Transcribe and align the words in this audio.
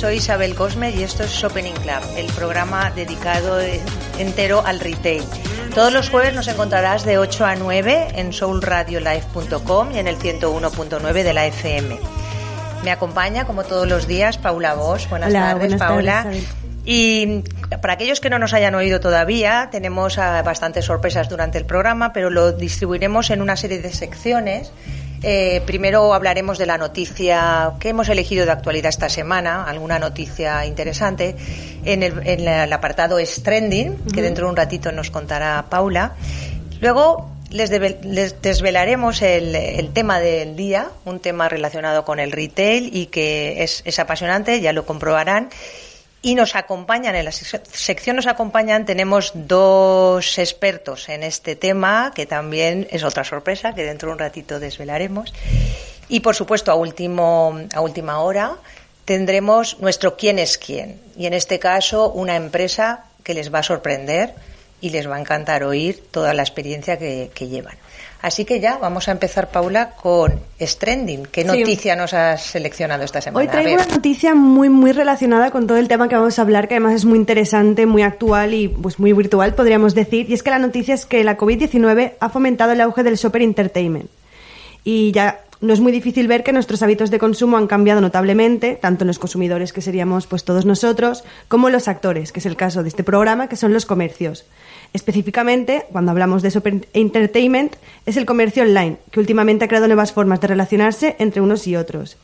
soy 0.00 0.16
Isabel 0.16 0.54
Cosme 0.54 0.92
y 0.92 1.02
esto 1.02 1.24
es 1.24 1.30
Shopping 1.30 1.74
Club, 1.74 2.00
el 2.16 2.26
programa 2.32 2.90
dedicado 2.90 3.60
entero 4.18 4.62
al 4.64 4.80
retail. 4.80 5.22
Todos 5.74 5.92
los 5.92 6.08
jueves 6.08 6.32
nos 6.32 6.48
encontrarás 6.48 7.04
de 7.04 7.18
8 7.18 7.44
a 7.44 7.54
9 7.56 8.08
en 8.14 8.32
soulradiolife.com 8.32 9.90
y 9.92 9.98
en 9.98 10.06
el 10.06 10.16
101.9 10.16 11.22
de 11.22 11.34
la 11.34 11.44
FM. 11.44 11.98
Me 12.82 12.90
acompaña, 12.90 13.44
como 13.44 13.64
todos 13.64 13.86
los 13.86 14.06
días, 14.06 14.38
Paula 14.38 14.72
Bosch. 14.72 15.06
Buenas 15.10 15.28
Hola, 15.28 15.40
tardes, 15.40 15.58
buenas 15.58 15.78
Paula. 15.78 16.22
tardes, 16.22 16.48
y 16.86 17.44
para 17.82 17.92
aquellos 17.92 18.20
que 18.20 18.30
no 18.30 18.38
nos 18.38 18.54
hayan 18.54 18.74
oído 18.74 19.00
todavía, 19.00 19.68
tenemos 19.70 20.16
ah, 20.16 20.40
bastantes 20.42 20.86
sorpresas 20.86 21.28
durante 21.28 21.58
el 21.58 21.66
programa, 21.66 22.14
pero 22.14 22.30
lo 22.30 22.52
distribuiremos 22.52 23.28
en 23.28 23.42
una 23.42 23.54
serie 23.54 23.80
de 23.80 23.92
secciones. 23.92 24.72
Eh, 25.22 25.60
primero 25.66 26.14
hablaremos 26.14 26.56
de 26.56 26.64
la 26.64 26.78
noticia 26.78 27.72
que 27.78 27.90
hemos 27.90 28.08
elegido 28.08 28.46
de 28.46 28.52
actualidad 28.52 28.88
esta 28.88 29.08
semana, 29.10 29.64
alguna 29.64 29.98
noticia 29.98 30.64
interesante. 30.64 31.36
En 31.84 32.02
el, 32.02 32.26
en 32.26 32.48
el 32.48 32.72
apartado 32.72 33.18
es 33.18 33.42
Trending, 33.42 33.96
que 34.14 34.22
dentro 34.22 34.46
de 34.46 34.50
un 34.50 34.56
ratito 34.56 34.92
nos 34.92 35.10
contará 35.10 35.66
Paula. 35.68 36.14
Luego 36.80 37.30
les, 37.50 37.70
debe- 37.70 37.98
les 38.02 38.40
desvelaremos 38.40 39.20
el, 39.20 39.54
el 39.54 39.92
tema 39.92 40.20
del 40.20 40.56
día, 40.56 40.88
un 41.04 41.20
tema 41.20 41.48
relacionado 41.50 42.04
con 42.06 42.18
el 42.18 42.32
retail 42.32 42.90
y 42.96 43.06
que 43.06 43.62
es, 43.62 43.82
es 43.84 43.98
apasionante, 43.98 44.60
ya 44.62 44.72
lo 44.72 44.86
comprobarán. 44.86 45.50
Y 46.22 46.34
nos 46.34 46.54
acompañan, 46.54 47.14
en 47.14 47.24
la 47.24 47.30
sec- 47.30 47.64
sección 47.64 48.16
nos 48.16 48.26
acompañan, 48.26 48.84
tenemos 48.84 49.32
dos 49.34 50.38
expertos 50.38 51.08
en 51.08 51.22
este 51.22 51.56
tema, 51.56 52.12
que 52.14 52.26
también 52.26 52.86
es 52.90 53.04
otra 53.04 53.24
sorpresa, 53.24 53.74
que 53.74 53.84
dentro 53.84 54.08
de 54.08 54.12
un 54.14 54.18
ratito 54.18 54.60
desvelaremos. 54.60 55.32
Y 56.08 56.20
por 56.20 56.34
supuesto, 56.34 56.70
a, 56.70 56.74
a 56.74 57.80
última 57.80 58.20
hora, 58.20 58.52
tendremos 59.06 59.78
nuestro 59.80 60.16
quién 60.16 60.38
es 60.38 60.58
quién. 60.58 61.00
Y 61.16 61.24
en 61.26 61.32
este 61.32 61.58
caso, 61.58 62.10
una 62.10 62.36
empresa 62.36 63.04
que 63.24 63.32
les 63.32 63.52
va 63.52 63.60
a 63.60 63.62
sorprender 63.62 64.34
y 64.80 64.90
les 64.90 65.08
va 65.08 65.16
a 65.16 65.20
encantar 65.20 65.62
oír 65.64 66.02
toda 66.10 66.32
la 66.34 66.42
experiencia 66.42 66.98
que, 66.98 67.30
que 67.34 67.48
llevan. 67.48 67.74
Así 68.22 68.44
que 68.44 68.60
ya 68.60 68.76
vamos 68.76 69.08
a 69.08 69.12
empezar, 69.12 69.50
Paula, 69.50 69.92
con 69.92 70.38
Stranding. 70.60 71.24
¿Qué 71.32 71.40
Sí. 71.40 71.46
noticia 71.46 71.96
nos 71.96 72.12
has 72.12 72.42
seleccionado 72.42 73.02
esta 73.02 73.22
semana? 73.22 73.40
Hoy 73.40 73.48
traigo 73.48 73.72
una 73.82 73.86
noticia 73.86 74.34
muy 74.34 74.68
muy 74.68 74.92
relacionada 74.92 75.50
con 75.50 75.66
todo 75.66 75.78
el 75.78 75.88
tema 75.88 76.06
que 76.08 76.16
vamos 76.16 76.38
a 76.38 76.42
hablar, 76.42 76.68
que 76.68 76.74
además 76.74 76.94
es 76.94 77.04
muy 77.06 77.18
interesante, 77.18 77.86
muy 77.86 78.02
actual 78.02 78.52
y 78.52 78.68
pues 78.68 78.98
muy 78.98 79.14
virtual, 79.14 79.54
podríamos 79.54 79.94
decir. 79.94 80.28
Y 80.28 80.34
es 80.34 80.42
que 80.42 80.50
la 80.50 80.58
noticia 80.58 80.94
es 80.94 81.06
que 81.06 81.24
la 81.24 81.38
COVID-19 81.38 82.12
ha 82.20 82.28
fomentado 82.28 82.72
el 82.72 82.82
auge 82.82 83.02
del 83.02 83.16
shopper 83.16 83.40
entertainment. 83.40 84.10
Y 84.84 85.12
ya 85.12 85.40
no 85.60 85.74
es 85.74 85.80
muy 85.80 85.92
difícil 85.92 86.26
ver 86.26 86.42
que 86.42 86.52
nuestros 86.52 86.82
hábitos 86.82 87.10
de 87.10 87.18
consumo 87.18 87.58
han 87.58 87.66
cambiado 87.66 88.00
notablemente, 88.00 88.78
tanto 88.80 89.04
en 89.04 89.08
los 89.08 89.18
consumidores, 89.18 89.72
que 89.72 89.82
seríamos 89.82 90.26
pues 90.26 90.44
todos 90.44 90.64
nosotros, 90.64 91.22
como 91.48 91.68
en 91.68 91.74
los 91.74 91.86
actores, 91.86 92.32
que 92.32 92.40
es 92.40 92.46
el 92.46 92.56
caso 92.56 92.82
de 92.82 92.88
este 92.88 93.04
programa, 93.04 93.48
que 93.48 93.56
son 93.56 93.72
los 93.72 93.84
comercios. 93.84 94.46
Específicamente, 94.94 95.84
cuando 95.92 96.12
hablamos 96.12 96.42
de 96.42 96.50
shopper 96.50 96.88
entertainment, 96.94 97.76
es 98.06 98.16
el 98.16 98.26
comercio 98.26 98.62
online, 98.62 98.96
que 99.10 99.20
últimamente 99.20 99.64
ha 99.64 99.68
creado 99.68 99.86
nuevas 99.86 100.12
formas 100.12 100.40
de 100.40 100.48
relacionarse 100.48 101.16
entre 101.18 101.42
unos 101.42 101.66
y 101.66 101.76
otros. 101.76 102.16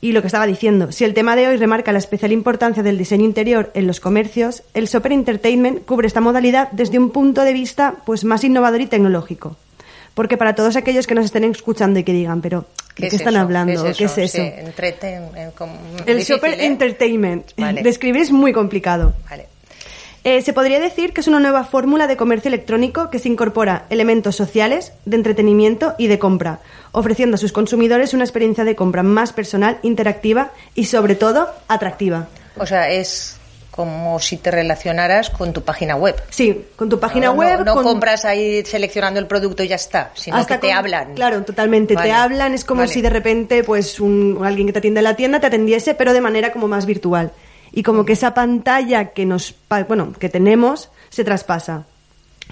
Y 0.00 0.12
lo 0.12 0.22
que 0.22 0.28
estaba 0.28 0.46
diciendo, 0.46 0.92
si 0.92 1.04
el 1.04 1.12
tema 1.12 1.36
de 1.36 1.48
hoy 1.48 1.56
remarca 1.56 1.92
la 1.92 1.98
especial 1.98 2.32
importancia 2.32 2.82
del 2.82 2.96
diseño 2.96 3.24
interior 3.24 3.70
en 3.74 3.86
los 3.86 4.00
comercios, 4.00 4.62
el 4.72 4.86
Shopper 4.86 5.12
Entertainment 5.12 5.84
cubre 5.84 6.06
esta 6.06 6.22
modalidad 6.22 6.70
desde 6.70 6.98
un 6.98 7.10
punto 7.10 7.42
de 7.42 7.52
vista 7.52 7.96
pues 8.06 8.24
más 8.24 8.44
innovador 8.44 8.80
y 8.80 8.86
tecnológico. 8.86 9.56
Porque 10.14 10.36
para 10.36 10.54
todos 10.54 10.76
aquellos 10.76 11.06
que 11.06 11.14
nos 11.14 11.24
estén 11.26 11.44
escuchando 11.44 11.98
y 11.98 12.04
que 12.04 12.12
digan, 12.12 12.40
pero 12.42 12.66
¿de 12.96 13.02
qué, 13.02 13.06
es 13.08 13.14
están 13.14 13.34
eso? 13.34 13.42
hablando? 13.42 13.84
¿Qué 13.96 14.04
es 14.04 14.18
eso? 14.18 14.38
Sí, 14.38 14.42
entreten- 14.42 15.36
en- 15.36 15.50
como- 15.52 15.74
El 16.06 16.16
difícil, 16.18 16.36
Shopper 16.36 16.54
¿eh? 16.60 16.66
Entertainment. 16.66 17.52
Vale. 17.56 17.82
Describir 17.82 18.22
es 18.22 18.30
muy 18.32 18.52
complicado. 18.52 19.14
Vale. 19.28 19.46
Eh, 20.22 20.42
se 20.42 20.52
podría 20.52 20.78
decir 20.80 21.14
que 21.14 21.22
es 21.22 21.28
una 21.28 21.40
nueva 21.40 21.64
fórmula 21.64 22.06
de 22.06 22.18
comercio 22.18 22.48
electrónico 22.48 23.08
que 23.08 23.18
se 23.18 23.28
incorpora 23.30 23.86
elementos 23.88 24.36
sociales, 24.36 24.92
de 25.06 25.16
entretenimiento 25.16 25.94
y 25.96 26.08
de 26.08 26.18
compra, 26.18 26.60
ofreciendo 26.92 27.36
a 27.36 27.38
sus 27.38 27.52
consumidores 27.52 28.12
una 28.12 28.24
experiencia 28.24 28.64
de 28.64 28.76
compra 28.76 29.02
más 29.02 29.32
personal, 29.32 29.78
interactiva 29.82 30.50
y 30.74 30.84
sobre 30.84 31.14
todo 31.14 31.48
atractiva. 31.68 32.28
O 32.58 32.66
sea, 32.66 32.90
es 32.90 33.38
como 33.70 34.18
si 34.18 34.36
te 34.36 34.50
relacionaras 34.50 35.30
con 35.30 35.52
tu 35.52 35.62
página 35.62 35.94
web. 35.96 36.20
Sí, 36.30 36.66
con 36.76 36.88
tu 36.88 36.98
página 36.98 37.26
No, 37.26 37.32
web. 37.34 37.58
No, 37.60 37.64
no 37.64 37.74
con- 37.74 37.84
compras 37.84 38.24
ahí 38.24 38.64
seleccionando 38.64 39.20
el 39.20 39.26
producto 39.26 39.62
y 39.62 39.68
ya 39.68 39.76
está, 39.76 40.10
sino 40.14 40.36
hasta 40.36 40.56
que 40.56 40.60
te 40.62 40.68
con- 40.68 40.76
hablan. 40.78 41.14
Claro, 41.14 41.42
totalmente. 41.44 41.94
Vale. 41.94 42.08
Te 42.08 42.12
hablan, 42.14 42.52
es 42.54 42.64
como 42.64 42.80
Vale. 42.80 42.92
si 42.92 43.00
de 43.00 43.10
repente, 43.10 43.62
pues, 43.64 44.00
un, 44.00 44.40
alguien 44.44 44.66
que 44.66 44.72
te 44.72 44.78
atiende 44.80 45.00
en 45.00 45.04
la 45.04 45.14
tienda 45.16 45.40
te 45.40 45.46
atendiese, 45.46 45.94
pero 45.94 46.12
de 46.12 46.20
manera 46.20 46.52
como 46.52 46.68
más 46.68 46.84
virtual. 46.86 47.32
Y 47.72 47.82
como 47.84 48.04
que 48.04 48.14
esa 48.14 48.34
pantalla 48.34 49.06
que 49.12 49.24
nos, 49.24 49.54
bueno, 49.86 50.12
que 50.18 50.28
tenemos, 50.28 50.90
se 51.08 51.22
traspasa. 51.24 51.84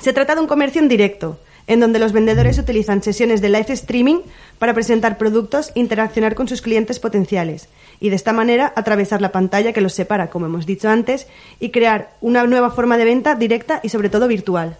Se 0.00 0.12
trata 0.12 0.36
de 0.36 0.40
un 0.40 0.46
comercio 0.46 0.80
en 0.80 0.88
directo, 0.88 1.40
en 1.68 1.78
donde 1.78 2.00
los 2.00 2.12
vendedores 2.12 2.58
utilizan 2.58 3.02
sesiones 3.02 3.40
de 3.40 3.50
live 3.50 3.72
streaming 3.72 4.22
para 4.58 4.74
presentar 4.74 5.18
productos 5.18 5.70
e 5.74 5.80
interaccionar 5.80 6.34
con 6.34 6.48
sus 6.48 6.62
clientes 6.62 6.98
potenciales. 6.98 7.68
Y 8.00 8.08
de 8.08 8.16
esta 8.16 8.32
manera 8.32 8.72
atravesar 8.74 9.20
la 9.20 9.30
pantalla 9.30 9.72
que 9.72 9.80
los 9.80 9.92
separa, 9.92 10.30
como 10.30 10.46
hemos 10.46 10.66
dicho 10.66 10.88
antes, 10.88 11.28
y 11.60 11.70
crear 11.70 12.10
una 12.20 12.44
nueva 12.46 12.70
forma 12.70 12.96
de 12.96 13.04
venta 13.04 13.36
directa 13.36 13.80
y 13.82 13.90
sobre 13.90 14.08
todo 14.08 14.26
virtual. 14.26 14.76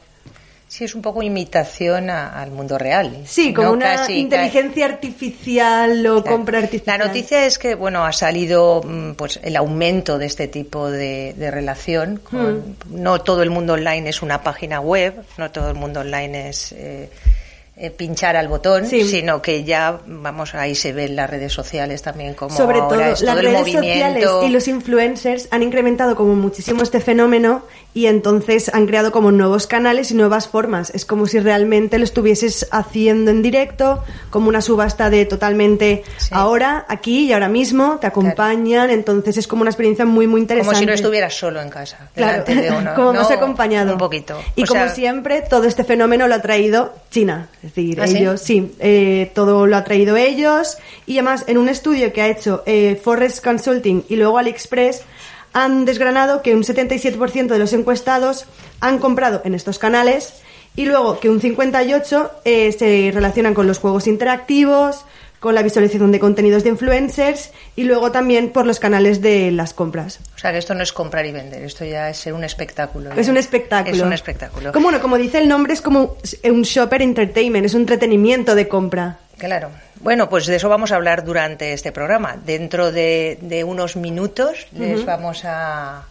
Sí, 0.68 0.84
es 0.84 0.94
un 0.94 1.00
poco 1.02 1.22
imitación 1.22 2.10
a- 2.10 2.28
al 2.40 2.50
mundo 2.50 2.76
real. 2.76 3.22
Sí, 3.26 3.54
como 3.54 3.68
¿no? 3.68 3.74
una 3.74 3.96
Casi, 3.96 4.18
inteligencia 4.18 4.84
artificial 4.84 6.06
o 6.06 6.22
Claro. 6.22 6.36
compra 6.36 6.58
artificial. 6.58 6.98
La 6.98 7.06
noticia 7.06 7.46
es 7.46 7.58
que 7.58 7.74
bueno 7.74 8.04
ha 8.04 8.12
salido 8.12 8.82
mm, 8.84 9.12
pues 9.14 9.40
el 9.42 9.56
aumento 9.56 10.18
de 10.18 10.26
este 10.26 10.46
tipo 10.46 10.90
de, 10.90 11.34
de 11.36 11.50
relación. 11.50 12.18
con- 12.18 12.38
Hmm. 12.58 12.74
No 13.02 13.20
todo 13.22 13.42
el 13.42 13.50
mundo 13.50 13.72
online 13.74 14.10
es 14.10 14.20
una 14.22 14.42
página 14.42 14.80
web, 14.80 15.14
no 15.38 15.50
todo 15.50 15.68
el 15.70 15.74
mundo 15.74 16.00
online 16.00 16.50
es 16.50 16.72
eh, 16.72 17.08
eh, 17.80 17.90
pinchar 17.90 18.36
al 18.36 18.48
botón, 18.48 18.86
Sí. 18.86 19.04
sino 19.08 19.40
que 19.40 19.62
ya 19.62 20.00
vamos 20.06 20.54
ahí 20.56 20.74
se 20.74 20.92
ven 20.92 21.14
las 21.14 21.30
redes 21.30 21.52
sociales 21.52 22.02
también 22.02 22.34
como 22.34 22.56
Sobre 22.56 22.80
ahora 22.80 22.88
todo, 22.88 23.00
es 23.12 23.22
las 23.22 23.36
todo 23.36 23.38
el 23.38 23.46
redes 23.54 23.60
movimiento. 23.60 23.88
sociales 23.88 24.28
y 24.46 24.48
los 24.50 24.66
influencers 24.68 25.48
han 25.52 25.62
incrementado 25.62 26.16
como 26.16 26.34
muchísimo 26.34 26.82
este 26.82 27.00
fenómeno 27.00 27.62
y 27.94 28.06
entonces 28.06 28.70
han 28.74 28.86
creado 28.86 29.12
como 29.12 29.30
nuevos 29.30 29.66
canales 29.68 30.10
y 30.10 30.14
nuevas 30.14 30.48
formas. 30.48 30.90
Es 30.90 31.04
como 31.04 31.26
si 31.26 31.38
realmente 31.38 31.98
lo 31.98 32.04
estuvieses 32.04 32.66
haciendo 32.72 33.30
en 33.30 33.42
directo, 33.42 34.02
como 34.30 34.48
una 34.48 34.60
subasta 34.60 35.08
de 35.10 35.24
totalmente 35.24 36.02
Sí. 36.16 36.28
ahora, 36.32 36.84
aquí 36.88 37.26
y 37.26 37.32
ahora 37.32 37.48
mismo, 37.48 37.98
te 38.00 38.06
acompañan, 38.08 38.90
entonces 38.90 39.36
es 39.36 39.46
como 39.46 39.62
una 39.62 39.70
experiencia 39.70 40.04
muy, 40.04 40.26
muy 40.26 40.40
interesante. 40.40 40.70
Como 40.74 40.80
si 40.80 40.86
no 40.86 40.92
estuvieras 40.92 41.34
solo 41.34 41.60
en 41.60 41.70
casa, 41.70 42.08
Claro, 42.14 42.44
de 42.44 42.70
uno. 42.76 42.94
como 42.94 43.12
¿no? 43.12 43.20
más 43.20 43.30
acompañado. 43.30 43.92
Un 43.92 43.98
poquito. 43.98 44.38
Y 44.56 44.64
O 44.64 44.66
como 44.66 44.80
sea, 44.84 44.94
siempre, 44.94 45.42
todo 45.42 45.64
este 45.64 45.84
fenómeno 45.84 46.26
lo 46.28 46.34
ha 46.34 46.42
traído 46.42 46.92
China. 47.10 47.48
Es 47.68 47.74
decir, 47.74 48.00
¿Ah, 48.00 48.06
sí? 48.06 48.16
ellos, 48.16 48.40
sí, 48.40 48.72
eh, 48.78 49.30
todo 49.34 49.66
lo 49.66 49.76
ha 49.76 49.84
traído 49.84 50.16
ellos. 50.16 50.78
Y 51.06 51.18
además, 51.18 51.44
en 51.48 51.58
un 51.58 51.68
estudio 51.68 52.12
que 52.14 52.22
ha 52.22 52.28
hecho 52.28 52.62
eh, 52.64 52.98
Forest 53.02 53.44
Consulting 53.44 54.04
y 54.08 54.16
luego 54.16 54.38
AliExpress, 54.38 55.02
han 55.52 55.84
desgranado 55.84 56.40
que 56.40 56.54
un 56.54 56.62
77% 56.62 57.46
de 57.46 57.58
los 57.58 57.74
encuestados 57.74 58.46
han 58.80 58.98
comprado 58.98 59.42
en 59.44 59.54
estos 59.54 59.78
canales 59.78 60.40
y 60.76 60.86
luego 60.86 61.20
que 61.20 61.28
un 61.28 61.40
58% 61.40 62.30
eh, 62.44 62.72
se 62.72 63.10
relacionan 63.12 63.52
con 63.52 63.66
los 63.66 63.78
juegos 63.78 64.06
interactivos, 64.06 65.04
con 65.40 65.54
la 65.54 65.62
visualización 65.62 66.10
de 66.12 66.20
contenidos 66.20 66.64
de 66.64 66.70
influencers 66.70 67.52
y 67.76 67.84
luego 67.84 68.10
también 68.10 68.50
por 68.50 68.66
los 68.66 68.80
canales 68.80 69.20
de 69.20 69.50
las 69.50 69.72
compras. 69.74 70.20
O 70.34 70.38
sea, 70.38 70.52
que 70.52 70.58
esto 70.58 70.74
no 70.74 70.82
es 70.82 70.92
comprar 70.92 71.26
y 71.26 71.32
vender, 71.32 71.62
esto 71.62 71.84
ya 71.84 72.10
es 72.10 72.18
ser 72.18 72.32
un 72.32 72.44
espectáculo. 72.44 73.12
Es 73.12 73.28
un 73.28 73.36
espectáculo. 73.36 73.96
Es 73.96 74.02
un 74.02 74.12
espectáculo. 74.12 74.72
Como, 74.72 74.84
bueno, 74.84 75.00
como 75.00 75.16
dice 75.16 75.38
el 75.38 75.48
nombre, 75.48 75.72
es 75.72 75.80
como 75.80 76.16
un 76.44 76.62
shopper 76.62 77.02
entertainment, 77.02 77.66
es 77.66 77.74
un 77.74 77.82
entretenimiento 77.82 78.54
de 78.54 78.68
compra. 78.68 79.18
Claro. 79.38 79.70
Bueno, 80.00 80.28
pues 80.28 80.46
de 80.46 80.56
eso 80.56 80.68
vamos 80.68 80.92
a 80.92 80.96
hablar 80.96 81.24
durante 81.24 81.72
este 81.72 81.92
programa. 81.92 82.36
Dentro 82.44 82.92
de, 82.92 83.38
de 83.40 83.64
unos 83.64 83.96
minutos 83.96 84.66
les 84.72 85.04
vamos 85.04 85.44
a, 85.44 86.04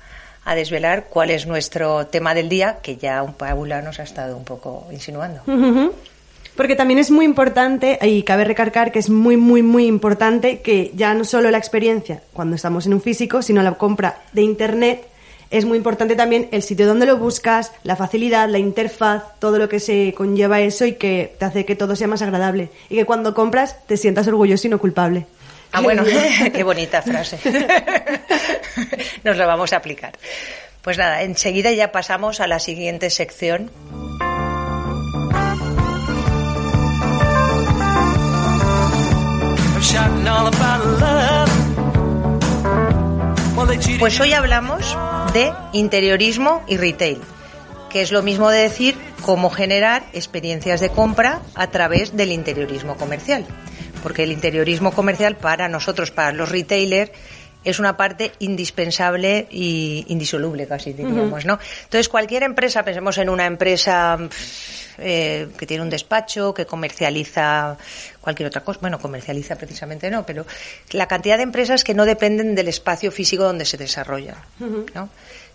a, 0.43 0.55
desvelar 0.55 1.05
cuál 1.09 1.29
es 1.29 1.45
nuestro 1.45 2.07
tema 2.07 2.33
del 2.33 2.49
día, 2.49 2.79
que 2.81 2.97
ya 2.97 3.23
un 3.23 3.33
Paula 3.33 3.81
nos 3.81 3.99
ha 3.99 4.03
estado 4.03 4.35
un 4.35 4.43
poco 4.43 4.87
insinuando. 4.91 5.41
Porque 6.57 6.75
también 6.75 6.99
es 6.99 7.11
muy 7.11 7.23
importante, 7.23 7.97
y 8.01 8.23
cabe 8.23 8.43
recargar 8.43 8.91
que 8.91 8.99
es 8.99 9.09
muy, 9.09 9.37
muy, 9.37 9.63
muy 9.63 9.85
importante 9.85 10.59
que 10.59 10.91
ya 10.95 11.13
no 11.13 11.23
solo 11.23 11.49
la 11.51 11.57
experiencia 11.57 12.21
cuando 12.33 12.55
estamos 12.55 12.85
en 12.85 12.95
un 12.95 13.01
físico, 13.01 13.41
sino 13.41 13.63
la 13.63 13.75
compra 13.75 14.23
de 14.33 14.41
Internet 14.41 15.07
es 15.49 15.65
muy 15.65 15.77
importante 15.77 16.15
también 16.15 16.49
el 16.51 16.61
sitio 16.61 16.85
donde 16.85 17.05
lo 17.05 17.17
buscas, 17.17 17.71
la 17.83 17.95
facilidad, 17.95 18.49
la 18.49 18.57
interfaz, 18.57 19.23
todo 19.39 19.57
lo 19.57 19.69
que 19.69 19.79
se 19.79 20.13
conlleva 20.15 20.59
eso 20.59 20.85
y 20.85 20.93
que 20.93 21.35
te 21.39 21.45
hace 21.45 21.65
que 21.65 21.75
todo 21.75 21.95
sea 21.95 22.07
más 22.07 22.21
agradable. 22.21 22.69
Y 22.89 22.95
que 22.95 23.05
cuando 23.05 23.33
compras 23.33 23.77
te 23.87 23.95
sientas 23.95 24.27
orgulloso 24.27 24.67
y 24.67 24.69
no 24.69 24.79
culpable. 24.79 25.25
Ah, 25.71 25.81
bueno, 25.81 26.03
qué 26.53 26.63
bonita 26.63 27.01
frase. 27.01 27.39
Nos 29.23 29.37
la 29.37 29.45
vamos 29.45 29.71
a 29.71 29.77
aplicar. 29.77 30.17
Pues 30.81 30.97
nada, 30.97 31.21
enseguida 31.21 31.71
ya 31.71 31.91
pasamos 31.91 32.39
a 32.41 32.47
la 32.47 32.59
siguiente 32.59 33.09
sección. 33.09 33.71
Pues 43.99 44.19
hoy 44.19 44.33
hablamos 44.33 44.95
de 45.33 45.51
interiorismo 45.73 46.63
y 46.67 46.77
retail, 46.77 47.19
que 47.89 48.01
es 48.01 48.11
lo 48.11 48.21
mismo 48.21 48.49
de 48.49 48.59
decir 48.59 48.95
cómo 49.21 49.49
generar 49.49 50.05
experiencias 50.13 50.79
de 50.79 50.89
compra 50.89 51.41
a 51.55 51.67
través 51.71 52.15
del 52.15 52.31
interiorismo 52.31 52.95
comercial. 52.95 53.45
Porque 54.03 54.23
el 54.23 54.31
interiorismo 54.31 54.91
comercial 54.91 55.35
para 55.35 55.67
nosotros, 55.67 56.11
para 56.11 56.31
los 56.31 56.49
retailers, 56.49 57.11
es 57.69 57.79
una 57.79 57.97
parte 57.97 58.31
indispensable 58.39 59.47
y 59.51 60.05
indisoluble 60.07 60.67
casi 60.67 60.93
diríamos, 60.93 61.45
¿no? 61.45 61.59
Entonces 61.83 62.07
cualquier 62.07 62.43
empresa, 62.43 62.83
pensemos 62.83 63.17
en 63.17 63.29
una 63.29 63.45
empresa 63.45 64.17
eh, 64.97 65.49
que 65.57 65.67
tiene 65.67 65.83
un 65.83 65.89
despacho, 65.89 66.53
que 66.53 66.65
comercializa 66.65 67.77
cualquier 68.21 68.47
otra 68.47 68.61
cosa, 68.63 68.79
bueno, 68.81 68.99
comercializa 68.99 69.57
precisamente 69.57 70.09
no, 70.09 70.25
pero 70.25 70.45
la 70.91 71.07
cantidad 71.07 71.37
de 71.37 71.43
empresas 71.43 71.83
que 71.83 71.93
no 71.93 72.05
dependen 72.05 72.55
del 72.55 72.69
espacio 72.69 73.11
físico 73.11 73.43
donde 73.43 73.65
se 73.65 73.77
desarrollan, 73.77 74.37
¿no? 74.93 75.09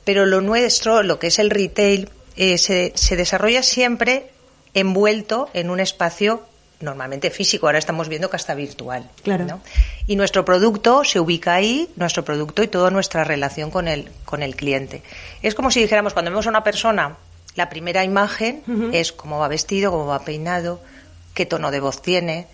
Pero 0.04 0.26
lo 0.26 0.40
nuestro, 0.40 1.02
lo 1.02 1.18
que 1.18 1.28
es 1.28 1.38
el 1.38 1.48
retail, 1.48 2.10
eh, 2.36 2.58
se, 2.58 2.92
se 2.94 3.16
desarrolla 3.16 3.62
siempre 3.62 4.30
envuelto 4.74 5.48
en 5.54 5.70
un 5.70 5.80
espacio 5.80 6.42
normalmente 6.82 7.30
físico, 7.30 7.66
ahora 7.66 7.78
estamos 7.78 8.08
viendo 8.08 8.28
que 8.30 8.36
hasta 8.36 8.54
virtual. 8.54 9.08
Claro. 9.22 9.60
Y 10.06 10.16
nuestro 10.16 10.44
producto 10.44 11.04
se 11.04 11.20
ubica 11.20 11.54
ahí, 11.54 11.88
nuestro 11.96 12.24
producto 12.24 12.62
y 12.62 12.68
toda 12.68 12.90
nuestra 12.90 13.24
relación 13.24 13.70
con 13.70 13.88
el, 13.88 14.10
con 14.24 14.42
el 14.42 14.56
cliente. 14.56 15.02
Es 15.42 15.54
como 15.54 15.70
si 15.70 15.80
dijéramos, 15.80 16.12
cuando 16.12 16.30
vemos 16.30 16.46
a 16.46 16.50
una 16.50 16.64
persona, 16.64 17.16
la 17.54 17.68
primera 17.68 18.04
imagen 18.04 18.62
es 18.92 19.12
cómo 19.12 19.38
va 19.38 19.48
vestido, 19.48 19.90
cómo 19.90 20.06
va 20.06 20.24
peinado, 20.24 20.80
qué 21.34 21.46
tono 21.46 21.70
de 21.70 21.80
voz 21.80 22.02
tiene, 22.02 22.46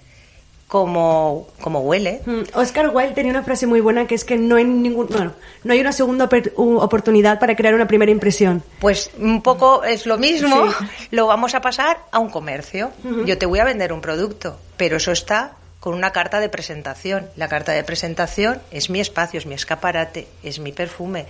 como, 0.68 1.48
como 1.62 1.80
huele. 1.80 2.20
Mm, 2.26 2.42
Oscar 2.52 2.90
Wilde 2.94 3.14
tenía 3.14 3.32
una 3.32 3.42
frase 3.42 3.66
muy 3.66 3.80
buena 3.80 4.06
que 4.06 4.14
es 4.14 4.24
que 4.24 4.36
no 4.36 4.56
hay 4.56 4.64
ningún, 4.64 5.06
bueno, 5.06 5.32
no 5.64 5.72
hay 5.72 5.80
una 5.80 5.92
segunda 5.92 6.28
oportunidad 6.56 7.40
para 7.40 7.56
crear 7.56 7.74
una 7.74 7.88
primera 7.88 8.12
impresión. 8.12 8.62
Pues 8.78 9.10
un 9.18 9.42
poco 9.42 9.82
es 9.82 10.04
lo 10.04 10.18
mismo, 10.18 10.68
lo 11.10 11.26
vamos 11.26 11.54
a 11.54 11.62
pasar 11.62 12.04
a 12.12 12.18
un 12.18 12.28
comercio. 12.28 12.92
Yo 13.24 13.38
te 13.38 13.46
voy 13.46 13.58
a 13.58 13.64
vender 13.64 13.92
un 13.94 14.02
producto, 14.02 14.58
pero 14.76 14.98
eso 14.98 15.10
está 15.10 15.52
con 15.80 15.94
una 15.94 16.12
carta 16.12 16.38
de 16.38 16.50
presentación. 16.50 17.30
La 17.36 17.48
carta 17.48 17.72
de 17.72 17.82
presentación 17.82 18.60
es 18.70 18.90
mi 18.90 19.00
espacio, 19.00 19.38
es 19.38 19.46
mi 19.46 19.54
escaparate, 19.54 20.28
es 20.42 20.58
mi 20.58 20.72
perfume, 20.72 21.24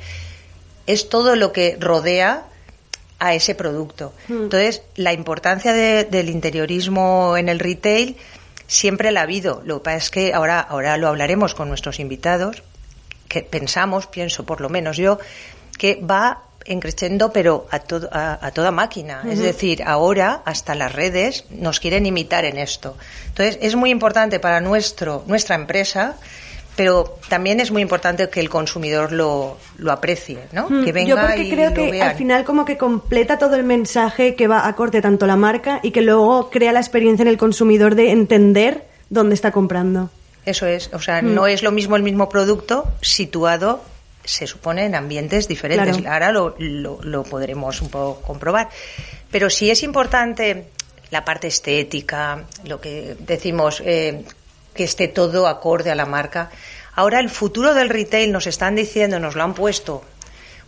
es 0.89 1.09
todo 1.09 1.37
lo 1.37 1.53
que 1.53 1.77
rodea 1.79 2.45
a 3.21 3.35
ese 3.35 3.55
producto. 3.55 4.13
Entonces, 4.29 4.83
la 4.97 5.13
importancia 5.13 5.73
del 5.73 6.29
interiorismo 6.29 7.37
en 7.37 7.49
el 7.49 7.61
retail 7.61 8.17
siempre 8.69 9.11
la 9.11 9.21
ha 9.21 9.23
habido. 9.25 9.63
Lo 9.65 9.79
que 9.79 9.85
pasa 9.85 9.97
es 9.97 10.11
que 10.11 10.35
ahora, 10.35 10.61
ahora 10.61 10.97
lo 10.97 11.09
hablaremos 11.09 11.57
con 11.57 11.69
nuestros 11.69 11.99
invitados, 11.99 12.63
que 13.27 13.43
pensamos, 13.43 14.07
pienso 14.07 14.47
por 14.47 14.61
lo 14.61 14.69
menos 14.69 14.97
yo, 14.97 15.19
que 15.77 16.01
va 16.01 16.43
encreciendo 16.65 17.33
pero 17.33 17.67
a, 17.71 17.81
todo, 17.81 18.09
a, 18.13 18.51
toda 18.53 18.71
máquina. 18.71 19.23
Es 19.29 19.39
decir, 19.39 19.83
ahora 19.83 20.43
hasta 20.45 20.75
las 20.75 20.93
redes 20.93 21.45
nos 21.51 21.81
quieren 21.81 22.07
imitar 22.07 22.45
en 22.45 22.59
esto. 22.59 22.97
Entonces, 23.29 23.59
es 23.63 23.75
muy 23.75 23.91
importante 23.91 24.39
para 24.39 24.61
nuestro, 24.61 25.25
nuestra 25.27 25.57
empresa 25.57 26.17
pero 26.79 27.19
también 27.29 27.59
es 27.59 27.73
muy 27.73 27.83
importante 27.83 28.31
que 28.31 28.39
el 28.39 28.49
consumidor 28.49 29.11
lo, 29.11 29.59
lo 29.79 29.91
aprecie, 29.91 30.39
¿no? 30.53 30.69
que 30.69 30.93
venga 30.93 31.09
Yo 31.09 31.21
porque 31.21 31.51
creo 31.51 31.75
que 31.75 32.01
al 32.01 32.15
final 32.15 32.45
como 32.45 32.65
que 32.65 32.79
completa 32.79 33.37
todo 33.37 33.57
el 33.57 33.65
mensaje 33.65 34.37
que 34.37 34.47
va 34.47 34.69
a 34.69 34.77
corte 34.77 35.03
tanto 35.03 35.27
la 35.27 35.35
marca 35.35 35.81
y 35.83 35.91
que 35.91 36.03
luego 36.03 36.51
crea 36.51 36.71
la 36.71 36.79
experiencia 36.79 37.25
en 37.25 37.29
el 37.31 37.37
consumidor 37.37 37.97
de 37.97 38.13
entender 38.13 38.85
dónde 39.11 39.35
está 39.35 39.51
comprando. 39.51 40.11
Eso 40.47 40.67
es, 40.67 40.89
o 40.93 41.01
sea, 41.01 41.21
no 41.21 41.49
es 41.49 41.65
lo 41.65 41.73
mismo 41.73 41.97
el 41.97 42.05
mismo 42.05 42.29
producto 42.29 42.87
situado 43.01 43.83
se 44.25 44.47
supone 44.47 44.85
en 44.85 44.95
ambientes 44.95 45.49
diferentes. 45.49 46.07
Ahora 46.07 46.31
lo, 46.31 46.55
lo, 46.59 47.25
podremos 47.25 47.83
un 47.83 47.89
poco 47.89 48.21
comprobar. 48.21 48.69
Pero 49.33 49.51
sí 49.51 49.69
es 49.69 49.83
importante 49.83 50.67
la 51.11 51.25
parte 51.25 51.49
estética, 51.49 52.45
lo 52.67 52.81
que 52.81 53.17
decimos, 53.19 53.83
eh, 53.85 54.25
que 54.79 54.85
esté 54.85 55.09
todo 55.09 55.49
acorde 55.49 55.91
a 55.91 55.97
la 55.97 56.07
marca. 56.07 56.51
Ahora 56.95 57.19
el 57.19 57.31
futuro 57.31 57.75
del 57.75 57.89
retail 57.89 58.31
nos 58.31 58.47
están 58.47 58.77
diciendo, 58.77 59.19
nos 59.19 59.35
lo 59.35 59.43
han 59.43 59.53
puesto 59.53 60.05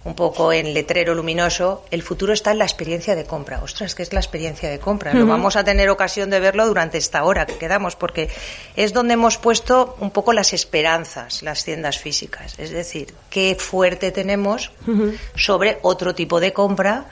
un 0.03 0.17
poco 0.17 0.53
en 0.53 0.75
letrero 0.75 1.15
luminoso, 1.15 1.85
el 1.93 2.03
futuro 2.03 2.33
está 2.33 2.51
en 2.51 2.59
la 2.59 2.65
experiencia 2.65 3.15
de 3.15 3.25
compra. 3.25 3.63
Ostras, 3.63 3.95
¿qué 3.95 4.03
es 4.03 4.13
la 4.13 4.19
experiencia 4.19 4.69
de 4.69 4.81
compra? 4.81 5.15
Lo 5.15 5.27
vamos 5.27 5.55
a 5.55 5.63
tener 5.63 5.91
ocasión 5.91 6.29
de 6.29 6.41
verlo 6.41 6.67
durante 6.67 6.99
esta 6.99 7.23
hora 7.23 7.47
que 7.47 7.57
quedamos, 7.57 7.95
porque 7.95 8.31
es 8.75 8.93
donde 8.93 9.15
hemos 9.15 9.37
puesto 9.37 9.95
un 10.01 10.11
poco 10.11 10.33
las 10.33 10.55
esperanzas, 10.55 11.43
las 11.45 11.65
tiendas 11.65 11.99
físicas. 11.99 12.59
Es 12.59 12.71
decir, 12.71 13.15
qué 13.29 13.55
fuerte 13.57 14.11
tenemos 14.11 14.73
sobre 15.37 15.79
otro 15.83 16.17
tipo 16.17 16.41
de 16.41 16.53
compra 16.53 17.05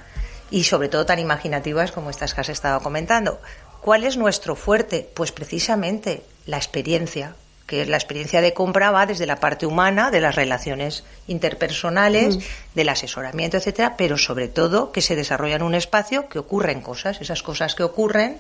y 0.51 0.65
sobre 0.65 0.89
todo 0.89 1.07
tan 1.07 1.21
imaginativas 1.21 1.93
como 1.93 2.11
estas 2.11 2.35
que 2.35 2.41
has 2.41 2.49
estado 2.49 2.81
comentando. 2.81 3.39
¿Cuál 3.83 4.03
es 4.03 4.17
nuestro 4.17 4.57
fuerte? 4.57 5.09
Pues 5.15 5.31
precisamente 5.31 6.25
la 6.49 6.57
experiencia, 6.57 7.35
que 7.67 7.85
la 7.85 7.99
experiencia 7.99 8.41
de 8.41 8.55
compra 8.55 8.91
va 8.91 9.05
desde 9.05 9.27
la 9.27 9.37
parte 9.37 9.67
humana, 9.67 10.11
de 10.11 10.23
las 10.23 10.35
relaciones 10.35 11.05
interpersonales, 11.27 12.39
del 12.75 12.89
asesoramiento, 12.89 13.59
etcétera, 13.59 13.97
pero 13.99 14.17
sobre 14.17 14.49
todo 14.49 14.91
que 14.91 15.03
se 15.03 15.15
desarrolla 15.15 15.57
en 15.57 15.63
un 15.63 15.75
espacio 15.75 16.27
que 16.31 16.39
ocurren 16.39 16.81
cosas. 16.81 17.21
Esas 17.21 17.43
cosas 17.43 17.75
que 17.75 17.83
ocurren 17.83 18.39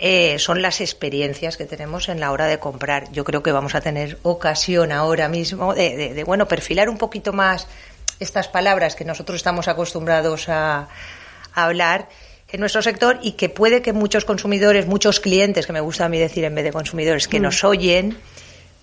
eh, 0.00 0.40
son 0.40 0.62
las 0.62 0.80
experiencias 0.80 1.56
que 1.56 1.64
tenemos 1.64 2.08
en 2.08 2.18
la 2.18 2.32
hora 2.32 2.46
de 2.46 2.58
comprar. 2.58 3.12
Yo 3.12 3.22
creo 3.22 3.44
que 3.44 3.52
vamos 3.52 3.76
a 3.76 3.80
tener 3.80 4.18
ocasión 4.24 4.90
ahora 4.90 5.28
mismo 5.28 5.74
de, 5.74 6.12
de 6.12 6.24
bueno, 6.24 6.48
perfilar 6.48 6.88
un 6.88 6.98
poquito 6.98 7.32
más 7.32 7.68
estas 8.18 8.48
palabras 8.48 8.96
que 8.96 9.04
nosotros 9.04 9.36
estamos 9.36 9.68
acostumbrados 9.68 10.48
a, 10.48 10.88
a 11.54 11.64
hablar 11.64 12.08
en 12.52 12.60
nuestro 12.60 12.82
sector 12.82 13.18
y 13.22 13.32
que 13.32 13.48
puede 13.48 13.82
que 13.82 13.92
muchos 13.92 14.24
consumidores, 14.24 14.86
muchos 14.86 15.20
clientes, 15.20 15.66
que 15.66 15.72
me 15.72 15.80
gusta 15.80 16.04
a 16.04 16.08
mí 16.08 16.18
decir 16.18 16.44
en 16.44 16.54
vez 16.54 16.64
de 16.64 16.72
consumidores, 16.72 17.28
que 17.28 17.40
mm. 17.40 17.42
nos 17.42 17.64
oyen, 17.64 18.16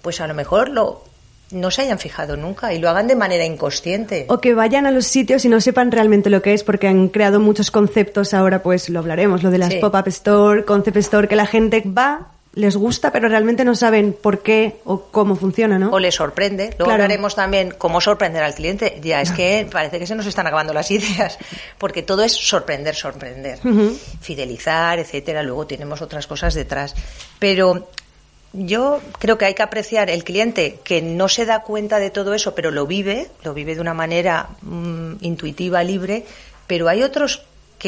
pues 0.01 0.22
a 0.22 0.27
lo 0.27 0.34
mejor 0.34 0.70
lo, 0.70 1.03
no 1.51 1.72
se 1.72 1.84
hayan 1.84 2.00
fijado 2.00 2.36
nunca 2.36 2.74
y 2.74 2.79
lo 2.79 2.89
hagan 2.89 3.08
de 3.08 3.15
manera 3.15 3.46
inconsciente. 3.46 4.25
O 4.29 4.39
que 4.39 4.53
vayan 4.53 4.86
a 4.86 4.91
los 4.91 5.05
sitios 5.05 5.46
y 5.46 5.50
no 5.50 5.62
sepan 5.62 5.91
realmente 5.91 6.29
lo 6.29 6.41
que 6.41 6.53
es, 6.53 6.63
porque 6.63 6.88
han 6.88 7.08
creado 7.08 7.39
muchos 7.39 7.72
conceptos 7.72 8.34
ahora, 8.34 8.62
pues 8.63 8.89
lo 8.89 9.00
hablaremos, 9.00 9.43
lo 9.43 9.51
de 9.51 9.60
las 9.60 9.74
pop-up 9.75 10.08
store, 10.08 10.65
concept 10.65 10.98
store, 10.98 11.27
que 11.27 11.36
la 11.36 11.46
gente 11.46 11.84
va 11.86 12.27
les 12.55 12.77
gusta, 12.77 13.12
pero 13.12 13.27
realmente 13.29 13.65
no 13.65 13.74
saben 13.74 14.13
por 14.13 14.43
qué 14.43 14.77
o 14.86 15.05
cómo 15.12 15.36
funciona, 15.36 15.79
¿no? 15.79 15.89
O 15.91 16.00
les 16.00 16.15
sorprende. 16.15 16.75
Luego 16.77 16.91
hablaremos 16.91 17.36
también 17.36 17.74
cómo 17.77 18.00
sorprender 18.00 18.43
al 18.43 18.53
cliente. 18.53 19.00
Ya, 19.01 19.22
es 19.22 19.31
que 19.31 19.67
parece 19.72 19.98
que 19.98 20.05
se 20.05 20.13
nos 20.15 20.27
están 20.27 20.45
acabando 20.45 20.72
las 20.74 20.91
ideas, 20.91 21.39
porque 21.79 22.03
todo 22.03 22.24
es 22.24 22.31
sorprender, 22.31 22.95
sorprender. 22.95 23.60
Fidelizar, 24.22 25.00
etcétera. 25.00 25.41
Luego 25.41 25.65
tenemos 25.65 26.01
otras 26.01 26.27
cosas 26.27 26.53
detrás. 26.53 26.93
Pero 27.39 27.89
yo 28.53 29.01
creo 29.17 29.39
que 29.39 29.45
hay 29.45 29.55
que 29.55 29.63
apreciar 29.63 30.12
el 30.12 30.24
cliente 30.24 30.79
que 30.83 31.01
no 31.01 31.29
se 31.29 31.48
da 31.48 31.63
cuenta 31.63 31.98
de 31.98 32.12
todo 32.12 32.36
eso, 32.36 32.53
pero 32.53 32.69
lo 32.69 32.86
vive, 32.86 33.29
lo 33.43 33.55
vive 33.55 33.74
de 33.74 33.81
una 33.81 33.95
manera 33.95 34.50
mm, 34.62 35.13
intuitiva, 35.22 35.83
libre, 35.83 36.24
pero 36.67 36.88
hay 36.88 37.01
otros 37.01 37.41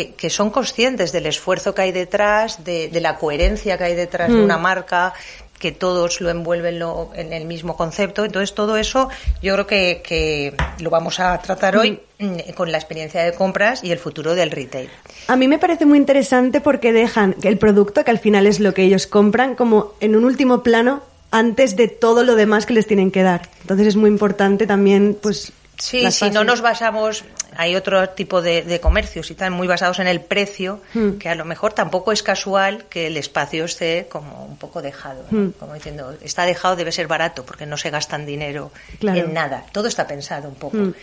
que, 0.04 0.30
son 0.30 0.50
conscientes 0.50 1.12
del 1.12 1.26
esfuerzo 1.26 1.74
que 1.74 1.84
hay 1.84 1.92
detrás, 1.92 2.64
de, 2.64 2.90
la 3.00 3.18
coherencia 3.18 3.78
que 3.78 3.86
hay 3.86 3.96
detrás 3.96 4.30
de 4.30 4.38
mm. 4.38 4.44
una 4.44 4.58
marca, 4.58 5.14
que 5.60 5.72
todos 5.72 6.20
lo 6.20 6.30
envuelven 6.30 6.80
lo, 6.80 7.12
en 7.16 7.32
el 7.32 7.46
mismo 7.46 7.78
concepto. 7.78 8.26
Entonces, 8.26 8.54
todo 8.54 8.76
eso 8.76 9.10
yo 9.42 9.54
creo 9.54 9.68
que, 9.68 10.02
que 10.06 10.54
lo 10.80 10.90
vamos 10.90 11.20
a 11.22 11.38
tratar 11.40 11.78
hoy 11.78 12.00
mm, 12.20 12.52
con 12.56 12.72
la 12.72 12.78
experiencia 12.78 13.24
de 13.24 13.32
compras 13.34 13.84
y 13.84 13.92
el 13.92 13.98
futuro 13.98 14.36
del 14.36 14.52
retail. 14.52 14.90
A 15.28 15.36
mí 15.38 15.48
me 15.48 15.58
parece 15.58 15.86
muy 15.86 15.98
interesante 15.98 16.60
porque 16.60 16.92
dejan 16.92 17.36
el 17.44 17.58
producto, 17.58 18.04
que 18.04 18.12
al 18.12 18.20
final 18.20 18.48
es 18.48 18.60
lo 18.60 18.74
que 18.74 18.84
ellos 18.84 19.08
compran, 19.08 19.56
como 19.56 19.94
en 20.02 20.16
un 20.16 20.26
último 20.26 20.62
plano 20.62 21.02
antes 21.32 21.76
de 21.76 21.88
todo 21.88 22.24
lo 22.24 22.36
demás 22.36 22.66
que 22.66 22.74
les 22.74 22.88
tienen 22.88 23.12
que 23.12 23.24
dar. 23.24 23.50
Entonces 23.62 23.88
es 23.88 23.96
muy 23.96 24.10
importante 24.10 24.68
también, 24.68 25.18
pues... 25.22 25.54
Sí, 25.78 26.10
si 26.12 26.30
no 26.30 26.44
nos 26.44 26.62
basamos, 26.62 27.24
hay 27.56 27.76
otro 27.76 28.10
tipo 28.10 28.42
de, 28.42 28.80
comercios 28.82 29.30
y 29.30 29.34
están 29.34 29.54
muy 29.54 29.68
basados 29.68 30.00
en 30.00 30.08
el 30.08 30.22
precio, 30.22 30.82
hmm. 30.94 31.14
que 31.14 31.30
a 31.30 31.36
lo 31.36 31.46
mejor 31.46 31.74
tampoco 31.74 32.12
es 32.12 32.24
casual 32.24 32.86
que 32.86 33.08
el 33.08 33.18
espacio 33.18 33.66
esté 33.66 34.08
como 34.10 34.46
un 34.46 34.58
poco 34.58 34.82
dejado, 34.82 35.26
hmm. 35.30 35.50
como 35.60 35.74
diciendo, 35.74 36.16
está 36.22 36.46
dejado, 36.46 36.76
debe 36.76 36.92
ser 36.92 37.08
barato, 37.08 37.46
porque 37.46 37.66
no 37.66 37.78
se 37.78 37.90
gastan 37.90 38.26
dinero 38.26 38.72
en 39.02 39.34
nada. 39.34 39.66
Todo 39.72 39.88
está 39.88 40.08
pensado 40.08 40.48
un 40.48 40.56
poco. 40.56 40.78
Hmm. 40.78 40.94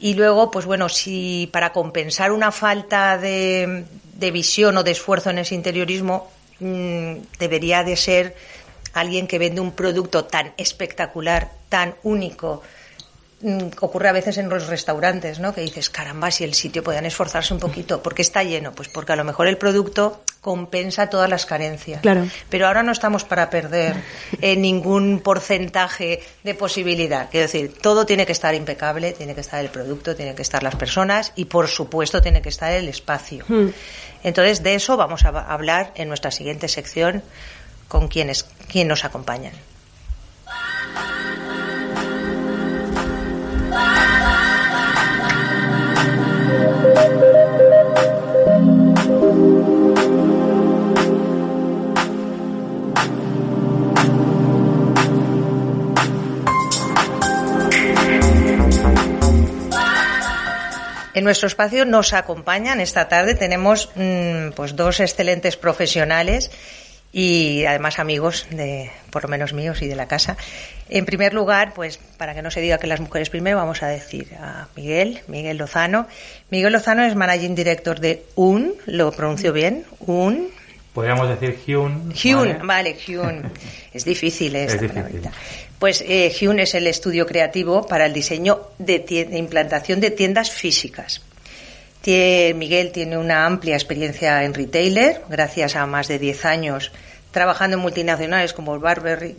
Y 0.00 0.14
luego, 0.14 0.50
pues 0.50 0.66
bueno, 0.66 0.88
si 0.88 1.48
para 1.52 1.72
compensar 1.72 2.32
una 2.32 2.52
falta 2.52 3.16
de, 3.16 3.84
de 4.14 4.30
visión 4.30 4.76
o 4.76 4.82
de 4.82 4.90
esfuerzo 4.90 5.30
en 5.30 5.38
ese 5.38 5.54
interiorismo, 5.54 6.30
mm, 6.60 7.14
debería 7.38 7.84
de 7.84 7.96
ser 7.96 8.36
alguien 8.92 9.26
que 9.26 9.38
vende 9.38 9.60
un 9.60 9.72
producto 9.72 10.24
tan 10.24 10.52
espectacular, 10.56 11.50
tan 11.68 11.94
único, 12.02 12.62
ocurre 13.80 14.08
a 14.08 14.12
veces 14.12 14.38
en 14.38 14.48
los 14.48 14.68
restaurantes, 14.68 15.38
¿no? 15.38 15.54
Que 15.54 15.60
dices, 15.60 15.90
caramba, 15.90 16.30
si 16.30 16.44
el 16.44 16.54
sitio 16.54 16.82
podían 16.82 17.04
esforzarse 17.04 17.52
un 17.52 17.60
poquito, 17.60 18.02
¿por 18.02 18.14
qué 18.14 18.22
está 18.22 18.42
lleno? 18.42 18.72
Pues 18.72 18.88
porque 18.88 19.12
a 19.12 19.16
lo 19.16 19.24
mejor 19.24 19.46
el 19.46 19.58
producto 19.58 20.22
compensa 20.40 21.08
todas 21.08 21.28
las 21.28 21.46
carencias. 21.46 22.00
Claro. 22.00 22.26
Pero 22.48 22.66
ahora 22.66 22.82
no 22.82 22.92
estamos 22.92 23.24
para 23.24 23.50
perder 23.50 23.96
eh, 24.40 24.56
ningún 24.56 25.20
porcentaje 25.20 26.22
de 26.42 26.54
posibilidad. 26.54 27.30
Quiero 27.30 27.46
decir, 27.46 27.74
todo 27.80 28.06
tiene 28.06 28.26
que 28.26 28.32
estar 28.32 28.54
impecable, 28.54 29.12
tiene 29.12 29.34
que 29.34 29.40
estar 29.40 29.60
el 29.60 29.70
producto, 29.70 30.14
tiene 30.14 30.34
que 30.34 30.42
estar 30.42 30.62
las 30.62 30.76
personas 30.76 31.32
y, 31.34 31.46
por 31.46 31.68
supuesto, 31.68 32.22
tiene 32.22 32.42
que 32.42 32.50
estar 32.50 32.72
el 32.72 32.88
espacio. 32.88 33.44
Hmm. 33.48 33.68
Entonces, 34.22 34.62
de 34.62 34.74
eso 34.74 34.96
vamos 34.96 35.24
a 35.24 35.28
hablar 35.28 35.92
en 35.96 36.08
nuestra 36.08 36.30
siguiente 36.30 36.68
sección 36.68 37.22
con 37.88 38.08
quienes, 38.08 38.44
quien 38.68 38.88
nos 38.88 39.04
acompañan. 39.04 39.52
En 61.14 61.22
nuestro 61.22 61.46
espacio 61.46 61.86
nos 61.86 62.12
acompañan 62.12 62.80
esta 62.80 63.08
tarde. 63.08 63.34
Tenemos 63.34 63.88
mm, 63.94 64.50
pues 64.56 64.76
dos 64.76 65.00
excelentes 65.00 65.56
profesionales 65.56 66.50
y 67.16 67.64
además 67.64 68.00
amigos 68.00 68.48
de, 68.50 68.90
por 69.10 69.22
lo 69.22 69.28
menos 69.28 69.52
míos 69.52 69.80
y 69.82 69.86
de 69.86 69.94
la 69.94 70.08
casa. 70.08 70.36
En 70.88 71.06
primer 71.06 71.32
lugar, 71.32 71.72
pues 71.72 71.98
para 72.18 72.34
que 72.34 72.42
no 72.42 72.50
se 72.50 72.60
diga 72.60 72.78
que 72.78 72.88
las 72.88 72.98
mujeres 72.98 73.30
primero, 73.30 73.56
vamos 73.56 73.84
a 73.84 73.86
decir 73.86 74.34
a 74.34 74.66
Miguel, 74.74 75.20
Miguel 75.28 75.56
Lozano. 75.56 76.08
Miguel 76.50 76.72
Lozano 76.72 77.04
es 77.04 77.14
Managing 77.14 77.54
Director 77.54 78.00
de 78.00 78.24
UN, 78.34 78.72
lo 78.86 79.12
pronuncio 79.12 79.52
bien, 79.52 79.84
UN. 80.00 80.48
Podríamos 80.92 81.28
decir 81.28 81.56
Hyun. 81.64 82.12
Hyun, 82.12 82.66
vale, 82.66 82.94
Hyun. 82.94 83.48
es 83.94 84.04
difícil 84.04 84.56
esta 84.56 84.84
es 84.84 84.92
Pues 85.78 86.04
eh, 86.04 86.30
Hyun 86.30 86.58
es 86.58 86.74
el 86.74 86.88
estudio 86.88 87.26
creativo 87.26 87.86
para 87.86 88.06
el 88.06 88.12
diseño 88.12 88.60
de, 88.78 88.98
de 88.98 89.38
implantación 89.38 90.00
de 90.00 90.10
tiendas 90.10 90.50
físicas. 90.50 91.22
Miguel 92.54 92.92
tiene 92.92 93.16
una 93.16 93.46
amplia 93.46 93.74
experiencia 93.74 94.44
en 94.44 94.54
retailer, 94.54 95.22
gracias 95.28 95.76
a 95.76 95.86
más 95.86 96.08
de 96.08 96.18
10 96.18 96.44
años 96.44 96.92
trabajando 97.34 97.76
en 97.76 97.82
multinacionales 97.82 98.52
como 98.52 98.78
Barberry 98.78 99.34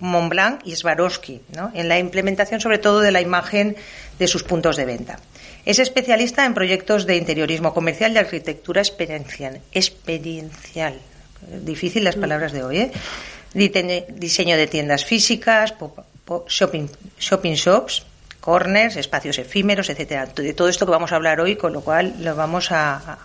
Montblanc 0.00 0.60
y 0.66 0.76
Swarovski, 0.76 1.40
¿no? 1.56 1.72
en 1.74 1.88
la 1.88 1.98
implementación 1.98 2.60
sobre 2.60 2.76
todo 2.76 3.00
de 3.00 3.10
la 3.10 3.22
imagen 3.22 3.74
de 4.18 4.28
sus 4.28 4.44
puntos 4.44 4.76
de 4.76 4.84
venta. 4.84 5.18
Es 5.64 5.78
especialista 5.78 6.44
en 6.44 6.52
proyectos 6.52 7.06
de 7.06 7.16
interiorismo 7.16 7.72
comercial 7.72 8.12
y 8.12 8.18
arquitectura 8.18 8.82
experiencial. 8.82 9.62
Difícil 11.62 12.04
las 12.04 12.16
palabras 12.16 12.52
de 12.52 12.62
hoy, 12.62 12.78
¿eh? 12.78 12.92
Diseño 13.54 14.56
de 14.56 14.66
tiendas 14.66 15.04
físicas, 15.06 15.74
shopping 16.48 17.54
shops, 17.54 18.04
corners, 18.46 18.94
espacios 18.94 19.38
efímeros, 19.38 19.90
etcétera. 19.90 20.26
De 20.26 20.54
todo 20.54 20.68
esto 20.68 20.86
que 20.86 20.92
vamos 20.92 21.10
a 21.10 21.16
hablar 21.16 21.40
hoy, 21.40 21.56
con 21.56 21.72
lo 21.72 21.80
cual 21.80 22.14
lo 22.20 22.36
vamos 22.36 22.70
a, 22.70 23.18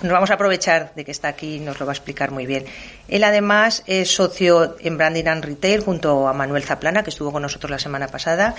nos 0.00 0.12
vamos 0.12 0.30
a 0.30 0.34
aprovechar 0.34 0.92
de 0.94 1.04
que 1.04 1.10
está 1.10 1.26
aquí 1.26 1.56
y 1.56 1.58
nos 1.58 1.80
lo 1.80 1.86
va 1.86 1.90
a 1.90 1.96
explicar 1.96 2.30
muy 2.30 2.46
bien. 2.46 2.64
Él 3.08 3.24
además 3.24 3.82
es 3.88 4.14
socio 4.14 4.76
en 4.78 4.96
Branding 4.96 5.26
and 5.26 5.44
Retail 5.44 5.80
junto 5.80 6.28
a 6.28 6.32
Manuel 6.34 6.62
Zaplana, 6.62 7.02
que 7.02 7.10
estuvo 7.10 7.32
con 7.32 7.42
nosotros 7.42 7.68
la 7.68 7.80
semana 7.80 8.06
pasada, 8.06 8.54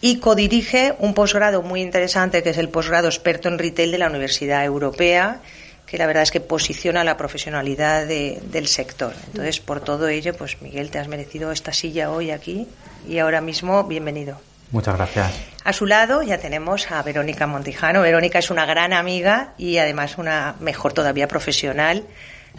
y 0.00 0.18
codirige 0.18 0.96
un 0.98 1.14
posgrado 1.14 1.62
muy 1.62 1.82
interesante 1.82 2.42
que 2.42 2.50
es 2.50 2.58
el 2.58 2.68
posgrado 2.68 3.06
experto 3.06 3.48
en 3.48 3.60
retail 3.60 3.92
de 3.92 3.98
la 3.98 4.08
Universidad 4.08 4.64
Europea, 4.64 5.40
que 5.86 5.98
la 5.98 6.06
verdad 6.08 6.24
es 6.24 6.32
que 6.32 6.40
posiciona 6.40 7.04
la 7.04 7.16
profesionalidad 7.16 8.08
del 8.08 8.66
sector. 8.66 9.14
Entonces, 9.28 9.60
por 9.60 9.80
todo 9.82 10.08
ello, 10.08 10.34
pues 10.34 10.60
Miguel, 10.62 10.90
te 10.90 10.98
has 10.98 11.06
merecido 11.06 11.52
esta 11.52 11.72
silla 11.72 12.10
hoy 12.10 12.32
aquí 12.32 12.66
y 13.08 13.20
ahora 13.20 13.40
mismo, 13.40 13.84
bienvenido. 13.84 14.40
Muchas 14.70 14.96
gracias. 14.96 15.32
A 15.64 15.72
su 15.72 15.86
lado 15.86 16.22
ya 16.22 16.38
tenemos 16.38 16.90
a 16.90 17.02
Verónica 17.02 17.46
Montijano. 17.46 18.02
Verónica 18.02 18.38
es 18.38 18.50
una 18.50 18.66
gran 18.66 18.92
amiga 18.92 19.54
y 19.58 19.78
además 19.78 20.18
una 20.18 20.54
mejor 20.60 20.92
todavía 20.92 21.28
profesional 21.28 22.04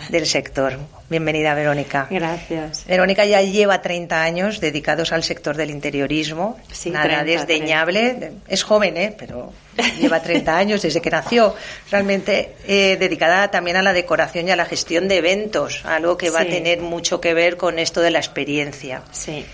del 0.09 0.25
sector. 0.25 0.77
Bienvenida, 1.09 1.53
Verónica. 1.53 2.07
Gracias. 2.09 2.85
Verónica 2.85 3.25
ya 3.25 3.41
lleva 3.41 3.81
30 3.81 4.21
años 4.21 4.59
dedicados 4.59 5.11
al 5.11 5.23
sector 5.23 5.57
del 5.57 5.71
interiorismo. 5.71 6.57
Sí, 6.71 6.91
Nada 6.91 7.23
desdeñable. 7.23 8.33
Es 8.47 8.63
joven, 8.63 8.95
¿eh? 8.97 9.15
pero 9.17 9.53
lleva 9.99 10.21
30 10.21 10.57
años 10.57 10.81
desde 10.81 11.01
que 11.01 11.09
nació. 11.09 11.55
Realmente 11.89 12.55
eh, 12.67 12.97
dedicada 12.99 13.49
también 13.49 13.77
a 13.77 13.81
la 13.81 13.93
decoración 13.93 14.47
y 14.47 14.51
a 14.51 14.55
la 14.55 14.65
gestión 14.65 15.07
de 15.07 15.17
eventos, 15.17 15.83
algo 15.85 16.15
que 16.15 16.29
va 16.29 16.41
a 16.41 16.45
tener 16.45 16.81
mucho 16.81 17.19
que 17.19 17.33
ver 17.33 17.57
con 17.57 17.79
esto 17.79 18.01
de 18.01 18.11
la 18.11 18.19
experiencia. 18.19 19.01
Sí. 19.11 19.45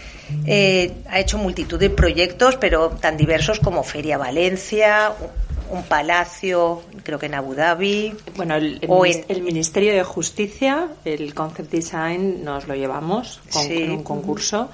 Eh, 0.45 0.91
ha 1.09 1.19
hecho 1.19 1.37
multitud 1.37 1.79
de 1.79 1.89
proyectos, 1.89 2.55
pero 2.57 2.89
tan 2.89 3.17
diversos 3.17 3.59
como 3.59 3.83
Feria 3.83 4.17
Valencia, 4.17 5.13
un 5.69 5.83
palacio, 5.83 6.83
creo 7.03 7.19
que 7.19 7.25
en 7.25 7.35
Abu 7.35 7.55
Dhabi. 7.55 8.15
Bueno, 8.35 8.55
el, 8.55 9.41
Ministerio 9.41 9.93
de 9.93 10.03
Justicia, 10.03 10.87
el 11.03 11.33
Concept 11.33 11.71
Design, 11.71 12.43
nos 12.43 12.67
lo 12.67 12.75
llevamos 12.75 13.41
con, 13.51 13.65
un 13.71 14.03
concurso. 14.03 14.69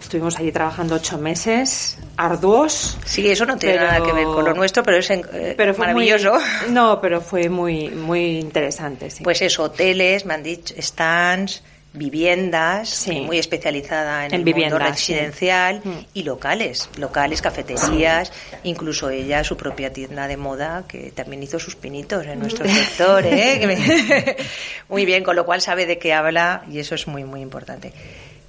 Estuvimos 0.00 0.38
allí 0.38 0.50
trabajando 0.50 0.96
ocho 0.96 1.16
meses, 1.16 1.96
arduos. 2.16 2.98
Sí, 3.04 3.30
eso 3.30 3.46
no 3.46 3.56
tiene 3.56 3.76
nada 3.76 4.02
que 4.02 4.12
ver 4.12 4.24
con 4.24 4.44
lo 4.44 4.52
nuestro, 4.52 4.82
pero 4.82 4.98
es 4.98 5.08
eh, 5.10 5.54
pero 5.56 5.74
fue 5.74 5.86
maravilloso. 5.86 6.36
no, 6.70 7.00
pero 7.00 7.20
fue 7.20 7.48
muy, 7.48 7.88
muy 7.88 8.38
interesante. 8.38 9.08
Pues 9.22 9.40
eso, 9.42 9.64
hoteles, 9.64 10.26
me 10.26 10.34
han 10.34 10.42
dicho, 10.42 10.74
stands, 10.76 11.62
viviendas, 11.94 13.06
muy 13.08 13.38
especializada 13.38 14.26
en, 14.26 14.34
el 14.34 14.44
mundo 14.44 14.78
residencial, 14.78 15.82
mm. 15.84 16.06
y 16.14 16.22
locales, 16.22 16.88
locales, 16.96 17.42
cafeterías, 17.42 18.32
incluso 18.62 19.10
ella 19.10 19.44
su 19.44 19.56
propia 19.56 19.92
tienda 19.92 20.26
de 20.26 20.36
moda 20.36 20.84
que 20.88 21.10
también 21.10 21.42
hizo 21.42 21.58
sus 21.58 21.76
pinitos 21.76 22.26
en 22.26 22.40
nuestro 22.40 22.66
sector, 22.66 23.24
¿eh? 23.26 24.36
muy 24.88 25.04
bien, 25.04 25.22
con 25.22 25.36
lo 25.36 25.44
cual 25.44 25.60
sabe 25.60 25.84
de 25.84 25.98
qué 25.98 26.14
habla 26.14 26.64
y 26.70 26.78
eso 26.78 26.94
es 26.94 27.06
muy 27.06 27.24
muy 27.24 27.40
importante. 27.40 27.92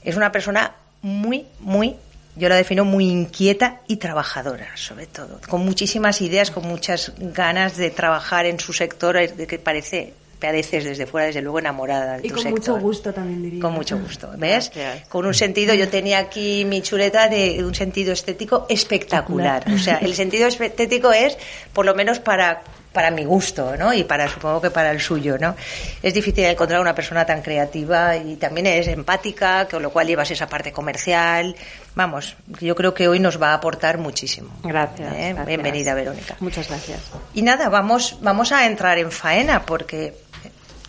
Es 0.03 0.15
una 0.15 0.31
persona 0.31 0.75
muy 1.01 1.45
muy 1.59 1.95
yo 2.35 2.49
la 2.49 2.55
defino 2.55 2.83
muy 2.83 3.09
inquieta 3.09 3.81
y 3.87 3.97
trabajadora, 3.97 4.75
sobre 4.75 5.05
todo, 5.05 5.39
con 5.47 5.63
muchísimas 5.63 6.19
ideas, 6.21 6.49
con 6.49 6.65
muchas 6.65 7.13
ganas 7.17 7.77
de 7.77 7.91
trabajar 7.91 8.47
en 8.47 8.59
su 8.59 8.73
sector, 8.73 9.15
de 9.15 9.45
que 9.45 9.59
parece 9.59 10.13
pareces 10.43 10.83
desde 10.83 11.05
fuera, 11.05 11.27
desde 11.27 11.41
luego, 11.41 11.59
enamorada 11.59 12.17
de 12.17 12.27
y 12.27 12.29
con 12.29 12.43
mucho 12.49 12.77
gusto 12.77 13.13
también 13.13 13.41
diría. 13.41 13.61
Con 13.61 13.73
mucho 13.73 13.97
gusto, 13.97 14.29
¿ves? 14.37 14.71
Con 15.07 15.25
un 15.25 15.33
sentido, 15.33 15.73
yo 15.73 15.87
tenía 15.87 16.19
aquí 16.19 16.65
mi 16.65 16.81
chuleta 16.81 17.29
de 17.29 17.63
un 17.63 17.73
sentido 17.73 18.11
estético 18.11 18.65
espectacular. 18.67 19.63
O 19.73 19.77
sea, 19.77 19.99
el 19.99 20.13
sentido 20.13 20.47
estético 20.47 21.13
es, 21.13 21.37
por 21.71 21.85
lo 21.85 21.95
menos 21.95 22.19
para 22.19 22.61
para 22.91 23.09
mi 23.09 23.25
gusto, 23.25 23.75
¿no? 23.75 23.91
Y 23.91 24.03
para 24.03 24.29
supongo 24.29 24.61
que 24.61 24.69
para 24.69 24.91
el 24.91 25.01
suyo, 25.01 25.37
¿no? 25.39 25.55
Es 26.03 26.13
difícil 26.13 26.43
encontrar 26.45 26.79
una 26.79 26.93
persona 26.93 27.25
tan 27.25 27.41
creativa 27.41 28.15
y 28.15 28.35
también 28.35 28.67
es 28.67 28.87
empática, 28.87 29.67
con 29.67 29.81
lo 29.81 29.89
cual 29.89 30.05
llevas 30.05 30.29
esa 30.29 30.47
parte 30.47 30.71
comercial. 30.71 31.55
Vamos, 31.95 32.35
yo 32.61 32.75
creo 32.75 32.93
que 32.93 33.07
hoy 33.07 33.19
nos 33.19 33.41
va 33.41 33.49
a 33.49 33.53
aportar 33.55 33.97
muchísimo. 33.97 34.49
Gracias. 34.63 35.11
¿Eh? 35.15 35.35
Bienvenida, 35.47 35.95
Verónica. 35.95 36.35
Muchas 36.39 36.69
gracias. 36.69 36.99
Y 37.33 37.41
nada, 37.41 37.69
vamos 37.69 38.17
vamos 38.21 38.51
a 38.51 38.67
entrar 38.67 38.99
en 38.99 39.11
faena 39.11 39.65
porque 39.65 40.13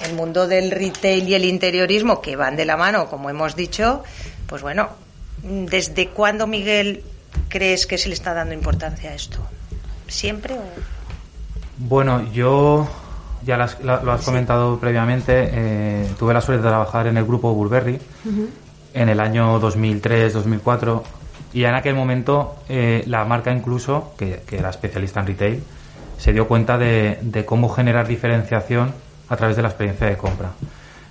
el 0.01 0.15
mundo 0.15 0.49
del 0.49 0.71
retail 0.71 1.29
y 1.29 1.35
el 1.35 1.45
interiorismo, 1.45 2.21
que 2.21 2.37
van 2.37 2.57
de 2.57 2.65
la 2.65 2.77
mano, 2.77 3.07
como 3.07 3.31
hemos 3.31 3.57
dicho, 3.57 4.03
pues 4.47 4.63
bueno, 4.63 4.89
¿desde 5.43 6.09
cuándo, 6.09 6.47
Miguel, 6.47 7.03
crees 7.49 7.87
que 7.87 7.99
se 7.99 8.09
le 8.09 8.15
está 8.15 8.35
dando 8.35 8.55
importancia 8.55 9.11
a 9.11 9.15
esto? 9.15 9.39
¿Siempre 10.09 10.55
o...? 10.55 10.63
Bueno, 11.77 12.31
yo 12.33 12.89
ya 13.45 13.57
lo 13.57 14.13
has 14.13 14.25
comentado 14.25 14.79
previamente, 14.79 15.51
eh, 15.53 16.09
tuve 16.19 16.33
la 16.33 16.41
suerte 16.41 16.63
de 16.63 16.69
trabajar 16.69 17.07
en 17.07 17.17
el 17.17 17.25
grupo 17.25 17.53
Burberry 17.53 17.99
en 18.95 19.09
el 19.09 19.21
año 19.21 19.61
2003-2004 19.61 21.03
y 21.53 21.65
en 21.65 21.75
aquel 21.75 21.95
momento 21.95 22.57
eh, 22.69 23.05
la 23.07 23.25
marca 23.25 23.53
incluso, 23.53 24.15
que, 24.17 24.43
era 24.51 24.71
especialista 24.71 25.21
en 25.21 25.27
retail, 25.27 25.63
se 26.17 26.33
dio 26.33 26.49
cuenta 26.49 26.79
de, 26.79 27.45
cómo 27.47 27.69
generar 27.69 28.07
diferenciación 28.07 28.93
a 29.29 29.37
través 29.37 29.57
de 29.57 29.63
la 29.63 29.69
experiencia 29.69 30.07
de 30.07 30.17
compra. 30.17 30.51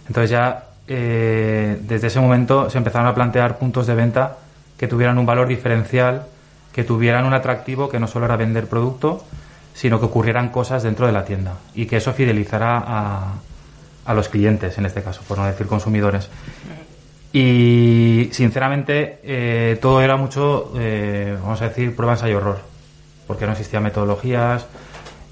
Entonces 0.07 0.29
ya 0.29 0.65
eh, 0.87 1.77
desde 1.81 2.07
ese 2.07 2.19
momento 2.19 2.69
se 2.69 2.77
empezaron 2.77 3.07
a 3.07 3.15
plantear 3.15 3.57
puntos 3.57 3.87
de 3.87 3.95
venta 3.95 4.37
que 4.77 4.87
tuvieran 4.87 5.17
un 5.17 5.25
valor 5.25 5.47
diferencial, 5.47 6.25
que 6.73 6.83
tuvieran 6.83 7.25
un 7.25 7.33
atractivo 7.33 7.89
que 7.89 7.99
no 7.99 8.07
solo 8.07 8.25
era 8.25 8.35
vender 8.35 8.67
producto, 8.67 9.23
sino 9.73 9.99
que 9.99 10.05
ocurrieran 10.05 10.49
cosas 10.49 10.83
dentro 10.83 11.07
de 11.07 11.13
la 11.13 11.25
tienda 11.25 11.57
y 11.73 11.85
que 11.85 11.97
eso 11.97 12.13
fidelizara 12.13 12.83
a, 12.85 13.33
a 14.05 14.13
los 14.13 14.29
clientes, 14.29 14.77
en 14.77 14.85
este 14.85 15.01
caso, 15.01 15.21
por 15.27 15.37
no 15.37 15.45
decir 15.45 15.67
consumidores. 15.67 16.29
Y 17.31 18.29
sinceramente 18.31 19.19
eh, 19.23 19.79
todo 19.81 20.01
era 20.01 20.17
mucho, 20.17 20.71
eh, 20.77 21.35
vamos 21.41 21.61
a 21.61 21.69
decir, 21.69 21.95
prueba, 21.95 22.13
ensayo, 22.13 22.37
horror, 22.37 22.59
porque 23.25 23.47
no 23.47 23.53
existían 23.53 23.81
metodologías, 23.81 24.67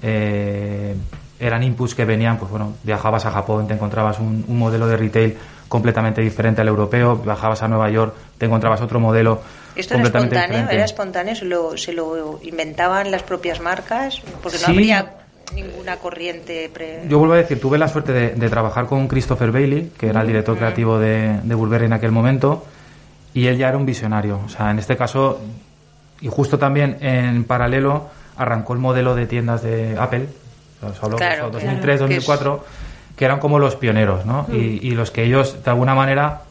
eh, 0.02 0.96
eran 1.42 1.62
inputs 1.62 1.94
que 1.94 2.04
venían, 2.04 2.38
pues 2.38 2.50
bueno, 2.50 2.74
viajabas 2.82 3.26
a 3.26 3.30
Japón, 3.30 3.66
te 3.66 3.74
encontrabas 3.74 4.18
un, 4.18 4.44
un, 4.46 4.58
modelo 4.58 4.86
de 4.86 4.96
retail 4.96 5.36
completamente 5.68 6.22
diferente 6.22 6.60
al 6.60 6.68
europeo, 6.68 7.16
viajabas 7.16 7.62
a 7.62 7.68
Nueva 7.68 7.90
York, 7.90 8.14
te 8.38 8.46
encontrabas 8.46 8.80
otro 8.80 9.00
modelo 9.00 9.40
¿Esto 9.74 9.94
era 9.94 10.04
espontáneo? 10.04 10.68
¿Era 10.70 10.84
espontáneo? 10.84 11.34
¿Se 11.34 11.44
lo, 11.44 11.76
¿Se 11.76 11.92
lo 11.92 12.40
inventaban 12.42 13.10
las 13.10 13.22
propias 13.22 13.60
marcas? 13.60 14.20
Porque 14.42 14.58
no 14.58 14.66
habría 14.68 15.14
ninguna 15.54 15.96
corriente. 15.96 16.70
Yo 17.08 17.18
vuelvo 17.18 17.34
a 17.34 17.38
decir, 17.38 17.60
tuve 17.60 17.78
la 17.78 17.88
suerte 17.88 18.12
de, 18.12 18.48
trabajar 18.48 18.86
con 18.86 19.08
Christopher 19.08 19.50
Bailey, 19.50 19.92
que 19.98 20.08
era 20.08 20.20
el 20.22 20.26
director 20.26 20.56
creativo 20.56 20.98
de, 20.98 21.40
de, 21.42 21.54
Burberry 21.54 21.86
en 21.86 21.92
aquel 21.92 22.12
momento, 22.12 22.64
y 23.34 23.46
él 23.46 23.58
ya 23.58 23.68
era 23.68 23.76
un 23.76 23.86
visionario. 23.86 24.40
O 24.44 24.48
sea, 24.48 24.70
en 24.70 24.78
este 24.78 24.96
caso, 24.96 25.40
y 26.20 26.28
justo 26.28 26.58
también 26.58 26.98
en 27.00 27.44
paralelo, 27.44 28.10
arrancó 28.36 28.72
el 28.72 28.78
modelo 28.78 29.14
de 29.14 29.26
tiendas 29.26 29.62
de 29.62 29.96
Apple, 29.98 30.28
o 30.82 31.50
2003, 31.50 32.00
2004, 32.00 32.64
que, 33.16 33.24
eran 33.24 33.38
como 33.38 33.58
los 33.58 33.76
pioneros, 33.76 34.26
¿no? 34.26 34.46
y 34.50 34.90
los 34.90 35.10
que 35.10 35.24
ellos, 35.24 35.62
de 35.64 35.70
alguna 35.70 35.94
manera, 35.94 36.42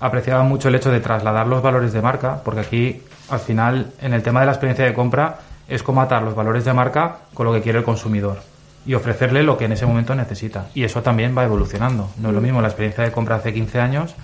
apreciaba 0.00 0.42
mucho 0.42 0.68
el 0.68 0.74
hecho 0.74 0.90
de 0.90 1.00
trasladar 1.00 1.46
los 1.46 1.62
valores 1.62 1.92
de 1.92 2.02
marca, 2.02 2.40
porque 2.44 2.60
aquí, 2.60 3.02
al 3.30 3.40
final, 3.40 3.92
en 4.00 4.12
el 4.12 4.22
tema 4.22 4.40
de 4.40 4.46
la 4.46 4.52
experiencia 4.52 4.84
de 4.84 4.94
compra, 4.94 5.38
es 5.68 5.82
como 5.82 6.00
atar 6.00 6.22
los 6.22 6.34
valores 6.34 6.64
de 6.64 6.72
marca 6.72 7.18
con 7.34 7.46
lo 7.46 7.52
que 7.52 7.60
quiere 7.60 7.78
el 7.78 7.84
consumidor 7.84 8.40
y 8.86 8.94
ofrecerle 8.94 9.42
lo 9.42 9.58
que 9.58 9.66
en 9.66 9.72
ese 9.72 9.84
momento 9.84 10.14
necesita. 10.14 10.68
Y 10.74 10.84
eso 10.84 11.02
también 11.02 11.36
va 11.36 11.44
evolucionando. 11.44 12.10
No 12.18 12.28
es 12.28 12.34
lo 12.34 12.40
mismo 12.40 12.62
la 12.62 12.68
experiencia 12.68 13.04
de 13.04 13.12
compra 13.12 13.36
hace 13.36 13.52
15 13.52 13.80
años 13.80 14.14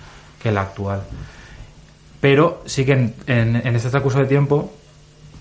que 0.41 0.51
la 0.51 0.61
actual. 0.61 1.03
Pero 2.19 2.63
sí 2.65 2.83
que 2.83 2.93
en, 2.93 3.13
en, 3.27 3.75
este 3.75 4.01
curso 4.01 4.17
de 4.17 4.25
tiempo 4.25 4.73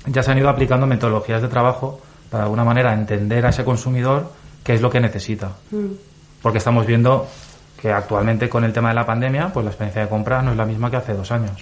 ya 0.07 0.23
se 0.23 0.31
han 0.31 0.39
ido 0.39 0.51
aplicando 0.51 0.87
metodologías 0.87 1.41
de 1.41 1.49
trabajo 1.49 2.03
para 2.31 2.43
de 2.43 2.47
alguna 2.47 2.65
manera 2.65 2.93
entender 2.93 3.47
a 3.47 3.51
ese 3.51 3.65
consumidor 3.65 4.31
qué 4.63 4.75
es 4.75 4.81
lo 4.81 4.91
que 4.91 5.01
necesita. 5.01 5.53
Mm. 5.71 5.87
Porque 6.43 6.59
estamos 6.59 6.87
viendo 6.87 7.27
que 7.81 7.93
actualmente 7.93 8.49
con 8.49 8.65
el 8.65 8.73
tema 8.73 8.89
de 8.89 8.95
la 8.95 9.05
pandemia, 9.05 9.53
pues 9.53 9.65
la 9.65 9.71
experiencia 9.71 10.03
de 10.03 10.09
compra 10.09 10.43
no 10.43 10.53
es 10.53 10.57
la 10.57 10.65
misma 10.65 10.91
que 10.91 10.97
hace 10.97 11.13
dos 11.13 11.31
años. 11.31 11.53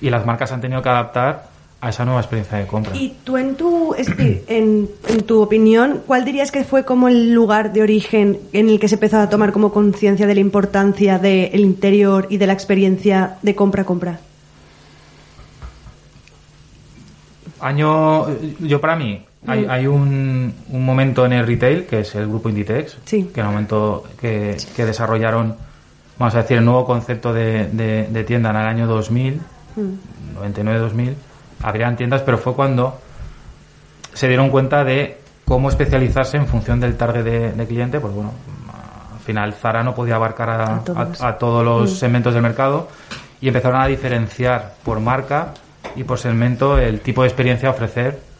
Y 0.00 0.10
las 0.10 0.26
marcas 0.26 0.50
han 0.52 0.60
tenido 0.60 0.82
que 0.82 0.88
adaptar 0.88 1.44
a 1.80 1.90
esa 1.90 2.04
nueva 2.04 2.20
experiencia 2.20 2.58
de 2.58 2.66
compra. 2.66 2.96
Y 2.96 3.18
tú, 3.24 3.36
en 3.36 3.54
tu, 3.54 3.94
en, 3.96 4.88
en 5.06 5.22
tu 5.24 5.42
opinión, 5.42 6.00
¿cuál 6.06 6.24
dirías 6.24 6.50
que 6.50 6.64
fue 6.64 6.84
como 6.84 7.08
el 7.08 7.32
lugar 7.32 7.72
de 7.72 7.82
origen 7.82 8.40
en 8.52 8.70
el 8.70 8.80
que 8.80 8.88
se 8.88 8.94
empezó 8.94 9.18
a 9.18 9.28
tomar 9.28 9.52
como 9.52 9.70
conciencia 9.70 10.26
de 10.26 10.34
la 10.34 10.40
importancia 10.40 11.18
del 11.18 11.60
interior 11.60 12.26
y 12.30 12.38
de 12.38 12.46
la 12.46 12.52
experiencia 12.52 13.36
de 13.42 13.54
compra-compra? 13.54 14.18
Año, 17.60 18.26
yo 18.58 18.80
para 18.80 18.96
mí, 18.96 19.24
hay, 19.46 19.66
mm. 19.66 19.70
hay 19.70 19.86
un, 19.86 20.54
un, 20.70 20.84
momento 20.84 21.26
en 21.26 21.32
el 21.32 21.46
retail, 21.46 21.86
que 21.86 22.00
es 22.00 22.14
el 22.14 22.28
grupo 22.28 22.48
Inditex, 22.48 22.98
que 23.04 23.16
en 23.16 23.30
el 23.36 23.44
momento 23.46 24.04
que, 24.20 24.56
que, 24.74 24.84
desarrollaron, 24.86 25.56
vamos 26.18 26.34
a 26.34 26.42
decir, 26.42 26.58
el 26.58 26.64
nuevo 26.64 26.84
concepto 26.84 27.32
de, 27.32 27.68
de, 27.68 28.24
tienda 28.24 28.50
en 28.50 28.56
el 28.56 28.66
año 28.66 28.86
2000, 28.86 29.40
99-2000, 30.40 30.92
mm. 30.92 31.14
habrían 31.62 31.96
tiendas, 31.96 32.22
pero 32.22 32.38
fue 32.38 32.54
cuando 32.54 32.98
se 34.12 34.28
dieron 34.28 34.50
cuenta 34.50 34.84
de 34.84 35.18
cómo 35.44 35.68
especializarse 35.68 36.36
en 36.36 36.46
función 36.46 36.80
del 36.80 36.96
target 36.96 37.54
de, 37.54 37.66
cliente, 37.66 38.00
pues 38.00 38.14
bueno, 38.14 38.32
al 39.12 39.20
final 39.20 39.52
Zara 39.52 39.82
no 39.82 39.94
podía 39.94 40.16
abarcar 40.16 40.50
a, 40.50 40.82
a, 41.20 41.38
todos 41.38 41.64
los 41.64 41.92
mm. 41.92 41.96
segmentos 41.96 42.32
del 42.32 42.42
mercado 42.42 42.88
y 43.40 43.48
empezaron 43.48 43.80
a 43.80 43.86
diferenciar 43.86 44.74
por 44.82 45.00
marca 45.00 45.52
y 45.96 46.04
por 46.04 46.18
segmento 46.18 46.78
el 46.78 47.00
tipo 47.00 47.22
de 47.22 47.28
experiencia 47.28 47.68
a 47.68 47.72
ofrecer 47.72 48.33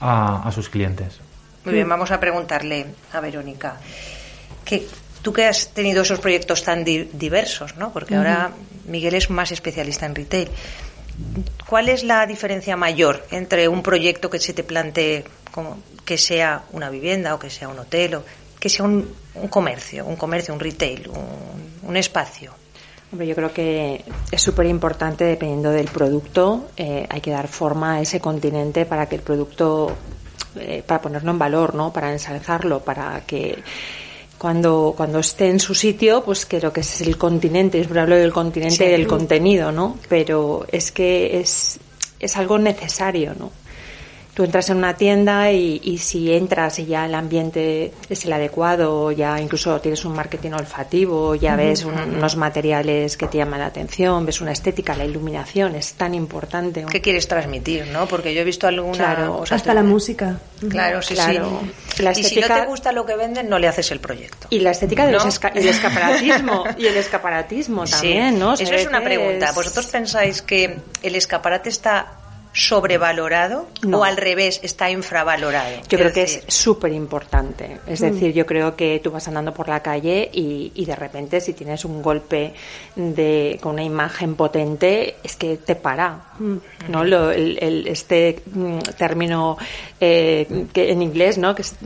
a, 0.00 0.50
sus 0.52 0.68
clientes. 0.68 1.20
Muy 1.64 1.74
bien, 1.74 1.88
vamos 1.88 2.10
a 2.10 2.18
preguntarle 2.18 2.86
a 3.12 3.20
Verónica. 3.20 3.76
Que, 4.64 4.86
tú 5.22 5.32
que 5.32 5.46
has 5.46 5.68
tenido 5.68 6.02
esos 6.02 6.18
proyectos 6.20 6.64
tan 6.64 6.84
diversos, 6.84 7.76
¿no? 7.76 7.92
Porque 7.92 8.16
ahora 8.16 8.52
Miguel 8.86 9.14
es 9.14 9.30
más 9.30 9.52
especialista 9.52 10.06
en 10.06 10.14
retail. 10.14 10.50
¿Cuál 11.66 11.88
es 11.88 12.02
la 12.02 12.26
diferencia 12.26 12.76
mayor 12.76 13.26
entre 13.30 13.68
un 13.68 13.82
proyecto 13.82 14.30
que 14.30 14.38
se 14.38 14.54
te 14.54 14.64
plantee 14.64 15.24
como 15.50 15.78
que 16.04 16.16
sea 16.16 16.62
una 16.72 16.90
vivienda 16.90 17.34
o 17.34 17.38
que 17.38 17.50
sea 17.50 17.68
un 17.68 17.78
hotel 17.78 18.14
o 18.16 18.24
que 18.58 18.68
sea 18.68 18.84
un, 18.84 19.14
comercio, 19.48 20.04
un 20.06 20.16
comercio, 20.16 20.54
un 20.54 20.60
retail, 20.60 21.08
un, 21.82 21.96
espacio? 21.96 22.52
Hombre, 23.12 23.26
yo 23.26 23.34
creo 23.34 23.52
que 23.52 24.04
es 24.30 24.40
súper 24.40 24.66
importante, 24.66 25.24
dependiendo 25.24 25.70
del 25.70 25.88
producto, 25.88 26.70
eh, 26.76 27.06
hay 27.08 27.20
que 27.20 27.32
dar 27.32 27.48
forma 27.48 27.94
a 27.94 28.00
ese 28.00 28.20
continente 28.20 28.86
para 28.86 29.06
que 29.06 29.16
el 29.16 29.22
producto, 29.22 29.96
eh, 30.56 30.84
para 30.86 31.02
ponerlo 31.02 31.32
en 31.32 31.38
valor, 31.38 31.74
¿no? 31.74 31.92
Para 31.92 32.12
ensalzarlo, 32.12 32.80
para 32.80 33.22
que 33.26 33.64
cuando, 34.38 34.94
cuando 34.96 35.18
esté 35.18 35.50
en 35.50 35.58
su 35.58 35.74
sitio, 35.74 36.22
pues 36.24 36.46
creo 36.46 36.72
que 36.72 36.80
es 36.80 37.00
el 37.00 37.18
continente, 37.18 37.80
es 37.80 37.90
hablo 37.90 38.14
del 38.14 38.32
continente 38.32 38.88
del 38.88 39.08
contenido, 39.08 39.72
¿no? 39.72 39.98
Pero 40.08 40.64
es 40.70 40.92
que 40.92 41.40
es, 41.40 41.80
es 42.20 42.36
algo 42.36 42.58
necesario, 42.58 43.34
¿no? 43.36 43.50
Tú 44.34 44.44
entras 44.44 44.70
en 44.70 44.78
una 44.78 44.96
tienda 44.96 45.50
y, 45.52 45.98
si 45.98 46.32
entras 46.32 46.78
y 46.78 46.86
ya 46.86 47.06
el 47.06 47.14
ambiente 47.14 47.92
es 48.08 48.24
el 48.24 48.32
adecuado, 48.32 49.12
ya 49.12 49.40
incluso 49.40 49.80
tienes 49.80 50.04
un 50.04 50.14
marketing 50.14 50.52
olfativo, 50.52 51.34
ya 51.34 51.56
ves 51.56 51.84
unos 51.84 52.36
materiales 52.36 53.16
que 53.16 53.26
te 53.26 53.38
llaman 53.38 53.60
la 53.60 53.66
atención, 53.66 54.24
ves 54.26 54.40
una 54.40 54.52
estética, 54.52 54.94
la 54.94 55.04
iluminación 55.04 55.74
es 55.74 55.94
tan 55.94 56.14
importante. 56.14 56.84
¿Qué 56.90 57.00
quieres 57.00 57.28
transmitir, 57.28 57.86
no? 57.88 58.06
Porque 58.06 58.34
yo 58.34 58.40
he 58.40 58.44
visto 58.44 58.66
alguna... 58.66 58.96
Claro, 58.96 59.44
hasta 59.48 59.74
la 59.74 59.82
música. 59.82 60.38
Claro, 60.68 61.02
sí, 61.02 61.14
claro. 61.14 61.60
sí. 61.94 62.02
La 62.02 62.10
estética... 62.12 62.40
Y 62.40 62.42
si 62.42 62.48
no 62.48 62.60
te 62.60 62.66
gusta 62.66 62.92
lo 62.92 63.06
que 63.06 63.16
venden, 63.16 63.48
no 63.48 63.58
le 63.58 63.68
haces 63.68 63.90
el 63.90 64.00
proyecto. 64.00 64.46
Y 64.50 64.60
la 64.60 64.70
estética 64.70 65.06
del 65.06 65.16
escaparatismo. 65.16 66.64
y 66.78 66.86
el 66.86 66.96
escaparatismo 66.96 67.84
también, 67.90 68.38
¿no? 68.38 68.54
Eso 68.54 68.74
es 68.74 68.86
una 68.86 69.02
pregunta. 69.02 69.52
¿Vosotros 69.52 69.86
pensáis 69.86 70.42
que 70.42 70.78
el 71.02 71.14
escaparate 71.14 71.68
está 71.68 72.19
sobrevalorado 72.52 73.68
o 73.92 74.04
al 74.04 74.16
revés 74.16 74.60
está 74.62 74.90
infravalorado? 74.90 75.76
Yo 75.88 75.98
creo 75.98 76.12
que 76.12 76.22
es 76.22 76.42
súper 76.48 76.92
importante. 76.92 77.78
Es 77.86 78.00
mm. 78.00 78.04
decir, 78.04 78.32
yo 78.32 78.46
creo 78.46 78.74
que 78.76 79.00
tú 79.02 79.10
vas 79.10 79.26
andando 79.28 79.54
por 79.54 79.68
la 79.68 79.80
calle 79.80 80.28
y, 80.32 80.72
y, 80.74 80.84
de 80.84 80.96
repente 80.96 81.40
si 81.40 81.52
tienes 81.52 81.84
un 81.84 82.02
golpe 82.02 82.52
de, 82.96 83.58
con 83.60 83.74
una 83.74 83.84
imagen 83.84 84.34
potente 84.34 85.16
es 85.22 85.36
que 85.36 85.58
te 85.58 85.76
para. 85.76 86.32
Mm. 86.38 86.56
¿no? 86.88 87.04
Lo, 87.04 87.30
el, 87.30 87.86
este 87.86 88.42
mm, 88.52 88.78
término 88.98 89.56
eh, 90.00 90.66
que 90.72 90.90
en 90.90 91.02
inglés, 91.02 91.38
¿no? 91.38 91.54
que 91.54 91.62
es, 91.62 91.76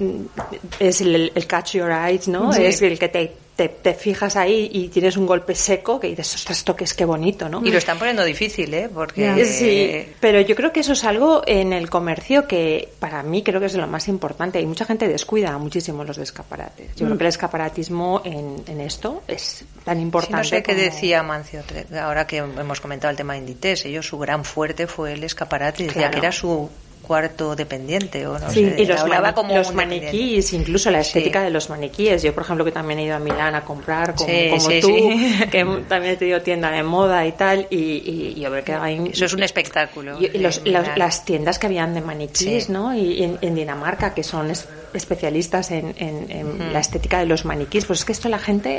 es 0.79 1.01
el, 1.01 1.33
catch 1.47 1.75
your 1.75 1.91
eyes, 1.91 2.29
¿no? 2.29 2.53
es 2.53 2.81
el 2.81 2.99
que 2.99 3.09
te 3.09 3.37
te, 3.57 3.95
fijas 3.95 4.37
ahí 4.37 4.69
y 4.73 4.89
tienes 4.89 5.17
un 5.17 5.27
golpe 5.27 5.55
seco 5.55 6.01
que 6.01 6.09
dices, 6.09 6.35
ostras, 6.35 6.59
esto 6.59 6.75
que 6.75 6.85
es 6.85 6.95
que 6.95 7.05
bonito, 7.05 7.49
¿no? 7.49 7.65
Y 7.65 7.71
lo 7.71 7.79
están 7.79 7.99
poniendo 7.99 8.25
difícil, 8.25 8.73
¿eh? 8.75 8.91
Porque... 8.93 9.45
Sí, 9.45 10.13
pero 10.21 10.41
yo 10.41 10.57
creo 10.57 10.73
que 10.73 10.81
eso 10.81 10.93
es 10.95 11.05
algo 11.05 11.43
en 11.47 11.73
el 11.73 11.89
comercio 11.89 12.49
que 12.49 12.89
para 12.99 13.23
mí 13.23 13.43
creo 13.43 13.61
que 13.61 13.67
es 13.67 13.75
lo 13.75 13.87
más 13.87 14.09
importante. 14.09 14.61
Y 14.61 14.67
mucha 14.67 14.85
gente 14.85 15.07
descuida 15.07 15.57
muchísimo 15.59 16.03
los 16.03 16.19
escaparates. 16.19 16.89
Yo 16.97 17.05
creo 17.05 17.15
mm. 17.15 17.19
que 17.19 17.25
el 17.25 17.29
escaparatismo 17.29 18.23
en, 18.25 18.63
en 18.67 18.81
esto 18.81 19.23
es 19.29 19.65
tan 19.85 20.01
importante. 20.01 20.37
no 20.37 20.45
sé 20.45 20.63
qué 20.63 20.75
decía 20.75 21.23
Mancio, 21.23 21.63
ahora 22.01 22.27
que 22.27 22.39
hemos 22.39 22.81
comentado 22.81 23.11
el 23.11 23.17
tema 23.17 23.35
de 23.35 23.41
Inditex, 23.41 23.85
ellos 23.85 24.07
su 24.07 24.19
gran 24.19 24.45
fuerte 24.45 24.87
fue 24.87 25.13
el 25.13 25.23
escaparate, 25.23 25.85
decía 25.85 26.11
que 26.11 26.19
era 26.19 26.33
su 26.33 26.71
cuarto 27.07 27.55
dependiente 27.55 28.27
o 28.27 28.39
no 28.39 28.51
Sí, 28.51 28.65
sé, 28.71 28.83
y 28.83 28.87
los, 28.87 29.01
hablaba 29.01 29.29
mani- 29.31 29.35
como 29.35 29.55
los 29.55 29.73
maniquíes, 29.75 30.53
incluso 30.53 30.91
la 30.91 31.01
estética 31.01 31.41
Sí. 31.41 31.45
de 31.45 31.51
los 31.51 31.71
maniquíes. 31.71 32.23
Yo, 32.23 32.35
por 32.35 32.43
ejemplo, 32.43 32.65
que 32.65 32.73
también 32.73 32.99
he 32.99 33.05
ido 33.05 33.15
a 33.17 33.19
Milán 33.19 33.55
a 33.55 33.63
comprar, 33.65 34.15
como, 34.15 34.29
Sí, 34.29 34.49
como 34.51 34.69
tú, 34.81 34.89
que 35.51 35.65
también 35.89 36.15
he 36.15 36.17
tenido 36.17 36.41
tienda 36.43 36.71
de 36.71 36.83
moda 36.83 37.27
y 37.27 37.33
tal, 37.33 37.67
y, 37.71 37.77
y, 37.77 38.35
y 38.37 38.45
a 38.45 38.49
ver 38.49 38.65
que 38.65 38.73
hay... 38.75 39.11
Eso 39.13 39.27
es 39.27 39.33
un 39.35 39.43
espectáculo. 39.43 40.19
Y, 40.21 40.39
los- 40.39 40.63
las- 40.65 41.25
tiendas 41.25 41.59
que 41.59 41.67
habían 41.67 41.95
de 41.95 42.01
maniquíes. 42.01 42.69
¿no? 42.71 42.95
Y 42.95 43.23
en, 43.23 43.39
en 43.41 43.55
Dinamarca, 43.55 44.15
que 44.15 44.23
son 44.25 44.51
es- 44.51 44.67
especialistas 44.93 45.71
en, 45.71 45.95
en- 45.99 46.31
en 46.31 46.73
la 46.73 46.81
estética 46.81 47.19
de 47.19 47.27
los 47.27 47.45
maniquíes. 47.45 47.85
Pues 47.85 48.01
es 48.01 48.05
que 48.05 48.13
esto 48.13 48.29
la 48.29 48.39
gente... 48.39 48.79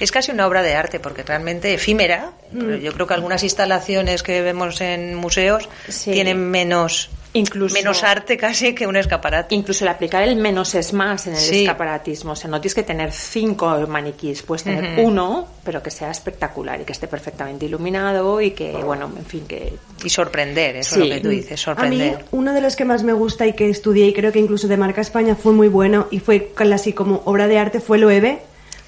Es 0.00 0.10
casi 0.10 0.30
una 0.32 0.46
obra 0.46 0.62
de 0.62 0.74
arte 0.74 0.98
porque 1.00 1.22
realmente 1.22 1.74
efímera. 1.74 2.32
Mm. 2.52 2.58
pero 2.58 2.76
Yo 2.76 2.92
creo 2.92 3.06
que 3.06 3.14
algunas 3.14 3.42
instalaciones 3.42 4.22
que 4.22 4.40
vemos 4.42 4.80
en 4.80 5.14
museos 5.14 5.68
tienen 6.04 6.38
menos 6.50 7.10
Incluso- 7.36 7.74
menos 7.74 8.02
arte 8.02 8.36
casi 8.36 8.74
que 8.74 8.86
un 8.86 8.96
escaparate. 8.96 9.54
Incluso 9.54 9.84
el 9.84 9.88
aplicar 9.88 10.22
el 10.22 10.36
menos 10.36 10.74
es 10.74 10.92
más 10.92 11.26
en 11.26 11.34
el 11.34 11.38
Sí. 11.40 11.60
escaparatismo. 11.62 12.32
O 12.32 12.36
sea, 12.36 12.50
no 12.50 12.60
tienes 12.60 12.74
que 12.74 12.82
tener 12.82 13.12
cinco 13.12 13.86
maniquíes, 13.88 14.42
puedes 14.42 14.64
tener 14.64 15.00
uno, 15.04 15.46
pero 15.64 15.82
que 15.82 15.90
sea 15.90 16.10
espectacular 16.10 16.80
y 16.80 16.84
que 16.84 16.92
esté 16.92 17.08
perfectamente 17.08 17.66
iluminado 17.66 18.40
y 18.40 18.50
que, 18.52 18.72
bueno, 18.72 19.10
en 19.16 19.24
fin, 19.26 19.44
que... 19.46 19.74
Y 20.04 20.08
sorprender, 20.08 20.76
eso 20.76 20.96
Sí. 20.96 21.02
es 21.02 21.08
lo 21.08 21.14
que 21.14 21.20
tú 21.20 21.28
dices, 21.28 21.50
A 21.68 21.72
mí, 21.74 21.98
sorprender. 21.98 22.24
uno 22.32 22.52
de 22.52 22.60
los 22.60 22.76
que 22.76 22.84
más 22.84 23.02
me 23.02 23.12
gusta 23.12 23.46
y 23.46 23.52
que 23.54 23.68
estudié, 23.70 24.06
y 24.06 24.12
creo 24.12 24.32
que 24.32 24.38
incluso 24.38 24.68
de 24.68 24.76
marca 24.76 25.00
España 25.00 25.34
fue 25.36 25.52
muy 25.52 25.68
bueno, 25.68 26.06
y 26.10 26.20
fue 26.20 26.52
casi 26.54 26.92
como 26.92 27.22
obra 27.24 27.46
de 27.48 27.58
arte, 27.58 27.80
fue 27.80 27.98
Loewe. 27.98 28.38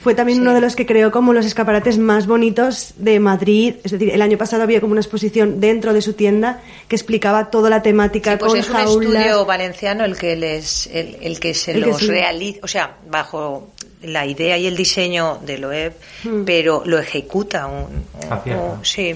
Fue 0.00 0.14
también 0.14 0.38
Sí. 0.38 0.42
uno 0.42 0.54
de 0.54 0.60
los 0.60 0.76
que 0.76 0.86
creó 0.86 1.10
como 1.10 1.32
los 1.32 1.44
escaparates 1.44 1.98
más 1.98 2.26
bonitos 2.28 2.94
de 2.98 3.18
Madrid. 3.18 3.74
Es 3.82 3.90
decir, 3.92 4.10
el 4.10 4.22
año 4.22 4.38
pasado 4.38 4.62
había 4.62 4.80
como 4.80 4.92
una 4.92 5.00
exposición 5.00 5.60
dentro 5.60 5.92
de 5.92 6.02
su 6.02 6.12
tienda 6.12 6.60
que 6.86 6.94
explicaba 6.94 7.50
toda 7.50 7.68
la 7.68 7.82
temática 7.82 8.32
Sí, 8.32 8.36
pues 8.38 8.50
con 8.52 8.60
es 8.60 8.68
un 8.68 8.74
jaulas. 8.74 9.12
estudio 9.14 9.44
valenciano 9.44 10.04
el 10.04 10.16
que 10.16 10.36
les 10.36 10.86
el, 10.88 11.16
el 11.20 11.40
que 11.40 11.52
se 11.52 11.72
El 11.72 11.82
que 11.84 11.90
los 11.90 11.98
sí. 12.00 12.06
realiza, 12.06 12.60
o 12.62 12.68
sea, 12.68 12.96
bajo 13.10 13.70
la 14.02 14.24
idea 14.24 14.56
y 14.56 14.68
el 14.68 14.76
diseño 14.76 15.40
de 15.44 15.58
Loeb, 15.58 15.92
Hmm. 16.22 16.44
pero 16.44 16.82
lo 16.86 16.98
ejecuta 17.00 17.66
un, 17.66 17.82
un- 18.24 18.32
Acierta. 18.32 18.62
un- 18.62 18.84
sí, 18.84 19.14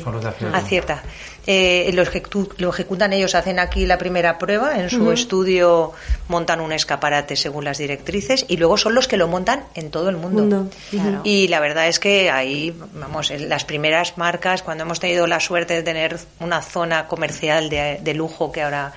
acierta. 0.52 1.02
Eh, 1.44 1.90
lo, 1.94 2.04
ejecu- 2.04 2.52
lo 2.58 2.70
ejecutan 2.70 3.12
ellos, 3.12 3.34
hacen 3.34 3.58
aquí 3.58 3.84
la 3.84 3.98
primera 3.98 4.38
prueba, 4.38 4.78
en 4.78 4.88
su 4.90 5.10
estudio 5.10 5.92
montan 6.28 6.60
un 6.60 6.70
escaparate 6.72 7.34
según 7.34 7.64
las 7.64 7.78
directrices 7.78 8.44
y 8.46 8.58
luego 8.58 8.76
son 8.76 8.94
los 8.94 9.08
que 9.08 9.16
lo 9.16 9.26
montan 9.26 9.64
en 9.74 9.90
todo 9.90 10.08
el 10.08 10.16
mundo. 10.16 10.42
Mundo. 10.42 10.70
Claro. 10.90 11.20
Y 11.24 11.48
la 11.48 11.58
verdad 11.58 11.88
es 11.88 11.98
que 11.98 12.30
ahí, 12.30 12.72
vamos, 12.94 13.32
en 13.32 13.48
las 13.48 13.64
primeras 13.64 14.16
marcas, 14.18 14.62
cuando 14.62 14.84
hemos 14.84 15.00
tenido 15.00 15.26
la 15.26 15.40
suerte 15.40 15.74
de 15.74 15.82
tener 15.82 16.16
una 16.38 16.62
zona 16.62 17.08
comercial 17.08 17.68
de, 17.68 17.98
de 18.00 18.14
lujo 18.14 18.52
que 18.52 18.62
ahora 18.62 18.92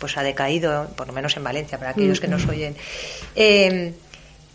pues 0.00 0.16
ha 0.16 0.24
decaído, 0.24 0.88
por 0.96 1.06
lo 1.06 1.12
menos 1.12 1.36
en 1.36 1.44
Valencia, 1.44 1.78
para 1.78 1.92
aquellos 1.92 2.18
que 2.20 2.26
nos 2.26 2.44
oyen, 2.48 2.74
eh, 3.36 3.94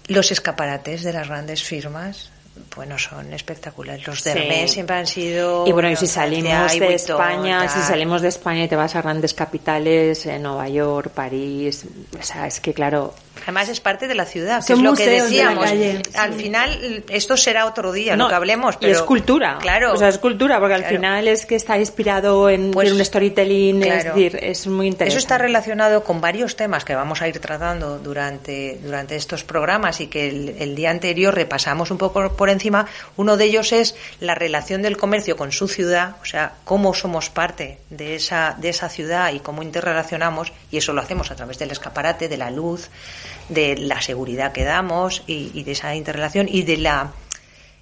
los 0.08 0.32
escaparates 0.32 1.04
de 1.04 1.13
las 1.13 1.28
grandes 1.30 1.63
firmas, 1.63 2.32
bueno, 2.76 2.98
son 2.98 3.34
espectaculares. 3.34 4.06
Los 4.06 4.24
de 4.24 4.34
Sí. 4.34 4.67
Siempre 4.67 4.95
han 4.95 5.08
sido... 5.08 5.67
Y 5.67 5.72
bueno, 5.72 5.89
y 5.89 5.95
si 5.95 6.08
salimos 6.08 6.78
de 6.78 6.93
España, 6.93 7.67
si 7.67 7.82
salimos 7.82 8.22
de 8.22 8.28
España 8.30 8.63
y 8.63 8.67
te 8.67 8.76
vas 8.76 8.95
a 8.95 9.02
grandes 9.02 9.34
capitales, 9.34 10.26
en 10.26 10.43
Nueva 10.43 10.69
York, 10.69 11.12
París, 11.12 11.86
o 12.17 12.24
sea, 12.24 12.48
es 12.48 12.60
que 12.60 12.74
claro, 12.74 13.13
Además 13.43 13.69
es 13.69 13.80
parte 13.80 14.08
de 14.08 14.15
la 14.15 14.25
ciudad, 14.25 14.63
que 14.65 14.73
es 14.73 14.80
lo 14.80 14.93
que 14.93 15.06
de 15.08 15.21
decíamos. 15.23 15.63
calle, 15.65 16.02
Al 16.15 16.34
final, 16.34 17.04
esto 17.10 17.38
será 17.38 17.65
otro 17.65 17.91
día, 17.91 18.15
No, 18.15 18.25
lo 18.25 18.30
que 18.30 18.36
hablemos, 18.36 18.75
y 18.75 18.78
pero... 18.82 18.93
es 18.93 19.02
cultura. 19.02 19.58
Claro. 19.60 19.93
O 19.93 19.97
sea, 19.97 20.08
es 20.10 20.17
cultura, 20.17 20.60
porque 20.60 20.75
al 20.75 20.82
Claro. 20.82 20.95
final 20.95 21.28
es 21.28 21.45
que 21.45 21.56
está 21.56 21.78
inspirado 21.78 22.49
en, 22.49 22.71
Pues, 22.71 22.89
en 22.89 22.95
un 22.95 23.06
storytelling, 23.06 23.84
es 23.84 24.04
decir, 24.06 24.38
es 24.41 24.67
muy 24.67 24.88
interesante. 24.88 25.10
Eso 25.17 25.19
está 25.19 25.38
relacionado 25.38 26.04
con 26.04 26.21
varios 26.21 26.56
temas 26.56 26.86
que 26.86 26.95
vamos 26.95 27.21
a 27.21 27.28
ir 27.28 27.39
tratando 27.39 27.99
durante, 27.99 28.80
durante 28.84 29.15
estos 29.15 29.43
programas 29.43 30.02
y 30.02 30.08
que 30.08 30.30
el, 30.30 30.56
el 30.60 30.75
día 30.75 30.91
anterior 30.91 31.34
repasamos 31.34 31.91
un 31.91 31.97
poco 31.97 32.34
por 32.34 32.49
encima. 32.49 32.86
Uno 33.17 33.38
de 33.38 33.45
ellos 33.45 33.71
es 33.71 33.95
la 34.19 34.36
relación 34.36 34.82
del 34.82 34.97
comercio 34.97 35.36
con 35.38 35.52
su 35.52 35.67
ciudad, 35.67 36.15
o 36.21 36.25
sea, 36.25 36.54
cómo 36.63 36.93
somos 36.93 37.30
parte 37.30 37.78
de 37.89 38.15
esa, 38.15 38.56
de 38.60 38.69
esa 38.69 38.89
ciudad 38.89 39.32
y 39.34 39.39
cómo 39.39 39.63
interrelacionamos, 39.63 40.52
y 40.71 40.78
eso 40.78 40.93
lo 40.93 41.02
hacemos 41.02 41.32
a 41.32 41.36
través 41.36 41.58
del 41.60 41.71
escaparate, 41.71 42.28
de 42.28 42.38
la 42.38 42.52
luz, 42.52 42.89
de 43.49 43.77
la 43.77 44.01
seguridad 44.01 44.51
que 44.51 44.63
damos 44.63 45.23
y, 45.27 45.51
y 45.53 45.63
de 45.63 45.71
esa 45.71 45.95
interrelación 45.95 46.47
y 46.49 46.63
de 46.63 46.77
la 46.77 47.13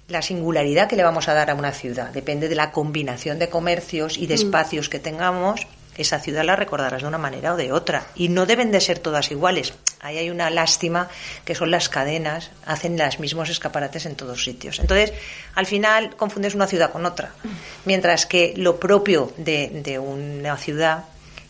la 0.08 0.22
singularidad 0.22 0.88
que 0.88 0.96
le 0.96 1.02
vamos 1.02 1.28
a 1.28 1.34
dar 1.34 1.50
a 1.50 1.54
una 1.54 1.72
ciudad. 1.72 2.10
Depende 2.10 2.48
de 2.48 2.54
la 2.54 2.72
combinación 2.72 3.38
de 3.38 3.50
comercios 3.50 4.16
y 4.16 4.26
de 4.26 4.34
espacios 4.34 4.88
que 4.88 4.98
tengamos, 4.98 5.66
esa 5.98 6.20
ciudad 6.20 6.44
la 6.44 6.56
recordarás 6.56 7.02
de 7.02 7.08
una 7.08 7.18
manera 7.18 7.52
o 7.52 7.56
de 7.56 7.72
otra. 7.72 8.06
Y 8.14 8.28
no 8.28 8.46
deben 8.46 8.70
de 8.70 8.80
ser 8.80 9.00
todas 9.00 9.30
iguales. 9.30 9.74
Ahí 10.00 10.16
hay 10.16 10.30
una 10.30 10.48
lástima 10.48 11.08
que 11.44 11.54
son 11.56 11.70
las 11.70 11.88
cadenas, 11.88 12.52
hacen 12.64 12.96
los 12.96 13.18
mismos 13.18 13.50
escaparates 13.50 14.06
en 14.06 14.14
todos 14.14 14.44
sitios. 14.44 14.78
Entonces, 14.78 15.12
al 15.54 15.66
final 15.66 16.16
confundes 16.16 16.54
una 16.54 16.68
ciudad 16.68 16.92
con 16.92 17.04
otra. 17.04 17.32
Mientras 17.84 18.26
que 18.26 18.54
lo 18.56 18.78
propio 18.78 19.32
de, 19.36 19.82
de 19.84 19.98
una 19.98 20.56
ciudad, 20.56 21.04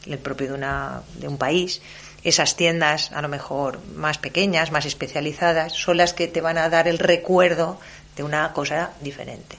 el 0.06 0.18
propio 0.18 0.48
de, 0.48 0.54
una, 0.54 1.02
de 1.16 1.28
un 1.28 1.36
país, 1.36 1.82
esas 2.24 2.56
tiendas 2.56 3.12
a 3.12 3.22
lo 3.22 3.28
mejor 3.28 3.78
más 3.94 4.18
pequeñas, 4.18 4.72
más 4.72 4.84
especializadas, 4.86 5.72
son 5.72 5.96
las 5.96 6.12
que 6.14 6.28
te 6.28 6.40
van 6.40 6.58
a 6.58 6.68
dar 6.68 6.88
el 6.88 6.98
recuerdo 6.98 7.78
de 8.16 8.22
una 8.24 8.52
cosa 8.52 8.90
diferente. 9.00 9.56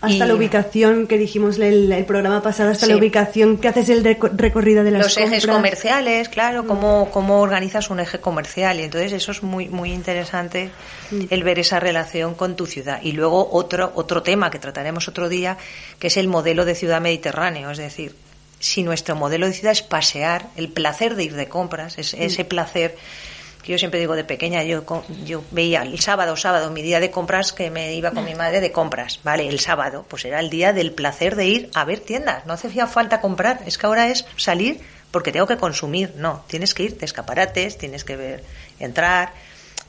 Hasta 0.00 0.26
Y- 0.26 0.28
la 0.28 0.34
ubicación 0.34 1.06
que 1.06 1.16
dijimos 1.16 1.58
el, 1.58 1.90
el 1.90 2.04
programa 2.04 2.42
pasado, 2.42 2.70
hasta 2.70 2.84
Sí. 2.84 2.92
la 2.92 2.98
ubicación 2.98 3.56
que 3.56 3.68
haces 3.68 3.88
el 3.88 4.04
reco- 4.04 4.28
recorrido 4.36 4.84
de 4.84 4.90
las 4.90 5.02
Los 5.02 5.16
ejes 5.16 5.46
comerciales, 5.46 6.28
claro, 6.28 6.66
cómo, 6.66 7.08
cómo 7.10 7.40
organizas 7.40 7.88
un 7.88 8.00
eje 8.00 8.20
comercial. 8.20 8.78
Y 8.80 8.82
entonces 8.82 9.14
eso 9.14 9.32
es 9.32 9.42
muy, 9.42 9.68
muy 9.70 9.92
interesante, 9.92 10.70
el 11.30 11.42
ver 11.42 11.58
esa 11.58 11.80
relación 11.80 12.34
con 12.34 12.54
tu 12.54 12.66
ciudad. 12.66 13.00
Y 13.02 13.12
luego 13.12 13.48
otro, 13.52 13.92
otro 13.94 14.22
tema 14.22 14.50
que 14.50 14.58
trataremos 14.58 15.08
otro 15.08 15.30
día, 15.30 15.56
que 15.98 16.08
es 16.08 16.18
el 16.18 16.28
modelo 16.28 16.66
de 16.66 16.74
ciudad 16.74 17.00
mediterráneo. 17.00 17.70
Es 17.70 17.78
decir, 17.78 18.14
si 18.64 18.82
nuestro 18.82 19.14
modelo 19.14 19.46
de 19.46 19.52
ciudad 19.52 19.72
es 19.72 19.82
pasear, 19.82 20.46
el 20.56 20.70
placer 20.70 21.16
de 21.16 21.24
ir 21.24 21.36
de 21.36 21.48
compras, 21.48 21.98
es, 21.98 22.14
ese 22.14 22.46
placer 22.46 22.96
que 23.62 23.72
yo 23.72 23.78
siempre 23.78 24.00
digo 24.00 24.16
de 24.16 24.24
pequeña, 24.24 24.62
yo, 24.62 24.84
yo 25.26 25.44
veía 25.50 25.82
el 25.82 26.00
sábado, 26.00 26.34
sábado, 26.34 26.70
mi 26.70 26.80
día 26.80 26.98
de 26.98 27.10
compras, 27.10 27.52
que 27.52 27.70
me 27.70 27.94
iba 27.94 28.12
con 28.12 28.24
mi 28.24 28.34
madre 28.34 28.62
de 28.62 28.72
compras, 28.72 29.20
¿vale? 29.22 29.48
El 29.48 29.60
sábado, 29.60 30.06
pues 30.08 30.24
era 30.24 30.40
el 30.40 30.48
día 30.48 30.72
del 30.72 30.92
placer 30.92 31.36
de 31.36 31.44
ir 31.44 31.70
a 31.74 31.84
ver 31.84 32.00
tiendas, 32.00 32.46
no 32.46 32.54
hacía 32.54 32.86
falta 32.86 33.20
comprar, 33.20 33.60
es 33.66 33.76
que 33.76 33.84
ahora 33.84 34.08
es 34.08 34.24
salir 34.38 34.80
porque 35.10 35.30
tengo 35.30 35.46
que 35.46 35.58
consumir, 35.58 36.14
no, 36.16 36.42
tienes 36.46 36.72
que 36.72 36.84
ir 36.84 36.96
de 36.96 37.04
escaparates, 37.04 37.76
tienes 37.76 38.02
que 38.02 38.16
ver, 38.16 38.44
entrar, 38.80 39.34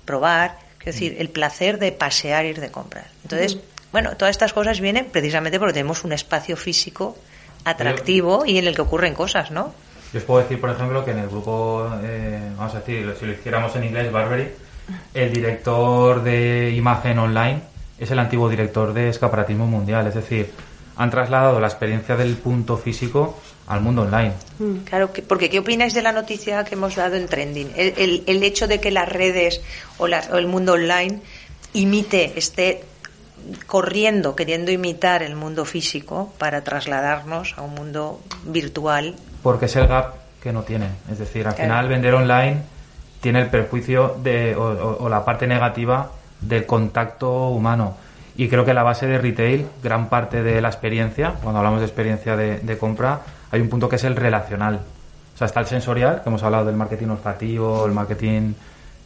probar, 0.03 0.59
quiero 0.79 0.91
decir, 0.91 1.15
el 1.19 1.29
placer 1.29 1.79
de 1.79 1.93
pasear, 1.93 2.43
ir 2.45 2.59
de 2.59 2.71
compras. 2.71 3.05
Entonces, 3.23 3.57
bueno, 3.93 4.17
todas 4.17 4.31
estas 4.31 4.51
cosas 4.51 4.81
vienen 4.81 5.05
precisamente 5.05 5.59
porque 5.59 5.73
tenemos 5.73 6.03
un 6.03 6.11
espacio 6.11 6.57
físico 6.57 7.17
atractivo 7.65 8.45
y 8.45 8.57
en 8.57 8.67
el 8.67 8.75
que 8.75 8.81
ocurren 8.81 9.13
cosas, 9.13 9.51
¿no? 9.51 9.73
Yo 10.13 10.19
os 10.19 10.25
puedo 10.25 10.41
decir, 10.41 10.61
por 10.61 10.69
ejemplo, 10.69 11.03
que 11.03 11.11
en 11.11 11.19
el 11.19 11.27
grupo, 11.27 11.89
eh, 12.03 12.39
vamos 12.57 12.73
a 12.75 12.79
decir, 12.79 13.13
si 13.19 13.25
lo 13.25 13.33
hiciéramos 13.33 13.75
en 13.75 13.83
inglés, 13.83 14.11
Barbery, 14.11 14.47
el 15.13 15.33
director 15.33 16.23
de 16.23 16.71
imagen 16.75 17.19
online 17.19 17.61
es 17.99 18.11
el 18.11 18.19
antiguo 18.19 18.47
director 18.49 18.93
de 18.93 19.09
escaparatismo 19.09 19.65
mundial. 19.67 20.07
Es 20.07 20.13
decir, 20.15 20.51
han 20.95 21.09
trasladado 21.09 21.59
la 21.59 21.67
experiencia 21.67 22.15
del 22.15 22.35
punto 22.37 22.77
físico 22.77 23.37
al 23.67 23.81
mundo 23.81 24.03
online. 24.03 24.31
Claro, 24.85 25.11
que- 25.11 25.23
porque 25.23 25.49
¿qué 25.49 25.59
opináis 25.59 25.93
de 25.95 26.01
la 26.03 26.11
noticia 26.11 26.63
que 26.63 26.75
hemos 26.75 26.95
dado 26.95 27.15
en 27.15 27.25
Trending? 27.27 27.71
El, 27.75 27.93
el- 27.97 28.23
el 28.27 28.43
hecho 28.43 28.67
de 28.67 28.79
que 28.79 28.91
las 28.91 29.09
redes 29.09 29.59
o, 29.97 30.07
las- 30.07 30.29
o 30.29 30.37
el 30.37 30.45
mundo 30.47 30.73
online 30.73 31.19
imite, 31.73 32.31
esté 32.37 32.83
corriendo, 33.67 34.35
queriendo 34.35 34.71
imitar 34.71 35.23
el 35.23 35.35
mundo 35.35 35.65
físico 35.65 36.33
para 36.37 36.63
trasladarnos 36.63 37.55
a 37.57 37.61
un 37.61 37.73
mundo 37.75 38.21
virtual. 38.45 39.15
Porque 39.43 39.65
es 39.65 39.75
el 39.75 39.87
gap 39.87 40.13
que 40.41 40.51
no 40.53 40.63
tienen. 40.63 40.91
Es 41.11 41.19
decir, 41.19 41.47
al 41.47 41.55
Claro. 41.55 41.69
final 41.69 41.87
vender 41.89 42.13
online 42.13 42.61
tiene 43.21 43.41
el 43.41 43.47
perjuicio 43.47 44.15
de, 44.21 44.55
o, 44.55 44.61
o- 44.63 45.03
o 45.05 45.09
la 45.09 45.23
parte 45.25 45.47
negativa 45.47 46.11
del 46.41 46.65
contacto 46.65 47.49
humano. 47.49 47.97
Y 48.37 48.49
creo 48.49 48.65
que 48.65 48.73
la 48.73 48.83
base 48.83 49.07
de 49.07 49.17
retail, 49.17 49.65
gran 49.81 50.09
parte 50.09 50.43
de 50.43 50.61
la 50.61 50.67
experiencia, 50.67 51.35
cuando 51.41 51.59
hablamos 51.59 51.79
de 51.79 51.85
experiencia 51.85 52.35
de, 52.35 52.59
de 52.59 52.77
compra, 52.77 53.21
hay 53.51 53.61
un 53.61 53.69
punto 53.69 53.87
que 53.87 53.95
es 53.95 54.03
el 54.03 54.15
relacional. 54.15 54.81
O 55.33 55.37
sea, 55.37 55.47
está 55.47 55.61
el 55.61 55.65
sensorial, 55.67 56.21
que 56.21 56.29
hemos 56.29 56.43
hablado 56.43 56.65
del 56.65 56.75
marketing 56.75 57.07
olfativo, 57.07 57.85
el 57.85 57.93
marketing 57.93 58.53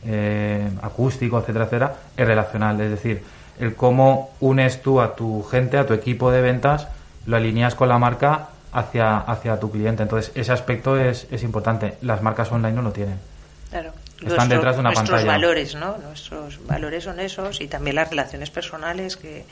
eh, 0.05 0.69
acústico, 0.81 1.39
etcétera, 1.39 1.65
etcétera, 1.65 1.95
el 2.17 2.25
relacional. 2.27 2.79
Es 2.81 2.91
decir, 2.91 3.21
el 3.59 3.75
cómo 3.75 4.31
unes 4.39 4.81
tú 4.81 5.01
a 5.01 5.15
tu 5.15 5.43
gente, 5.43 5.77
a 5.77 5.85
tu 5.85 5.93
equipo 5.93 6.31
de 6.31 6.41
ventas, 6.41 6.87
lo 7.25 7.37
alineas 7.37 7.75
con 7.75 7.89
la 7.89 7.97
marca 7.97 8.49
hacia, 8.71 9.17
hacia 9.17 9.59
tu 9.59 9.71
cliente. 9.71 10.03
Entonces, 10.03 10.31
ese 10.35 10.51
aspecto 10.51 10.97
es, 10.97 11.27
es 11.31 11.43
importante. 11.43 11.97
Las 12.01 12.21
marcas 12.21 12.51
online 12.51 12.73
no 12.75 12.81
lo 12.81 12.91
tienen. 12.91 13.19
Claro. 13.69 13.91
Están 14.25 14.49
detrás 14.49 14.75
de 14.75 14.81
una 14.81 14.89
nuestros 14.89 15.09
pantalla. 15.09 15.31
valores, 15.31 15.75
¿no? 15.75 15.97
Nuestros 15.97 16.65
valores 16.65 17.05
son 17.05 17.19
esos 17.21 17.61
y 17.61 17.67
también 17.67 17.95
las 17.95 18.09
relaciones 18.09 18.49
personales 18.49 19.15
que, 19.15 19.45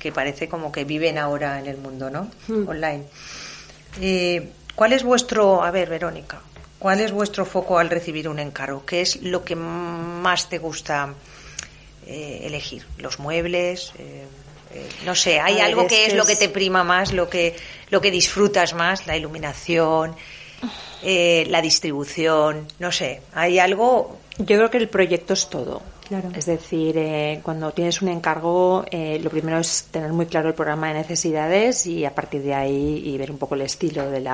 que 0.00 0.10
parece 0.10 0.48
como 0.48 0.72
que 0.72 0.84
viven 0.84 1.16
ahora 1.16 1.60
en 1.60 1.66
el 1.66 1.76
mundo, 1.76 2.10
¿no? 2.10 2.28
Online. 2.48 3.04
Eh, 4.00 4.50
¿Cuál 4.74 4.94
es 4.94 5.04
vuestro, 5.04 5.62
a 5.62 5.70
ver, 5.70 5.88
Verónica, 5.88 6.40
¿Cuál 6.80 7.00
es 7.02 7.12
vuestro 7.12 7.44
foco 7.44 7.78
al 7.78 7.90
recibir 7.90 8.26
un 8.26 8.38
encargo? 8.38 8.86
¿Qué 8.86 9.02
es 9.02 9.20
lo 9.20 9.44
que 9.44 9.54
más 9.54 10.48
te 10.48 10.56
gusta 10.56 11.10
eh, 12.10 12.40
elegir? 12.44 12.84
¿Los 12.98 13.20
muebles? 13.20 13.92
Eh, 13.96 14.24
eh, 14.74 14.88
no 15.04 15.14
sé, 15.14 15.38
¿hay 15.38 15.60
algo 15.60 15.86
que 15.86 16.06
es, 16.06 16.14
lo 16.14 16.26
que 16.26 16.34
te 16.34 16.48
prima 16.48 16.82
más, 16.82 17.12
lo 17.12 17.30
que, 17.30 17.54
lo 17.90 18.00
que 18.00 18.10
disfrutas 18.10 18.74
más? 18.74 19.06
¿La 19.06 19.16
iluminación? 19.16 20.16
¿La 21.02 21.62
distribución? 21.62 22.66
No 22.80 22.90
sé, 22.90 23.22
¿hay 23.32 23.60
algo? 23.60 24.18
Yo 24.38 24.56
creo 24.56 24.70
que 24.70 24.78
el 24.78 24.88
proyecto 24.88 25.34
es 25.34 25.48
todo. 25.48 25.82
Es 26.34 26.46
decir, 26.46 26.96
eh, 26.98 27.40
cuando 27.42 27.70
tienes 27.72 28.02
un 28.02 28.08
encargo, 28.08 28.84
eh, 28.90 29.20
lo 29.22 29.30
primero 29.30 29.58
es 29.58 29.88
tener 29.90 30.12
muy 30.12 30.26
claro 30.26 30.48
el 30.48 30.54
programa 30.54 30.88
de 30.88 30.94
necesidades 30.94 31.86
y 31.86 32.04
a 32.04 32.14
partir 32.14 32.42
de 32.42 32.54
ahí 32.54 33.02
y 33.04 33.16
ver 33.16 33.30
un 33.30 33.38
poco 33.38 33.54
el 33.54 33.62
estilo 33.62 34.10
del 34.10 34.28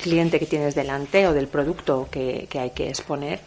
cliente 0.00 0.40
que 0.40 0.46
tienes 0.46 0.74
delante 0.74 1.28
o 1.28 1.32
del 1.32 1.46
producto 1.46 2.08
que, 2.10 2.46
que 2.50 2.58
hay 2.58 2.70
que 2.70 2.88
exponer 2.88 3.40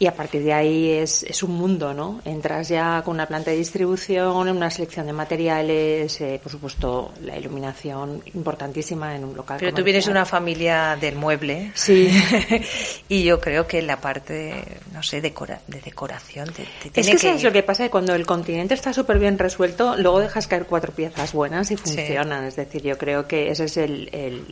y 0.00 0.06
a 0.06 0.14
partir 0.14 0.42
de 0.42 0.54
ahí 0.54 0.92
es, 0.92 1.24
es, 1.24 1.42
un 1.42 1.50
mundo, 1.50 1.92
¿no? 1.92 2.22
Entras 2.24 2.70
ya 2.70 3.02
con 3.04 3.16
una 3.16 3.26
planta 3.26 3.50
de 3.50 3.58
distribución, 3.58 4.48
una 4.48 4.70
selección 4.70 5.04
de 5.04 5.12
materiales, 5.12 6.18
eh, 6.22 6.40
por 6.42 6.50
supuesto 6.50 7.12
la 7.22 7.36
iluminación 7.36 8.22
importantísima 8.32 9.14
en 9.14 9.24
un 9.24 9.36
local. 9.36 9.58
Pero 9.60 9.74
tú 9.74 9.84
vienes 9.84 10.06
de 10.06 10.10
una 10.10 10.24
familia 10.24 10.96
del 10.98 11.16
mueble. 11.16 11.72
Sí. 11.74 12.10
y 13.10 13.24
yo 13.24 13.38
creo 13.40 13.66
que 13.66 13.82
la 13.82 14.00
parte, 14.00 14.64
no 14.94 15.02
sé, 15.02 15.20
decora, 15.20 15.60
de 15.66 15.82
decoración 15.82 16.48
te, 16.50 17.02
que, 17.20 17.38
lo 17.42 17.52
que 17.52 17.62
pasa, 17.62 17.84
que 17.84 17.90
cuando 17.90 18.14
el 18.14 18.26
continente 18.26 18.74
está 18.74 18.92
súper 18.92 19.18
bien 19.18 19.38
resuelto, 19.38 19.96
luego 19.96 20.20
dejas 20.20 20.46
caer 20.46 20.66
cuatro 20.66 20.92
piezas 20.92 21.32
buenas 21.32 21.70
y 21.70 21.76
funcionan. 21.76 22.44
Es 22.44 22.56
decir, 22.56 22.82
yo 22.82 22.98
creo 22.98 23.26
que 23.26 23.50
ese 23.50 23.64
es 23.64 23.76
el, 23.76 24.08
el, 24.12 24.44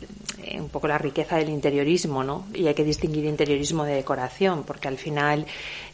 eh, 0.43 0.59
un 0.59 0.69
poco 0.69 0.87
la 0.87 0.97
riqueza 0.97 1.37
del 1.37 1.49
interiorismo, 1.49 2.23
¿no? 2.23 2.45
Y 2.53 2.67
hay 2.67 2.73
que 2.73 2.83
distinguir 2.83 3.25
interiorismo 3.25 3.83
de 3.83 3.95
decoración, 3.95 4.63
porque 4.63 4.87
al 4.87 4.97
final 4.97 5.45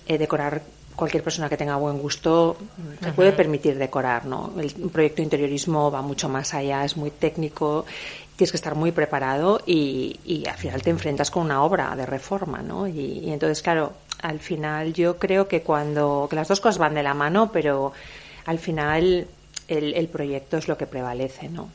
eh, 0.08 0.18
decorar 0.18 0.62
cualquier 0.96 1.24
persona 1.24 1.50
que 1.50 1.58
tenga 1.58 1.76
buen 1.76 2.00
gusto 2.00 2.56
se 3.02 3.12
puede 3.12 3.34
permitir 3.34 3.78
decorar, 3.78 4.26
¿no? 4.26 4.54
El 4.58 4.72
proyecto 4.90 5.18
de 5.18 5.24
interiorismo 5.24 5.92
va 5.92 6.02
mucho 6.02 6.30
más 6.30 6.54
allá, 6.54 6.86
es 6.86 6.96
muy 6.96 7.12
técnico, 7.12 7.86
tienes 8.36 8.52
que 8.52 8.58
estar 8.58 8.76
muy 8.76 8.92
preparado 8.92 9.62
y, 9.66 10.20
y 10.26 10.48
al 10.48 10.58
final 10.58 10.82
te 10.82 10.90
enfrentas 10.90 11.32
con 11.32 11.44
una 11.44 11.64
obra 11.64 11.96
de 11.96 12.06
reforma, 12.06 12.62
¿no? 12.62 12.88
Y, 12.88 13.30
entonces, 13.32 13.62
claro, 13.62 13.94
al 14.21 14.39
final 14.39 14.93
yo 14.93 15.17
creo 15.17 15.47
que 15.47 15.62
cuando, 15.62 16.28
que 16.30 16.36
las 16.36 16.47
dos 16.47 16.60
cosas 16.60 16.78
van 16.78 16.93
de 16.93 17.04
la 17.04 17.13
mano, 17.13 17.51
pero 17.51 17.93
al 18.45 18.60
final 18.60 19.28
el, 19.67 19.93
el 19.93 20.08
proyecto 20.08 20.58
es 20.58 20.67
lo 20.67 20.78
que 20.78 20.86
prevalece, 20.86 21.49
¿no? 21.49 21.69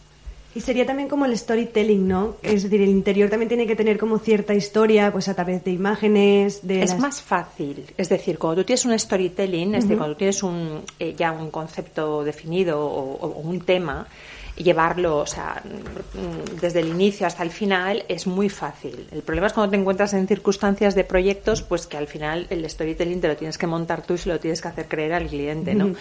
Y 0.52 0.60
sería 0.60 0.84
también 0.84 1.08
como 1.08 1.26
el 1.26 1.38
storytelling, 1.38 2.08
¿no? 2.08 2.34
Es 2.42 2.64
decir, 2.64 2.82
el 2.82 2.88
interior 2.88 3.30
también 3.30 3.48
tiene 3.48 3.68
que 3.68 3.76
tener 3.76 3.98
como 3.98 4.18
cierta 4.18 4.52
historia, 4.52 5.12
pues 5.12 5.28
a 5.28 5.34
través 5.34 5.62
de 5.62 5.70
imágenes, 5.70 6.66
de... 6.66 6.82
Es 6.82 6.98
más 6.98 7.22
fácil. 7.22 7.84
Es 7.96 8.08
decir, 8.08 8.36
cuando 8.36 8.62
tú 8.62 8.66
tienes 8.66 8.84
un 8.84 8.98
storytelling, 8.98 9.76
es 9.76 9.84
decir, 9.84 9.96
cuando 9.96 10.16
tú 10.16 10.18
tienes 10.18 10.42
un, 10.42 10.82
eh, 10.98 11.14
ya 11.16 11.30
un 11.30 11.52
concepto 11.52 12.24
definido 12.24 12.84
o, 12.84 13.14
o 13.14 13.28
un 13.38 13.60
tema, 13.60 14.08
llevarlo, 14.62 15.18
o 15.18 15.26
sea, 15.26 15.62
desde 16.60 16.80
el 16.80 16.88
inicio 16.88 17.26
hasta 17.26 17.42
el 17.42 17.50
final 17.50 18.04
es 18.08 18.26
muy 18.26 18.48
fácil. 18.48 19.06
El 19.10 19.22
problema 19.22 19.46
es 19.46 19.52
cuando 19.52 19.70
te 19.70 19.76
encuentras 19.76 20.12
en 20.14 20.26
circunstancias 20.26 20.94
de 20.94 21.04
proyectos, 21.04 21.62
pues 21.62 21.86
que 21.86 21.96
al 21.96 22.06
final 22.06 22.46
el 22.50 22.68
storytelling 22.68 23.20
te 23.20 23.28
lo 23.28 23.36
tienes 23.36 23.58
que 23.58 23.66
montar 23.66 24.02
tú 24.02 24.14
y 24.14 24.18
se 24.18 24.28
lo 24.28 24.38
tienes 24.38 24.60
que 24.60 24.68
hacer 24.68 24.88
creer 24.88 25.14
al 25.14 25.26
cliente, 25.26 25.74
¿no? 25.74 25.94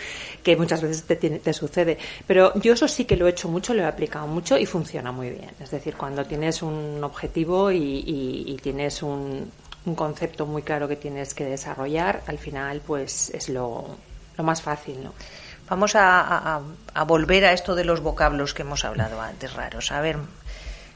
Que 0.43 0.55
muchas 0.55 0.81
veces 0.81 1.03
te, 1.03 1.15
te 1.15 1.53
sucede. 1.53 1.97
Pero 2.27 2.53
yo 2.59 2.73
eso 2.73 2.87
sí 2.87 3.05
que 3.05 3.15
lo 3.15 3.27
he 3.27 3.31
hecho 3.31 3.49
mucho, 3.49 3.73
lo 3.73 3.81
he 3.81 3.85
aplicado 3.85 4.27
mucho 4.27 4.57
y 4.57 4.65
funciona 4.65 5.11
muy 5.11 5.29
bien. 5.29 5.51
Es 5.59 5.71
decir, 5.71 5.95
cuando 5.95 6.25
tienes 6.25 6.61
un 6.61 7.03
objetivo 7.03 7.71
y, 7.71 8.57
tienes 8.61 9.01
un, 9.01 9.49
un 9.85 9.95
concepto 9.95 10.45
muy 10.45 10.63
claro 10.63 10.87
que 10.87 10.95
tienes 10.95 11.33
que 11.33 11.45
desarrollar, 11.45 12.21
al 12.27 12.37
final 12.37 12.81
pues 12.85 13.29
es 13.29 13.47
lo, 13.49 13.85
lo 14.37 14.43
más 14.43 14.61
fácil, 14.61 15.03
¿no? 15.03 15.13
Vamos 15.69 15.95
a, 15.95 16.61
volver 17.05 17.45
a 17.45 17.53
esto 17.53 17.75
de 17.75 17.85
los 17.85 18.01
vocablos 18.01 18.53
que 18.53 18.63
hemos 18.63 18.85
hablado 18.85 19.21
antes, 19.21 19.53
raros. 19.53 19.91
A 19.91 20.01
ver, 20.01 20.17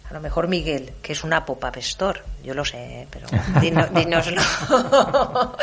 a 0.10 0.14
lo 0.14 0.20
mejor 0.20 0.48
Miguel, 0.48 0.94
que 1.04 1.14
es 1.14 1.24
una 1.24 1.46
pop-up 1.46 1.78
store, 1.78 2.22
yo 2.44 2.56
lo 2.56 2.66
sé, 2.66 3.08
pero 3.12 3.28
dinoslo. 3.62 4.42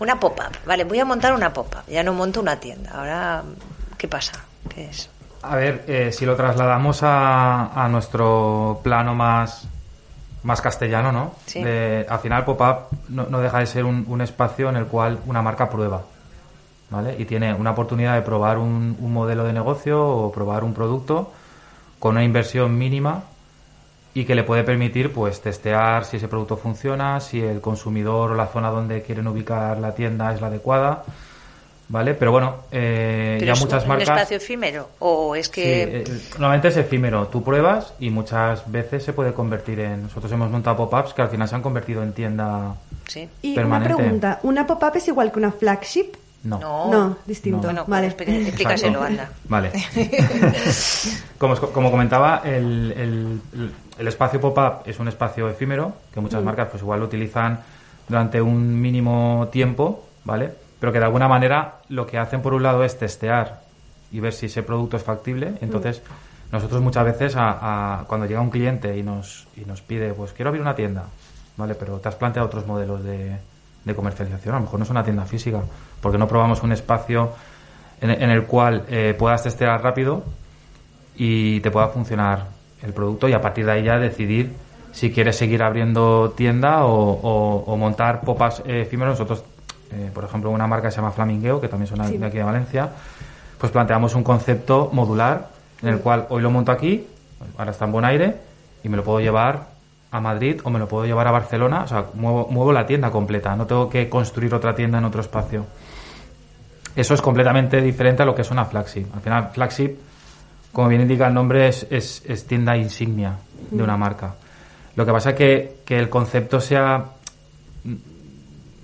una 0.00 0.18
pop-up, 0.18 0.56
vale, 0.66 0.84
voy 0.84 0.98
a 0.98 1.04
montar 1.04 1.32
una 1.32 1.52
pop-up, 1.52 1.84
ya 1.86 2.02
no 2.02 2.12
monto 2.12 2.40
una 2.40 2.58
tienda. 2.58 2.90
Ahora, 2.92 3.44
¿qué 3.96 4.08
pasa? 4.08 4.32
¿Qué 4.68 4.90
es? 4.90 5.08
A 5.42 5.54
ver, 5.54 5.84
eh, 5.86 6.10
si 6.12 6.26
lo 6.26 6.34
trasladamos 6.34 7.00
a, 7.02 7.86
nuestro 7.88 8.80
plano 8.82 9.14
más, 9.14 9.68
más 10.42 10.60
castellano, 10.60 11.12
¿no? 11.12 11.36
Sí. 11.46 11.62
al 11.62 12.18
final, 12.18 12.44
pop-up 12.44 12.88
no, 13.08 13.40
deja 13.40 13.60
de 13.60 13.66
ser 13.66 13.84
un 13.84 14.20
espacio 14.20 14.68
en 14.70 14.76
el 14.76 14.86
cual 14.86 15.20
una 15.26 15.40
marca 15.40 15.70
prueba. 15.70 16.02
¿Vale? 16.90 17.14
Y 17.18 17.24
tiene 17.24 17.54
una 17.54 17.70
oportunidad 17.70 18.16
de 18.16 18.22
probar 18.22 18.58
un, 18.58 18.96
modelo 19.00 19.44
de 19.44 19.52
negocio 19.52 20.04
o 20.04 20.32
probar 20.32 20.64
un 20.64 20.74
producto 20.74 21.32
con 21.98 22.12
una 22.12 22.24
inversión 22.24 22.76
mínima 22.76 23.22
y 24.12 24.24
que 24.24 24.34
le 24.34 24.42
puede 24.42 24.64
permitir 24.64 25.12
pues 25.12 25.40
testear 25.40 26.04
si 26.04 26.16
ese 26.16 26.26
producto 26.26 26.56
funciona, 26.56 27.20
si 27.20 27.40
el 27.40 27.60
consumidor 27.60 28.32
o 28.32 28.34
la 28.34 28.48
zona 28.48 28.70
donde 28.70 29.02
quieren 29.02 29.28
ubicar 29.28 29.78
la 29.78 29.94
tienda 29.94 30.34
es 30.34 30.40
la 30.40 30.48
adecuada, 30.48 31.04
¿vale? 31.88 32.14
Pero 32.14 32.32
bueno, 32.32 32.56
eh, 32.72 33.40
ya 33.40 33.54
muchas 33.54 33.86
marcas... 33.86 34.02
¿Es 34.02 34.08
un 34.08 34.16
espacio 34.16 34.36
efímero 34.38 34.88
o 34.98 35.36
es 35.36 35.48
que...? 35.48 35.82
Eh, 35.82 36.04
normalmente 36.32 36.68
es 36.68 36.76
efímero. 36.76 37.28
Tú 37.28 37.44
pruebas 37.44 37.94
y 38.00 38.10
muchas 38.10 38.68
veces 38.68 39.04
se 39.04 39.12
puede 39.12 39.32
convertir 39.32 39.78
en... 39.78 40.04
Nosotros 40.04 40.32
hemos 40.32 40.50
montado 40.50 40.76
pop-ups 40.76 41.14
que 41.14 41.22
al 41.22 41.28
final 41.28 41.48
se 41.48 41.54
han 41.54 41.62
convertido 41.62 42.02
en 42.02 42.12
tienda 42.12 42.74
sí. 43.06 43.28
Y 43.42 43.56
una 43.60 43.80
pregunta, 43.84 44.40
¿una 44.42 44.66
pop-up 44.66 44.96
es 44.96 45.06
igual 45.06 45.30
que 45.30 45.38
una 45.38 45.52
flagship? 45.52 46.16
No. 46.42 46.90
No, 46.90 47.16
distinto. 47.26 47.66
Bueno, 47.66 47.84
vale. 47.86 48.06
explícaselo, 48.06 49.02
anda. 49.02 49.30
Vale. 49.48 49.72
como, 51.38 51.54
como 51.56 51.90
comentaba, 51.90 52.40
el, 52.44 53.40
el, 53.98 54.08
espacio 54.08 54.40
pop-up 54.40 54.82
es 54.86 54.98
un 54.98 55.08
espacio 55.08 55.48
efímero 55.50 55.92
que 56.12 56.20
muchas 56.20 56.42
mm. 56.42 56.44
marcas 56.44 56.68
pues 56.70 56.82
igual 56.82 57.00
lo 57.00 57.06
utilizan 57.06 57.60
durante 58.08 58.40
un 58.40 58.80
mínimo 58.80 59.48
tiempo, 59.52 60.06
¿vale? 60.24 60.50
Pero 60.78 60.92
que 60.92 60.98
de 60.98 61.04
alguna 61.04 61.28
manera 61.28 61.80
lo 61.90 62.06
que 62.06 62.16
hacen 62.16 62.40
por 62.40 62.54
un 62.54 62.62
lado 62.62 62.84
es 62.84 62.98
testear 62.98 63.60
y 64.10 64.20
ver 64.20 64.32
si 64.32 64.46
ese 64.46 64.62
producto 64.62 64.96
es 64.96 65.02
factible. 65.02 65.54
Entonces, 65.60 66.00
mm. 66.00 66.52
nosotros 66.52 66.80
muchas 66.80 67.04
veces 67.04 67.34
a, 67.36 68.04
cuando 68.06 68.26
llega 68.26 68.40
un 68.40 68.50
cliente 68.50 68.96
y 68.96 69.02
nos, 69.02 69.46
y 69.56 69.66
nos 69.66 69.82
pide, 69.82 70.14
pues 70.14 70.32
quiero 70.32 70.48
abrir 70.48 70.62
una 70.62 70.74
tienda, 70.74 71.04
¿vale? 71.58 71.74
Pero 71.74 71.98
te 71.98 72.08
has 72.08 72.14
planteado 72.14 72.46
otros 72.48 72.66
modelos 72.66 73.04
de, 73.04 73.36
de 73.84 73.94
comercialización. 73.94 74.54
A 74.54 74.58
lo 74.58 74.64
mejor 74.64 74.78
no 74.78 74.84
es 74.84 74.90
una 74.90 75.04
tienda 75.04 75.24
física, 75.26 75.62
porque 76.00 76.18
no 76.18 76.28
probamos 76.28 76.62
un 76.62 76.72
espacio 76.72 77.32
en, 78.00 78.30
el 78.30 78.44
cual 78.44 78.84
eh, 78.88 79.14
puedas 79.18 79.42
testear 79.42 79.82
rápido 79.82 80.22
y 81.16 81.60
te 81.60 81.70
pueda 81.70 81.88
funcionar 81.88 82.46
el 82.82 82.92
producto 82.92 83.28
y 83.28 83.34
a 83.34 83.40
partir 83.40 83.66
de 83.66 83.72
ahí 83.72 83.84
ya 83.84 83.98
decidir 83.98 84.52
si 84.92 85.12
quieres 85.12 85.36
seguir 85.36 85.62
abriendo 85.62 86.30
tienda 86.30 86.84
o, 86.84 87.76
montar 87.76 88.22
popas 88.22 88.62
eh, 88.66 88.82
efímeros. 88.82 89.18
Nosotros, 89.18 89.44
eh, 89.92 90.10
por 90.12 90.24
ejemplo, 90.24 90.50
una 90.50 90.66
marca 90.66 90.88
que 90.88 90.92
se 90.92 90.96
llama 90.96 91.12
Flamingueo, 91.12 91.60
que 91.60 91.68
también 91.68 91.86
son 91.86 91.98
de 91.98 92.26
aquí 92.26 92.38
de 92.38 92.42
Valencia, 92.42 92.88
pues 93.58 93.70
planteamos 93.70 94.14
un 94.14 94.24
concepto 94.24 94.90
modular 94.92 95.48
en 95.82 95.88
el 95.88 95.98
cual 96.00 96.26
hoy 96.30 96.42
lo 96.42 96.50
monto 96.50 96.72
aquí, 96.72 97.06
ahora 97.58 97.70
está 97.70 97.84
en 97.84 97.92
buen 97.92 98.04
aire 98.04 98.36
y 98.82 98.88
me 98.88 98.96
lo 98.96 99.04
puedo 99.04 99.20
llevar 99.20 99.68
a 100.10 100.20
Madrid 100.20 100.60
o 100.64 100.70
me 100.70 100.78
lo 100.78 100.88
puedo 100.88 101.06
llevar 101.06 101.28
a 101.28 101.30
Barcelona, 101.30 101.84
o 101.84 101.86
sea, 101.86 102.06
muevo, 102.14 102.48
muevo 102.50 102.72
la 102.72 102.86
tienda 102.86 103.10
completa, 103.10 103.54
no 103.54 103.66
tengo 103.66 103.88
que 103.88 104.08
construir 104.08 104.54
otra 104.54 104.74
tienda 104.74 104.98
en 104.98 105.04
otro 105.04 105.20
espacio. 105.20 105.66
Eso 106.96 107.14
es 107.14 107.22
completamente 107.22 107.80
diferente 107.80 108.22
a 108.22 108.26
lo 108.26 108.34
que 108.34 108.42
es 108.42 108.50
una 108.50 108.64
flagship. 108.64 109.06
Al 109.14 109.20
final, 109.20 109.50
flagship, 109.52 109.96
como 110.72 110.88
bien 110.88 111.02
indica 111.02 111.28
el 111.28 111.34
nombre, 111.34 111.68
es, 111.68 111.86
es, 111.90 112.46
tienda 112.46 112.76
insignia 112.76 113.36
de 113.70 113.82
una 113.82 113.96
marca. 113.96 114.34
Lo 114.96 115.06
que 115.06 115.12
pasa 115.12 115.30
es 115.30 115.36
que, 115.36 115.76
que 115.84 115.98
el 115.98 116.08
concepto 116.08 116.60
sea, 116.60 117.04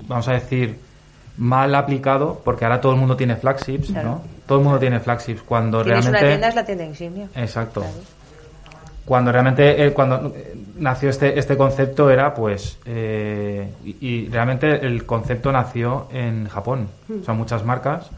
vamos 0.07 0.29
a 0.29 0.33
decir, 0.33 0.79
mal 1.37 1.75
aplicado, 1.75 2.40
porque 2.45 2.64
ahora 2.64 2.81
todo 2.81 2.92
el 2.92 2.99
mundo 2.99 3.16
tiene 3.16 3.37
flagships, 3.37 3.90
¿no? 3.90 4.23
Todo 4.47 4.59
el 4.59 4.64
mundo 4.64 4.79
tiene 4.79 5.01
flagships 5.01 5.42
cuando 5.42 5.83
realmente... 5.83 6.11
una 6.11 6.21
tienda 6.21 6.49
es 6.49 6.55
la 6.55 6.64
tienda 6.64 6.85
insignia. 6.85 7.29
Exacto 7.35 7.85
cuando 9.07 9.31
realmente 9.31 9.87
eh, 9.87 9.92
cuando 9.92 10.35
nació 10.79 11.11
este 11.11 11.38
este 11.38 11.57
concepto 11.57 12.11
era 12.11 12.35
pues 12.35 12.79
eh, 12.85 13.73
y, 13.85 14.29
realmente 14.29 14.85
el 14.85 15.07
concepto 15.07 15.51
nació 15.53 16.09
en 16.12 16.49
Japón. 16.49 16.88
O 17.09 17.25
sea 17.25 17.33
muchas 17.33 17.64
marcas 17.64 18.11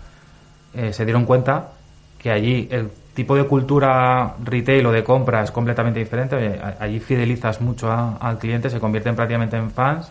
eh, 0.75 0.93
se 0.93 1.05
dieron 1.05 1.27
cuenta 1.27 1.73
que 2.19 2.31
allí 2.31 2.69
el 2.71 2.89
tipo 3.15 3.37
de 3.37 3.45
cultura 3.45 4.35
retail 4.43 4.87
o 4.87 4.93
de 4.93 5.05
compra 5.05 5.43
es 5.43 5.51
completamente 5.51 6.01
diferente. 6.01 6.59
Allí 6.81 7.01
fidelizas 7.01 7.61
mucho 7.61 7.93
al 7.93 8.39
cliente 8.39 8.71
se 8.71 8.81
convierten 8.81 9.15
prácticamente 9.15 9.57
en 9.57 9.71
fans 9.71 10.11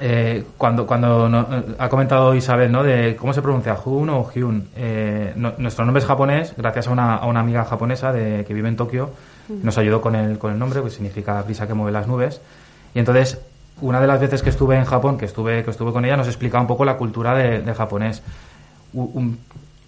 eh, 0.00 0.44
cuando 0.56 0.86
cuando 0.86 1.28
eh, 1.28 1.74
ha 1.78 1.88
comentado 1.88 2.34
Isabel, 2.34 2.70
¿no? 2.72 2.82
De 2.82 3.16
cómo 3.16 3.32
se 3.32 3.42
pronuncia 3.42 3.76
Hun 3.84 4.08
o 4.10 4.28
Hyun. 4.30 4.68
Eh, 4.76 5.32
nuestro 5.58 5.84
nombre 5.84 6.00
es 6.00 6.06
japonés, 6.06 6.54
gracias 6.56 6.88
a 6.88 6.90
una, 6.90 7.16
a 7.16 7.26
una 7.26 7.40
amiga 7.40 7.64
japonesa 7.64 8.12
de, 8.12 8.44
que 8.44 8.54
vive 8.54 8.68
en 8.68 8.76
Tokio, 8.76 9.10
nos 9.48 9.78
ayudó 9.78 10.00
con 10.00 10.14
el, 10.14 10.38
con 10.38 10.52
el 10.52 10.58
nombre, 10.58 10.82
que 10.82 10.90
significa 10.90 11.40
brisa 11.42 11.66
que 11.66 11.74
mueve 11.74 11.92
las 11.92 12.06
nubes. 12.06 12.40
Y 12.94 12.98
entonces, 12.98 13.38
una 13.80 14.00
de 14.00 14.06
las 14.06 14.20
veces 14.20 14.42
que 14.42 14.50
estuve 14.50 14.76
en 14.76 14.84
Japón, 14.84 15.18
que 15.18 15.24
estuve, 15.26 15.62
que 15.64 15.70
estuve 15.70 15.92
con 15.92 16.04
ella, 16.04 16.16
nos 16.16 16.26
explicaba 16.28 16.60
un 16.62 16.66
poco 16.68 16.84
la 16.84 16.96
cultura 16.96 17.34
de, 17.34 17.60
de 17.60 17.74
japonés. 17.74 18.22
Un- 18.92 19.10
un- 19.14 19.38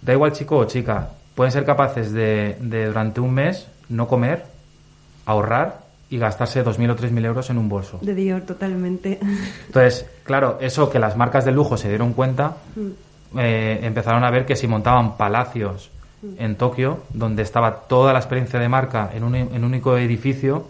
da 0.01 0.13
igual 0.13 0.31
chico 0.31 0.57
o 0.57 0.65
chica, 0.65 1.09
pueden 1.35 1.51
ser 1.51 1.65
capaces 1.65 2.11
de, 2.13 2.57
de 2.61 2.85
durante 2.87 3.19
un 3.19 3.33
mes 3.33 3.67
no 3.89 4.07
comer, 4.07 4.45
ahorrar 5.25 5.88
y 6.11 6.17
gastarse 6.17 6.63
2.000 6.65 6.91
o 6.91 6.95
3.000 6.95 7.25
euros 7.25 7.49
en 7.49 7.57
un 7.57 7.69
bolso. 7.69 7.99
De 8.01 8.15
Dior, 8.15 8.41
totalmente. 8.41 9.19
Entonces, 9.67 10.05
claro, 10.23 10.57
eso 10.59 10.89
que 10.89 10.97
las 10.99 11.15
marcas 11.15 11.45
de 11.45 11.51
lujo 11.51 11.77
se 11.77 11.87
dieron 11.89 12.13
cuenta, 12.13 12.57
eh, 13.37 13.79
empezaron 13.83 14.23
a 14.23 14.31
ver 14.31 14.45
que 14.45 14.55
si 14.55 14.67
montaban 14.67 15.15
palacios 15.17 15.91
en 16.37 16.55
Tokio, 16.55 17.03
donde 17.13 17.43
estaba 17.43 17.81
toda 17.81 18.11
la 18.11 18.19
experiencia 18.19 18.59
de 18.59 18.67
marca 18.67 19.11
en 19.13 19.23
un, 19.23 19.35
en 19.35 19.53
un 19.55 19.63
único 19.65 19.97
edificio, 19.97 20.65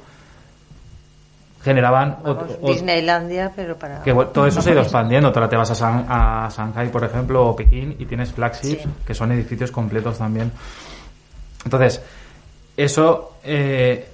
generaban 1.63 2.17
Vamos, 2.23 2.59
Disneylandia, 2.65 3.51
pero 3.55 3.75
para... 3.77 4.01
que 4.03 4.13
todo 4.13 4.45
eso 4.47 4.61
se 4.61 4.69
ha 4.69 4.73
ido 4.73 4.81
expandiendo. 4.83 5.27
Ahora 5.29 5.49
te 5.49 5.55
vas 5.57 5.71
a, 5.71 5.75
San- 5.75 6.05
a 6.07 6.49
Shanghai, 6.55 6.89
por 6.91 7.03
ejemplo, 7.03 7.45
o 7.47 7.55
Pekín 7.55 7.95
y 7.99 8.05
tienes 8.05 8.31
flagships, 8.31 8.83
Sí. 8.83 8.89
que 9.05 9.13
son 9.13 9.31
edificios 9.31 9.71
completos 9.71 10.17
también. 10.17 10.51
Entonces, 11.65 12.01
eso 12.77 13.35
eh, 13.43 14.07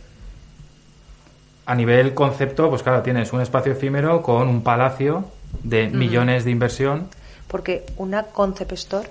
a 1.65 1.75
nivel 1.75 2.13
concepto, 2.13 2.69
pues 2.69 2.83
claro, 2.83 3.01
tienes 3.01 3.33
un 3.33 3.41
espacio 3.41 3.71
efímero 3.71 4.21
con 4.21 4.47
un 4.47 4.61
palacio 4.61 5.25
de 5.63 5.87
millones 5.87 6.45
de 6.45 6.51
inversión. 6.51 7.07
Porque 7.47 7.85
una 7.97 8.23
concept 8.23 8.73
store 8.73 9.09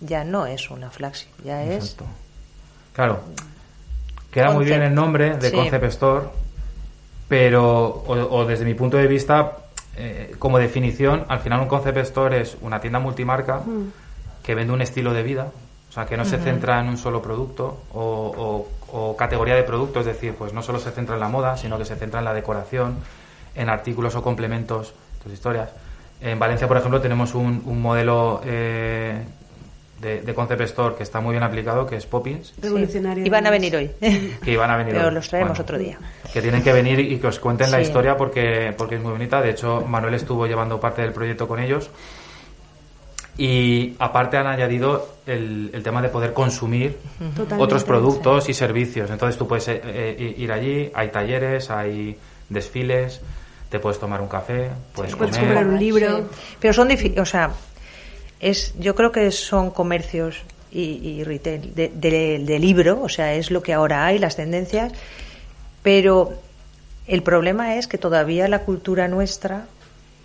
ya 0.00 0.24
no 0.24 0.46
es 0.46 0.70
una 0.70 0.90
flagship, 0.90 1.28
ya 1.44 1.62
es... 1.64 1.82
Exacto. 1.84 2.04
Claro, 2.92 3.20
queda 4.30 4.50
muy 4.50 4.64
bien 4.64 4.82
el 4.82 4.94
nombre 4.94 5.36
de 5.36 5.50
Sí. 5.50 5.56
Concept 5.56 5.84
Store, 5.84 6.26
pero, 7.28 7.86
o, 8.06 8.12
o 8.38 8.44
desde 8.44 8.64
mi 8.64 8.74
punto 8.74 8.96
de 8.96 9.06
vista, 9.06 9.52
eh, 9.96 10.34
como 10.38 10.58
definición, 10.58 11.24
al 11.28 11.40
final 11.40 11.60
un 11.60 11.68
Concept 11.68 11.98
Store 11.98 12.40
es 12.40 12.56
una 12.60 12.80
tienda 12.80 12.98
multimarca 12.98 13.62
que 14.42 14.54
vende 14.54 14.72
un 14.72 14.82
estilo 14.82 15.12
de 15.12 15.22
vida, 15.22 15.48
o 15.88 15.92
sea, 15.92 16.06
que 16.06 16.16
no 16.16 16.24
se 16.24 16.38
centra 16.38 16.80
en 16.80 16.88
un 16.88 16.98
solo 16.98 17.22
producto 17.22 17.82
o, 17.92 18.00
o- 18.36 18.68
o 18.96 19.16
categoría 19.16 19.56
de 19.56 19.64
producto, 19.64 19.98
es 20.00 20.06
decir, 20.06 20.34
pues 20.38 20.52
no 20.52 20.62
solo 20.62 20.78
se 20.78 20.90
centra 20.92 21.14
en 21.16 21.20
la 21.20 21.28
moda, 21.28 21.56
sino 21.56 21.76
que 21.78 21.84
se 21.84 21.96
centra 21.96 22.20
en 22.20 22.24
la 22.24 22.32
decoración, 22.32 22.96
en 23.56 23.68
artículos 23.68 24.14
o 24.14 24.22
complementos, 24.22 24.94
tus 25.22 25.32
historias. 25.32 25.70
En 26.20 26.38
Valencia, 26.38 26.68
por 26.68 26.76
ejemplo, 26.76 27.00
tenemos 27.00 27.34
un, 27.34 27.60
un 27.66 27.82
modelo 27.82 28.40
eh, 28.44 29.20
de, 30.00 30.20
de 30.22 30.34
Concept 30.34 30.60
Store 30.62 30.94
que 30.94 31.02
está 31.02 31.20
muy 31.20 31.32
bien 31.32 31.42
aplicado, 31.42 31.86
que 31.86 31.96
es 31.96 32.06
Poppins, 32.06 32.54
Revolucionario. 32.62 33.26
Y 33.26 33.30
van 33.30 33.46
a 33.46 33.50
venir 33.50 33.74
hoy. 33.74 33.90
que 34.42 34.50
iban 34.52 34.70
a 34.70 34.76
venir 34.76 34.94
Pero 34.94 35.08
hoy. 35.08 35.14
los 35.14 35.28
traemos 35.28 35.50
Bueno, 35.50 35.62
otro 35.62 35.76
día. 35.78 35.98
Que 36.32 36.40
tienen 36.40 36.62
que 36.62 36.72
venir 36.72 37.00
y 37.00 37.18
que 37.18 37.26
os 37.26 37.38
cuenten 37.40 37.70
la 37.72 37.78
Sí. 37.78 37.84
historia 37.84 38.16
porque, 38.16 38.72
porque 38.78 38.94
es 38.94 39.00
muy 39.02 39.10
bonita. 39.12 39.42
De 39.42 39.50
hecho, 39.50 39.80
Manuel 39.86 40.14
estuvo 40.14 40.46
llevando 40.46 40.78
parte 40.78 41.02
del 41.02 41.12
proyecto 41.12 41.48
con 41.48 41.58
ellos. 41.58 41.90
Y 43.36 43.94
aparte 43.98 44.36
han 44.36 44.46
añadido 44.46 45.08
el, 45.26 45.70
el 45.72 45.82
tema 45.82 46.00
de 46.00 46.08
poder 46.08 46.32
consumir 46.32 46.96
Totalmente. 47.18 47.54
otros 47.64 47.82
productos 47.84 48.48
y 48.48 48.54
servicios. 48.54 49.10
Entonces 49.10 49.36
tú 49.36 49.48
puedes 49.48 49.66
eh, 49.68 49.80
eh, 49.84 50.34
ir 50.38 50.52
allí, 50.52 50.90
hay 50.94 51.08
talleres, 51.08 51.68
hay 51.70 52.16
desfiles, 52.48 53.20
te 53.70 53.80
puedes 53.80 53.98
tomar 53.98 54.20
un 54.20 54.28
café, 54.28 54.70
puedes 54.94 55.16
comer. 55.16 55.30
comprar 55.34 55.66
un 55.66 55.78
libro. 55.80 56.18
Sí. 56.18 56.24
Pero 56.60 56.72
son 56.74 56.86
difíciles, 56.88 57.18
o 57.18 57.26
sea, 57.26 57.50
es, 58.38 58.72
yo 58.78 58.94
creo 58.94 59.10
que 59.10 59.30
son 59.32 59.70
comercios 59.70 60.42
y, 60.70 60.80
y 61.02 61.24
retail 61.24 61.74
de, 61.74 61.88
de- 61.92 62.38
de 62.40 62.58
libro, 62.60 63.00
o 63.02 63.08
sea, 63.08 63.34
es 63.34 63.50
lo 63.50 63.62
que 63.62 63.72
ahora 63.72 64.06
hay, 64.06 64.18
las 64.20 64.36
tendencias, 64.36 64.92
pero 65.82 66.34
el 67.06 67.22
problema 67.22 67.76
es 67.76 67.86
que 67.88 67.98
todavía 67.98 68.46
la 68.48 68.60
cultura 68.60 69.08
nuestra 69.08 69.66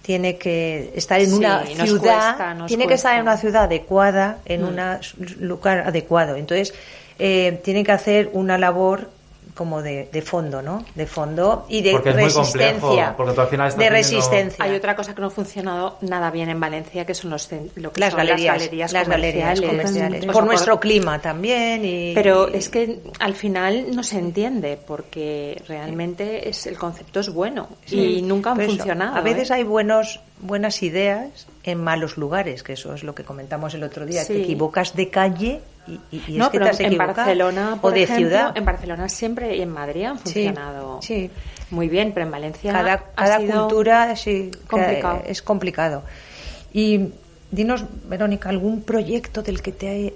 tiene 0.10 0.38
que 0.40 0.92
estar 0.96 1.20
en 1.22 1.30
Sí, 1.30 1.36
una 1.36 1.64
ciudad, 1.68 2.36
cuesta, 2.36 2.66
tiene 2.66 2.88
que 2.88 2.96
estar 2.96 3.14
en 3.14 3.22
una 3.22 3.38
ciudad 3.38 3.66
adecuada, 3.66 4.40
en 4.46 4.64
Mm. 4.64 4.68
un 4.68 5.48
lugar 5.48 5.82
adecuado. 5.86 6.36
Entonces, 6.36 6.74
eh, 7.20 7.62
tienen 7.64 7.84
que 7.86 7.92
hacer 7.92 8.32
una 8.34 8.58
labor 8.58 9.12
como 9.60 9.82
de, 9.82 10.08
de 10.10 10.22
fondo, 10.22 10.62
¿no? 10.62 10.86
De 10.96 11.06
fondo 11.06 11.66
y 11.68 11.82
de 11.82 11.92
Porque 11.92 12.10
es 12.12 12.16
muy 12.16 12.24
resistencia. 12.24 12.80
complejo, 12.80 13.14
porque 13.18 13.34
tú 13.34 13.42
al 13.42 13.48
final 13.48 13.68
estás 13.68 13.78
de 13.78 13.86
teniendo- 13.90 13.98
resistencia. 14.16 14.64
Hay 14.64 14.74
otra 14.74 14.96
cosa 14.96 15.14
que 15.14 15.20
no 15.20 15.28
ha 15.28 15.32
funcionado 15.32 15.98
nada 16.00 16.32
bien 16.32 16.48
en 16.50 16.62
Valencia, 16.62 17.06
que 17.06 17.14
son 17.14 17.30
los 17.32 17.50
lo 17.76 17.92
que 17.92 18.00
las 18.00 18.12
son 18.12 18.20
galerías, 18.20 18.54
las 18.56 18.62
galerías 18.64 18.94
las 18.94 19.08
galerías 19.10 19.60
comerciales. 19.62 20.24
O 20.30 20.32
Por 20.32 20.46
nuestro 20.46 20.80
clima 20.80 21.20
también. 21.20 21.84
Y, 21.84 22.14
Pero 22.16 22.48
es 22.48 22.70
que 22.70 23.00
al 23.20 23.36
final 23.36 23.94
no 23.94 24.02
se 24.04 24.18
entiende 24.18 24.80
porque 24.88 25.62
realmente 25.68 26.48
es 26.48 26.66
el 26.66 26.78
concepto 26.78 27.20
es 27.20 27.30
bueno 27.34 27.68
y 27.92 28.22
nunca 28.22 28.52
han 28.52 28.62
eso, 28.62 28.70
funcionado. 28.78 29.18
A 29.18 29.22
veces 29.22 29.50
¿eh? 29.52 29.56
hay 29.56 29.64
buenos, 29.64 30.22
buenas 30.40 30.82
ideas 30.84 31.48
en 31.64 31.84
malos 31.84 32.16
lugares, 32.18 32.64
que 32.64 32.74
eso 32.74 32.94
es 32.94 33.04
lo 33.04 33.14
que 33.14 33.26
comentamos 33.26 33.74
el 33.74 33.84
otro 33.84 34.06
día. 34.06 34.24
Sí. 34.24 34.34
Te 34.34 34.42
equivocas 34.44 34.96
de 34.96 35.10
calle 35.10 35.60
y, 35.90 36.00
y- 36.16 36.24
y 36.28 36.38
no, 36.38 36.46
es 36.46 36.50
que 36.52 36.58
pero 36.60 36.66
te 36.66 36.72
has 36.72 36.80
en. 36.80 36.98
Barcelona, 36.98 37.80
o 37.82 37.92
de 37.92 38.04
ejemplo, 38.04 38.28
ciudad. 38.30 38.58
en 38.58 38.66
Barcelona 38.66 39.10
siempre 39.10 39.56
y 39.56 39.62
en 39.62 39.70
Madrid 39.70 40.04
han 40.06 40.20
funcionado 40.20 41.00
sí. 41.02 41.30
muy 41.72 41.88
bien, 41.90 42.12
pero 42.14 42.26
en 42.26 42.32
Valencia 42.32 42.72
cada, 42.72 42.94
ha 42.94 43.00
cada 43.16 43.40
sido 43.40 43.68
cultura 43.68 44.16
sí, 44.16 44.52
complicado. 44.68 45.22
es 45.26 45.42
complicado. 45.42 46.04
Y 46.74 47.10
dinos, 47.52 47.84
Verónica, 48.08 48.50
algún 48.50 48.84
proyecto 48.84 49.42
del 49.42 49.62
que 49.62 49.72
te 49.72 50.14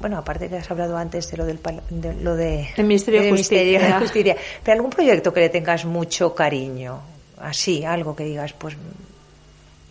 bueno, 0.00 0.18
aparte 0.18 0.48
que 0.48 0.56
has 0.56 0.68
hablado 0.68 0.96
antes 0.96 1.30
de 1.30 1.36
lo 1.36 1.44
del 1.46 1.60
de 1.90 2.14
lo 2.14 2.34
de 2.34 2.68
El 2.76 2.84
Ministerio 2.86 3.20
de 3.20 3.26
del 3.26 3.34
Ministerio 3.34 3.72
Justicia. 3.78 3.94
de 3.94 4.00
Justicia, 4.04 4.36
pero 4.64 4.74
algún 4.74 4.90
proyecto 4.90 5.32
que 5.32 5.38
le 5.40 5.48
tengas 5.48 5.84
mucho 5.84 6.34
cariño, 6.34 6.98
así, 7.40 7.84
algo 7.84 8.16
que 8.16 8.24
digas, 8.24 8.52
pues 8.52 8.76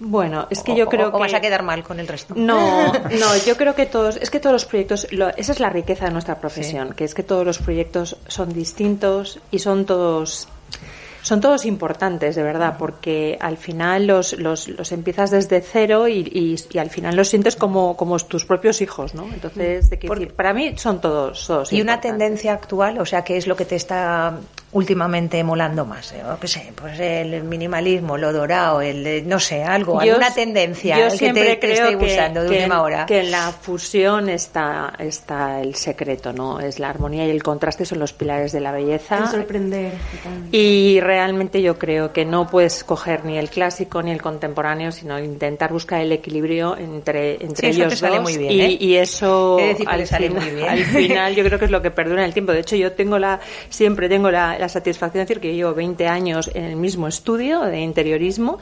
Bueno, 0.04 0.48
es 0.50 0.64
que 0.64 0.72
o- 0.72 0.76
yo 0.76 0.88
creo 0.90 1.10
o 1.10 1.12
que 1.12 1.20
vas 1.20 1.34
a 1.36 1.40
quedar 1.42 1.62
mal 1.62 1.84
con 1.84 2.00
el 2.00 2.08
resto. 2.08 2.34
No, 2.36 2.92
no, 3.20 3.38
yo 3.46 3.56
creo 3.56 3.76
que 3.76 3.86
todos, 3.86 4.18
es 4.18 4.32
que 4.32 4.40
todos 4.40 4.52
los 4.54 4.66
proyectos, 4.66 5.08
lo- 5.12 5.30
esa 5.38 5.52
es 5.52 5.60
la 5.60 5.70
riqueza 5.70 6.06
de 6.06 6.12
nuestra 6.12 6.40
profesión, 6.40 6.94
que 6.94 7.04
es 7.04 7.14
que 7.14 7.22
todos 7.24 7.46
los 7.46 7.60
proyectos 7.60 8.18
son 8.28 8.52
distintos 8.52 9.40
y 9.52 9.60
son 9.60 9.86
todos, 9.86 10.48
son 11.22 11.40
todos 11.40 11.66
importantes, 11.68 12.36
de 12.36 12.42
verdad, 12.42 12.78
porque 12.80 13.38
al 13.40 13.58
final 13.58 14.08
los, 14.08 14.34
los, 14.40 14.68
los 14.70 14.92
empiezas 14.92 15.30
desde 15.30 15.62
cero 15.62 16.08
y, 16.08 16.22
y, 16.34 16.56
y 16.72 16.78
al 16.80 16.90
final 16.90 17.16
los 17.16 17.30
sientes 17.30 17.56
como, 17.56 17.96
como 17.96 18.18
tus 18.18 18.44
propios 18.46 18.82
hijos, 18.82 19.14
¿no? 19.14 19.26
Entonces, 19.32 19.88
de 19.92 19.98
decir, 19.98 20.34
para 20.34 20.52
mí 20.54 20.76
son 20.80 21.00
todos, 21.00 21.46
todos 21.46 21.72
Y 21.72 21.80
una 21.80 22.02
tendencia 22.02 22.54
actual, 22.54 22.98
o 23.00 23.06
sea, 23.06 23.24
¿qué 23.24 23.38
es 23.38 23.46
lo 23.46 23.56
que 23.56 23.66
te 23.66 23.76
está 23.76 24.34
últimamente 24.74 25.44
molando 25.44 25.86
más? 25.86 26.12
Eh, 26.14 26.22
qué 26.40 26.48
sé, 26.48 26.72
pues 26.76 27.00
el 27.00 27.44
minimalismo, 27.44 28.18
lo 28.18 28.32
dorado, 28.32 28.82
el 28.82 29.06
eh, 29.06 29.24
no 29.26 29.40
sé, 29.40 29.64
algo, 29.64 29.96
Yo- 30.04 30.14
alguna 30.14 30.34
tendencia 30.34 30.98
yo 30.98 31.06
que 31.06 31.12
te, 31.12 31.18
siempre 31.18 31.44
te 31.56 31.60
creo 31.60 31.74
esté 31.86 31.90
que- 31.90 31.96
gustando 32.06 32.44
de 32.44 32.50
que 32.50 32.56
última 32.58 32.76
en- 32.76 32.82
hora. 32.82 33.06
Que 33.06 33.20
en 33.20 33.32
la 33.32 33.52
fusión 33.52 34.30
está, 34.30 34.94
está 35.00 35.62
el 35.62 35.76
secreto, 35.76 36.32
¿no? 36.34 36.60
Es 36.60 36.80
la 36.80 36.90
armonía 36.90 37.26
y 37.26 37.30
el 37.32 37.44
contraste 37.44 37.86
son 37.86 38.00
los 38.00 38.14
pilares 38.14 38.52
de 38.52 38.60
la 38.62 38.72
belleza. 38.72 39.18
El 39.18 39.28
sorprender. 39.28 39.92
Y 40.52 41.00
realmente 41.02 41.62
yo 41.62 41.78
creo 41.78 42.14
que 42.14 42.26
no 42.26 42.48
puedes 42.48 42.84
coger 42.84 43.26
ni 43.26 43.38
el 43.38 43.50
clásico 43.50 44.02
ni 44.02 44.12
el 44.12 44.22
contemporáneo, 44.22 44.92
sino 44.92 45.20
intentar 45.20 45.72
buscar 45.72 46.02
el 46.02 46.12
equilibrio 46.12 46.78
entre, 46.78 47.34
entre 47.44 47.72
Sí, 47.74 47.82
eso 47.82 47.82
ellos 47.82 47.90
te 47.94 47.96
sale 47.98 48.20
muy 48.20 48.38
bien, 48.38 48.52
y, 48.54 48.62
¿eh? 48.62 48.78
y 48.80 48.96
eso 48.96 49.58
decir 49.58 49.86
que 49.86 49.92
al, 49.94 50.00
te 50.02 50.06
sale 50.08 50.28
final, 50.30 50.44
muy 50.46 50.56
bien. 50.56 50.70
al 50.70 50.84
final 50.86 51.36
yo 51.36 51.44
creo 51.44 51.60
que 51.60 51.66
es 51.66 51.72
lo 51.72 51.82
que 51.82 51.92
perdura 51.92 52.22
en 52.22 52.28
el 52.28 52.34
tiempo. 52.34 52.52
De 52.54 52.60
hecho, 52.60 52.76
yo 52.76 52.92
tengo 52.94 53.20
la 53.20 53.40
siempre 53.70 54.08
tengo 54.10 54.30
la, 54.32 54.58
la 54.62 54.70
satisfacción 54.70 55.20
de 55.22 55.26
decir 55.26 55.40
que 55.42 55.50
yo 55.50 55.54
llevo 55.56 55.74
20 55.74 56.08
años 56.08 56.50
en 56.54 56.64
el 56.64 56.76
mismo 56.76 57.08
estudio 57.08 57.62
de 57.62 57.80
interiorismo 57.82 58.60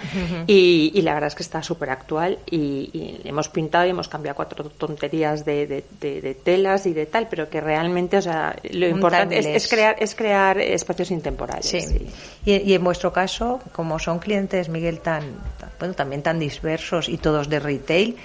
y, 0.48 0.92
y 0.96 1.02
la 1.04 1.14
verdad 1.14 1.28
es 1.28 1.36
que 1.36 1.44
está 1.44 1.62
súper 1.62 1.90
actual 1.92 2.40
y, 2.50 2.90
y 2.94 3.22
hemos 3.26 3.50
pintado 3.50 3.86
y 3.86 3.90
hemos 3.90 4.08
cambiado 4.08 4.36
cuatro 4.36 4.64
tonterías 4.70 5.46
de, 5.46 5.68
de- 5.68 5.84
de- 6.02 6.22
de 6.22 6.34
telas 6.36 6.86
y 6.86 6.94
de 6.94 7.06
tal, 7.06 7.28
pero 7.30 7.50
que 7.50 7.62
realmente, 7.62 8.18
o 8.18 8.22
sea, 8.22 8.56
lo 8.72 8.88
Un 8.88 8.94
importante 8.94 9.38
es, 9.56 9.68
crear 9.68 9.96
es 10.00 10.16
crear 10.16 10.58
espacios 10.60 11.12
intemporales. 11.12 11.66
Sí. 11.66 11.82
sí. 11.82 12.08
Y, 12.46 12.54
y 12.72 12.74
en 12.74 12.84
vuestro 12.84 13.12
caso, 13.14 13.60
como 13.74 14.00
son 14.00 14.20
clientes, 14.20 14.70
Miguel, 14.70 15.00
tan, 15.02 15.24
tan- 15.60 15.70
bueno, 15.80 15.94
también 15.94 16.22
tan 16.24 16.40
dispersos 16.40 17.10
y 17.10 17.18
todos 17.18 17.50
de 17.50 17.60
retail, 17.60 18.16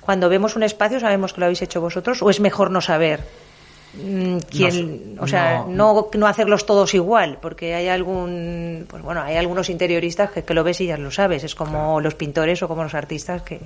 cuando 0.00 0.28
vemos 0.28 0.56
un 0.56 0.64
espacio, 0.64 0.98
¿sabemos 0.98 1.32
que 1.32 1.40
lo 1.40 1.46
habéis 1.46 1.62
hecho 1.62 1.80
vosotros 1.80 2.20
o 2.22 2.30
es 2.30 2.40
mejor 2.40 2.70
no 2.72 2.80
saber? 2.80 3.20
Mm, 3.94 4.36
quién, 4.50 5.14
No, 5.16 5.22
o 5.22 5.26
sea, 5.26 5.64
no. 5.68 5.94
no, 5.94 6.08
no 6.14 6.26
hacerlos 6.26 6.66
todos 6.66 6.94
igual, 6.94 7.38
porque 7.40 7.74
hay 7.74 7.88
algún, 7.88 8.86
pues 8.88 9.02
bueno, 9.02 9.22
hay 9.22 9.36
algunos 9.36 9.68
interioristas 9.70 10.30
que, 10.30 10.44
que 10.44 10.54
lo 10.54 10.64
ves 10.64 10.80
y 10.80 10.86
ya 10.86 10.96
lo 10.96 11.10
sabes, 11.10 11.44
es 11.44 11.54
como 11.54 12.00
los 12.00 12.14
pintores 12.14 12.62
o 12.62 12.68
como 12.68 12.82
los 12.82 12.94
artistas 12.94 13.42
que, 13.42 13.60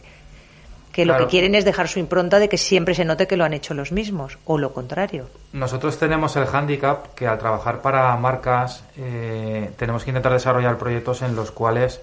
que 0.93 1.05
lo 1.05 1.17
que 1.19 1.27
quieren 1.27 1.55
es 1.55 1.65
dejar 1.67 1.89
su 1.89 1.99
impronta 1.99 2.39
de 2.39 2.49
que 2.49 2.57
siempre 2.57 2.95
se 2.95 3.05
note 3.05 3.27
que 3.27 3.37
lo 3.37 3.45
han 3.45 3.53
hecho 3.53 3.75
los 3.75 3.93
mismos, 3.93 4.39
o 4.47 4.57
lo 4.57 4.73
contrario. 4.73 5.27
Nosotros 5.53 5.99
tenemos 5.99 6.35
el 6.37 6.47
hándicap 6.47 7.15
que 7.15 7.27
al 7.27 7.39
trabajar 7.39 7.83
para 7.83 8.17
marcas 8.17 8.83
eh, 8.97 9.71
tenemos 9.77 10.05
que 10.05 10.11
intentar 10.11 10.33
desarrollar 10.33 10.79
proyectos 10.79 11.21
en 11.23 11.37
los 11.37 11.51
cuales 11.51 12.01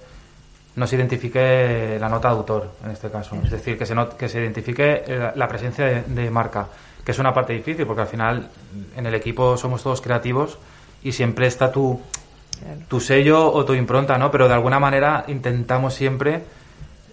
nos 0.75 0.91
identifique 0.93 1.97
la 1.99 2.09
nota 2.09 2.29
de 2.29 2.35
autor, 2.35 2.71
en 2.85 2.91
este 2.91 3.09
caso. 3.09 3.35
Es 3.43 3.51
decir, 3.51 3.77
que 3.77 3.85
se, 3.85 3.93
not- 3.95 4.15
que 4.15 4.27
se 4.29 4.39
identifique 4.39 5.03
eh, 5.07 5.17
la, 5.19 5.33
la 5.35 5.47
presencia 5.47 5.85
de, 5.85 6.01
de 6.03 6.29
marca, 6.31 6.67
que 7.05 7.11
es 7.11 7.19
una 7.19 7.33
parte 7.33 7.53
difícil 7.53 7.85
porque 7.85 8.01
al 8.01 8.07
final 8.07 8.49
en 8.95 9.05
el 9.05 9.13
equipo 9.15 9.57
somos 9.57 9.83
todos 9.83 10.01
creativos 10.01 10.57
y 11.03 11.11
siempre 11.11 11.47
está 11.47 11.71
tu, 11.71 11.99
tu 12.87 12.99
sello 12.99 13.51
o 13.51 13.65
tu 13.65 13.73
impronta, 13.73 14.17
¿no? 14.17 14.31
Pero 14.31 14.47
de 14.47 14.53
alguna 14.53 14.79
manera 14.79 15.25
intentamos 15.27 15.93
siempre 15.93 16.43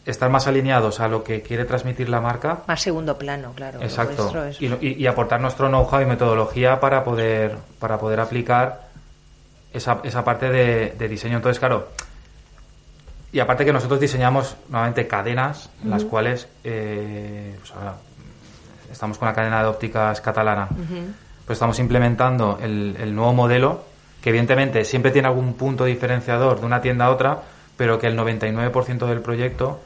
estar 0.06 0.30
más 0.30 0.46
alineados 0.46 1.00
a 1.00 1.08
lo 1.08 1.22
que 1.22 1.42
quiere 1.42 1.64
transmitir 1.64 2.08
la 2.08 2.20
marca. 2.20 2.62
Más 2.66 2.80
segundo 2.80 3.18
plano, 3.18 3.52
claro. 3.54 3.80
Exacto. 3.82 4.32
Y, 4.58 4.66
y, 4.66 4.96
y, 4.98 5.06
aportar 5.06 5.40
nuestro 5.40 5.68
know-how 5.68 6.00
y 6.00 6.06
metodología 6.06 6.80
para 6.80 7.04
poder, 7.04 7.56
para 7.78 7.98
poder 7.98 8.20
aplicar 8.20 8.88
esa, 9.72 10.00
esa 10.04 10.24
parte 10.24 10.48
de, 10.48 10.94
de, 10.98 11.08
diseño. 11.08 11.36
Entonces, 11.36 11.58
claro, 11.58 11.88
y 13.32 13.38
aparte 13.40 13.64
que 13.64 13.72
nosotros 13.72 14.00
diseñamos 14.00 14.56
nuevamente 14.68 15.06
cadenas, 15.06 15.70
en 15.82 15.90
las 15.90 16.04
cuales 16.04 16.48
eh, 16.64 17.56
pues 17.60 17.72
estamos 18.90 19.18
con 19.18 19.28
la 19.28 19.34
cadena 19.34 19.62
de 19.62 19.68
ópticas 19.68 20.20
catalana, 20.20 20.68
pues 21.46 21.56
estamos 21.56 21.78
implementando 21.78 22.58
el, 22.62 22.96
el 22.98 23.14
nuevo 23.14 23.32
modelo 23.32 23.84
que 24.20 24.30
evidentemente 24.30 24.84
siempre 24.84 25.10
tiene 25.10 25.28
algún 25.28 25.54
punto 25.54 25.84
diferenciador 25.84 26.60
de 26.60 26.66
una 26.66 26.80
tienda 26.80 27.06
a 27.06 27.10
otra, 27.10 27.38
pero 27.76 27.98
que 27.98 28.06
el 28.06 28.18
99% 28.18 29.06
del 29.06 29.20
proyecto 29.20 29.80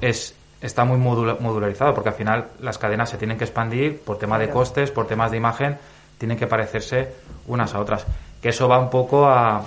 es 0.00 0.34
está 0.60 0.84
muy 0.84 0.98
modularizado, 0.98 1.94
porque 1.94 2.10
al 2.10 2.14
final 2.14 2.48
las 2.60 2.76
cadenas 2.76 3.08
se 3.08 3.16
tienen 3.16 3.38
que 3.38 3.44
expandir 3.44 4.00
por 4.02 4.18
tema 4.18 4.38
de 4.38 4.50
costes, 4.50 4.90
por 4.90 5.06
temas 5.06 5.30
de 5.30 5.38
imagen, 5.38 5.78
tienen 6.18 6.36
que 6.36 6.46
parecerse 6.46 7.14
unas 7.46 7.74
a 7.74 7.80
otras. 7.80 8.06
Que 8.42 8.50
eso 8.50 8.68
va 8.68 8.78
un 8.78 8.90
poco 8.90 9.26
a, 9.26 9.62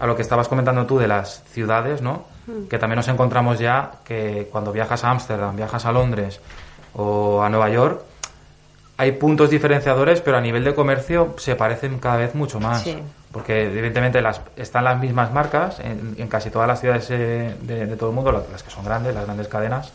a 0.00 0.06
lo 0.06 0.16
que 0.16 0.22
estabas 0.22 0.48
comentando 0.48 0.84
tú 0.84 0.98
de 0.98 1.06
las 1.06 1.44
ciudades, 1.44 2.02
¿no? 2.02 2.24
Que 2.68 2.78
también 2.78 2.96
nos 2.96 3.08
encontramos 3.08 3.58
ya 3.58 3.92
que 4.04 4.48
cuando 4.50 4.72
viajas 4.72 5.04
a 5.04 5.10
Ámsterdam, 5.10 5.54
viajas 5.54 5.84
a 5.84 5.92
Londres 5.92 6.40
o 6.96 7.42
a 7.42 7.48
Nueva 7.48 7.68
York, 7.68 8.02
hay 8.98 9.12
puntos 9.12 9.50
diferenciadores, 9.50 10.20
pero 10.20 10.38
a 10.38 10.40
nivel 10.40 10.64
de 10.64 10.74
comercio 10.74 11.34
se 11.38 11.54
parecen 11.54 11.98
cada 11.98 12.16
vez 12.16 12.34
mucho 12.34 12.60
más. 12.60 12.84
Porque 13.30 13.64
evidentemente 13.64 14.22
las, 14.22 14.40
están 14.56 14.84
las 14.84 14.98
mismas 14.98 15.32
marcas 15.32 15.78
en, 15.80 16.26
casi 16.28 16.48
todas 16.48 16.66
las 16.66 16.80
ciudades 16.80 17.06
eh, 17.10 17.54
de, 17.60 17.96
todo 17.96 18.10
el 18.10 18.14
mundo, 18.14 18.32
las, 18.32 18.62
que 18.62 18.70
son 18.70 18.84
grandes, 18.84 19.14
las 19.14 19.26
grandes 19.26 19.48
cadenas. 19.48 19.92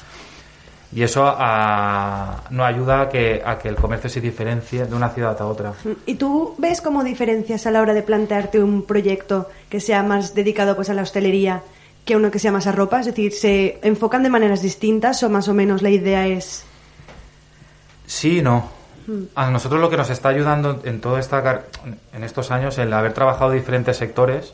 Y 0.94 1.02
eso 1.02 1.24
a, 1.26 2.44
no 2.52 2.66
ayuda 2.66 3.02
a 3.02 3.10
que, 3.10 3.42
a 3.44 3.58
que 3.58 3.70
el 3.70 3.76
comercio 3.76 4.10
se 4.10 4.22
diferencie 4.22 4.86
de 4.86 4.94
una 4.94 5.10
ciudad 5.10 5.42
a 5.42 5.46
otra. 5.46 5.74
¿Y 6.06 6.16
tú 6.16 6.54
ves 6.60 6.82
como 6.82 7.04
diferencias 7.04 7.66
a 7.66 7.72
la 7.72 7.82
hora 7.82 7.96
de 7.96 8.04
plantearte 8.04 8.62
un 8.62 8.84
proyecto 8.84 9.50
que 9.70 9.80
sea 9.80 10.04
más 10.04 10.36
dedicado 10.36 10.76
pues 10.76 10.90
a 10.90 10.94
la 10.94 11.02
hostelería 11.02 11.64
que 12.04 12.16
uno 12.16 12.30
que 12.30 12.38
sea 12.38 12.52
más 12.52 12.68
a 12.68 12.74
ropa? 12.74 13.00
Es 13.00 13.08
decir, 13.08 13.32
¿se 13.32 13.80
enfocan 13.82 14.22
de 14.22 14.30
maneras 14.30 14.62
distintas 14.62 15.24
o 15.24 15.30
más 15.30 15.48
o 15.48 15.56
menos 15.56 15.82
la 15.82 15.90
idea 15.90 16.28
es...? 16.28 16.66
Sí 18.12 18.40
y 18.40 18.42
no. 18.42 18.70
A 19.36 19.50
nosotros 19.50 19.80
lo 19.80 19.90
que 19.90 19.96
nos 19.96 20.10
está 20.10 20.28
ayudando 20.28 20.82
en 20.84 21.00
todo 21.00 21.18
esta, 21.18 21.64
en 22.14 22.24
estos 22.26 22.52
años, 22.52 22.78
el 22.78 22.92
haber 22.92 23.14
trabajado 23.14 23.52
diferentes 23.52 23.96
sectores, 23.96 24.54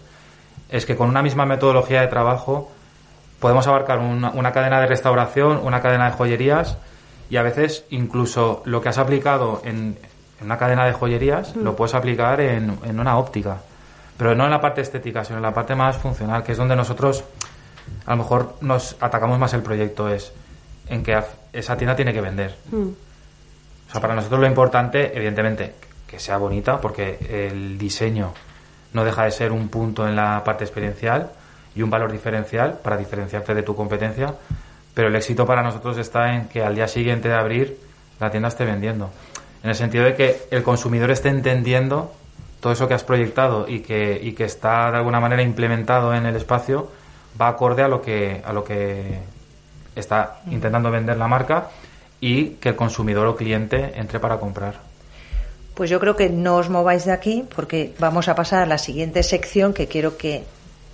es 0.69 0.85
que 0.85 0.95
con 0.95 1.09
una 1.09 1.23
misma 1.23 1.47
metodología 1.47 2.01
de 2.01 2.07
trabajo 2.07 2.71
podemos 3.39 3.65
abarcar 3.65 3.97
una, 3.97 4.51
cadena 4.51 4.79
de 4.79 4.85
restauración, 4.85 5.57
una 5.63 5.81
cadena 5.81 6.05
de 6.05 6.11
joyerías 6.11 6.77
y 7.31 7.37
a 7.37 7.41
veces 7.41 7.83
incluso 7.89 8.61
lo 8.65 8.79
que 8.79 8.89
has 8.89 8.99
aplicado 8.99 9.63
en, 9.65 9.97
una 10.39 10.59
cadena 10.59 10.85
de 10.85 10.93
joyerías 10.93 11.55
lo 11.55 11.75
puedes 11.75 11.95
aplicar 11.95 12.39
en, 12.39 12.77
en, 12.85 12.99
una 12.99 13.17
óptica. 13.17 13.57
Pero 14.17 14.35
no 14.35 14.45
en 14.45 14.51
la 14.51 14.61
parte 14.61 14.81
estética, 14.81 15.25
sino 15.25 15.37
en 15.37 15.43
la 15.43 15.53
parte 15.53 15.73
más 15.73 15.97
funcional, 15.97 16.43
que 16.43 16.51
es 16.51 16.59
donde 16.59 16.75
nosotros 16.75 17.23
a 18.05 18.11
lo 18.11 18.17
mejor 18.17 18.53
nos 18.61 18.95
atacamos 18.99 19.39
más 19.39 19.55
el 19.55 19.63
proyecto, 19.63 20.07
es 20.09 20.31
en 20.89 21.01
que 21.01 21.19
esa 21.53 21.75
tienda 21.75 21.95
tiene 21.95 22.13
que 22.13 22.21
vender. 22.21 22.55
O 23.87 23.91
sea, 23.91 24.01
para 24.01 24.15
nosotros 24.15 24.39
lo 24.39 24.47
importante, 24.47 25.15
evidentemente, 25.15 25.73
que 26.07 26.19
sea 26.19 26.37
bonita, 26.37 26.79
porque 26.81 27.17
el 27.49 27.77
diseño 27.77 28.33
no 28.93 29.03
deja 29.03 29.25
de 29.25 29.31
ser 29.31 29.51
un 29.51 29.69
punto 29.69 30.07
en 30.07 30.15
la 30.15 30.43
parte 30.43 30.63
experiencial 30.63 31.31
y 31.75 31.81
un 31.81 31.89
valor 31.89 32.11
diferencial 32.11 32.79
para 32.81 32.97
diferenciarte 32.97 33.53
de 33.53 33.63
tu 33.63 33.75
competencia, 33.75 34.33
pero 34.93 35.09
el 35.09 35.15
éxito 35.15 35.45
para 35.45 35.61
nosotros 35.61 35.97
está 35.97 36.33
en 36.33 36.47
que 36.47 36.63
al 36.63 36.75
día 36.75 36.87
siguiente 36.87 37.29
de 37.29 37.35
abrir 37.35 37.77
la 38.19 38.31
tienda 38.31 38.49
esté 38.49 38.65
vendiendo. 38.65 39.11
En 39.63 39.69
el 39.69 39.75
sentido 39.75 40.05
de 40.05 40.15
que 40.15 40.47
el 40.49 40.63
consumidor 40.63 41.11
esté 41.11 41.29
entendiendo 41.29 42.13
todo 42.59 42.73
eso 42.73 42.87
que 42.87 42.95
has 42.95 43.03
proyectado 43.03 43.67
y 43.67 43.81
que, 43.81 44.19
y 44.21 44.33
que 44.33 44.45
está 44.45 44.89
de 44.91 44.97
alguna 44.97 45.19
manera 45.19 45.41
implementado 45.43 46.13
en 46.13 46.25
el 46.25 46.35
espacio 46.35 46.91
va 47.39 47.49
acorde 47.49 47.83
a 47.83 47.87
lo 47.87 48.01
que, 48.01 48.41
a 48.43 48.53
lo 48.53 48.63
que 48.63 49.19
está 49.95 50.41
intentando 50.49 50.89
vender 50.89 51.17
la 51.17 51.27
marca 51.27 51.69
y 52.19 52.57
que 52.61 52.69
el 52.69 52.75
consumidor 52.75 53.27
o 53.27 53.35
cliente 53.35 53.93
entre 53.95 54.19
para 54.19 54.39
comprar. 54.39 54.81
Pues 55.75 55.89
yo 55.89 55.99
creo 55.99 56.15
que 56.15 56.29
no 56.29 56.57
os 56.57 56.69
mováis 56.69 57.05
de 57.05 57.11
aquí 57.11 57.45
porque 57.55 57.93
vamos 57.99 58.27
a 58.27 58.35
pasar 58.35 58.63
a 58.63 58.65
la 58.65 58.79
siguiente 58.79 59.21
sección 59.21 59.73
que 59.73 59.87
quiero 59.87 60.17
que 60.17 60.43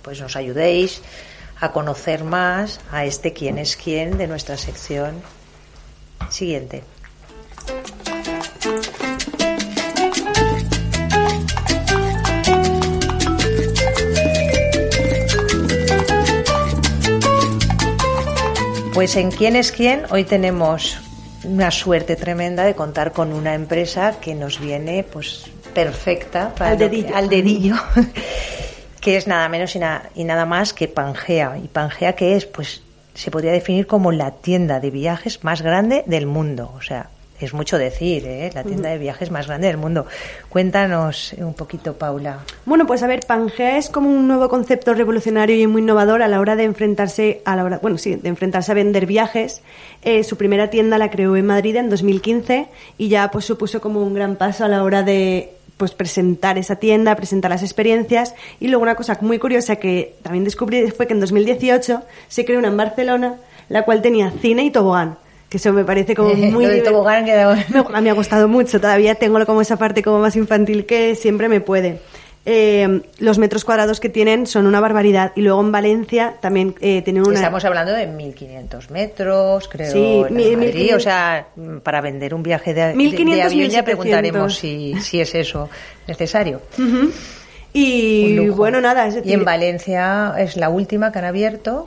pues 0.02 0.20
nos 0.20 0.36
ayudéis 0.36 1.00
a 1.60 1.72
conocer 1.72 2.24
más 2.24 2.80
a 2.92 3.06
este 3.06 3.32
quién 3.32 3.56
es 3.56 3.76
quién 3.76 4.18
de 4.18 4.26
nuestra 4.26 4.58
sección 4.58 5.22
siguiente. 6.28 6.84
Pues 18.92 19.16
en 19.16 19.30
quién 19.30 19.56
es 19.56 19.72
quién 19.72 20.04
hoy 20.10 20.24
tenemos 20.24 21.03
una 21.44 21.70
suerte 21.70 22.16
tremenda 22.16 22.64
de 22.64 22.74
contar 22.74 23.12
con 23.12 23.32
una 23.32 23.54
empresa 23.54 24.18
que 24.20 24.34
nos 24.34 24.60
viene 24.60 25.04
pues 25.04 25.46
perfecta 25.74 26.54
para 26.54 26.72
al 26.72 26.78
dedillo, 26.78 27.16
al 27.16 27.28
dedillo 27.28 27.76
que 29.00 29.16
es 29.16 29.26
nada 29.26 29.48
menos 29.48 29.76
y 29.76 29.78
nada, 29.78 30.08
y 30.14 30.24
nada 30.24 30.46
más 30.46 30.72
que 30.72 30.88
Pangea. 30.88 31.58
¿Y 31.62 31.68
Pangea 31.68 32.14
qué 32.14 32.36
es? 32.36 32.46
Pues 32.46 32.80
se 33.12 33.30
podría 33.30 33.52
definir 33.52 33.86
como 33.86 34.12
la 34.12 34.30
tienda 34.30 34.80
de 34.80 34.90
viajes 34.90 35.44
más 35.44 35.60
grande 35.60 36.04
del 36.06 36.26
mundo. 36.26 36.72
O 36.74 36.80
sea, 36.80 37.10
es 37.40 37.52
mucho 37.52 37.78
decir, 37.78 38.26
¿eh? 38.26 38.50
la 38.54 38.62
tienda 38.62 38.90
de 38.90 38.98
viajes 38.98 39.30
más 39.30 39.46
grande 39.46 39.66
del 39.66 39.76
mundo. 39.76 40.06
Cuéntanos 40.48 41.34
un 41.38 41.54
poquito, 41.54 41.94
Paula. 41.94 42.40
Bueno, 42.64 42.86
pues 42.86 43.02
a 43.02 43.06
ver, 43.06 43.20
Pangea 43.26 43.76
es 43.76 43.90
como 43.90 44.08
un 44.08 44.28
nuevo 44.28 44.48
concepto 44.48 44.94
revolucionario 44.94 45.56
y 45.56 45.66
muy 45.66 45.82
innovador 45.82 46.22
a 46.22 46.28
la 46.28 46.40
hora 46.40 46.56
de 46.56 46.64
enfrentarse 46.64 47.42
a 47.44 47.56
la 47.56 47.64
hora, 47.64 47.78
bueno, 47.82 47.98
sí, 47.98 48.14
de 48.16 48.28
enfrentarse 48.28 48.70
a 48.70 48.74
vender 48.74 49.06
viajes. 49.06 49.62
Eh, 50.02 50.22
su 50.22 50.36
primera 50.36 50.70
tienda 50.70 50.96
la 50.96 51.10
creó 51.10 51.36
en 51.36 51.46
Madrid 51.46 51.76
en 51.76 51.90
2015 51.90 52.68
y 52.98 53.08
ya 53.08 53.30
pues 53.30 53.44
supuso 53.44 53.80
como 53.80 54.02
un 54.02 54.14
gran 54.14 54.36
paso 54.36 54.64
a 54.64 54.68
la 54.68 54.82
hora 54.82 55.02
de 55.02 55.54
pues 55.76 55.90
presentar 55.90 56.56
esa 56.56 56.76
tienda, 56.76 57.16
presentar 57.16 57.50
las 57.50 57.64
experiencias 57.64 58.34
y 58.60 58.68
luego 58.68 58.84
una 58.84 58.94
cosa 58.94 59.18
muy 59.20 59.40
curiosa 59.40 59.76
que 59.76 60.14
también 60.22 60.44
descubrí 60.44 60.88
fue 60.92 61.08
que 61.08 61.14
en 61.14 61.20
2018 61.20 62.02
se 62.28 62.44
creó 62.44 62.60
una 62.60 62.68
en 62.68 62.76
Barcelona 62.76 63.34
la 63.68 63.82
cual 63.84 64.00
tenía 64.00 64.30
cine 64.30 64.64
y 64.64 64.70
tobogán 64.70 65.16
que 65.54 65.58
eso 65.58 65.72
me 65.72 65.84
parece 65.84 66.16
como 66.16 66.34
muy... 66.34 66.66
de 66.66 66.80
tobogán 66.80 67.24
me, 67.24 68.00
me, 68.00 68.10
ha 68.10 68.12
gustado 68.12 68.48
mucho, 68.48 68.80
todavía 68.80 69.14
tengo 69.14 69.46
como 69.46 69.60
esa 69.60 69.76
parte 69.76 70.02
como 70.02 70.18
más 70.18 70.34
infantil 70.34 70.84
que 70.84 71.14
siempre 71.14 71.48
me 71.48 71.60
puede. 71.60 72.00
Eh, 72.44 73.02
los 73.20 73.38
metros 73.38 73.64
cuadrados 73.64 74.00
que 74.00 74.08
tienen 74.08 74.48
son 74.48 74.66
una 74.66 74.80
barbaridad. 74.80 75.30
Y 75.36 75.42
luego 75.42 75.60
en 75.60 75.70
Valencia 75.70 76.34
también 76.40 76.74
eh, 76.80 77.02
tienen 77.02 77.22
una. 77.24 77.36
Estamos 77.36 77.64
hablando 77.64 77.92
de 77.92 78.08
1.500 78.08 78.90
metros, 78.90 79.68
creo. 79.68 79.92
Sí, 79.92 80.24
Madrid, 80.28 80.96
o 80.96 81.00
sea, 81.00 81.46
para 81.84 82.00
vender 82.00 82.34
un 82.34 82.42
viaje 82.42 82.74
de, 82.74 82.94
1500, 82.94 83.36
de 83.36 83.42
avión 83.42 83.70
ya 83.70 83.84
preguntaremos 83.84 84.56
si, 84.56 85.00
si 85.00 85.20
es 85.20 85.34
eso 85.36 85.70
necesario. 86.08 86.62
Y 87.72 88.48
bueno, 88.48 88.80
nada. 88.80 89.08
y 89.24 89.32
en 89.32 89.44
Valencia 89.44 90.34
es 90.36 90.56
la 90.56 90.68
última 90.68 91.12
que 91.12 91.20
han 91.20 91.26
abierto 91.26 91.86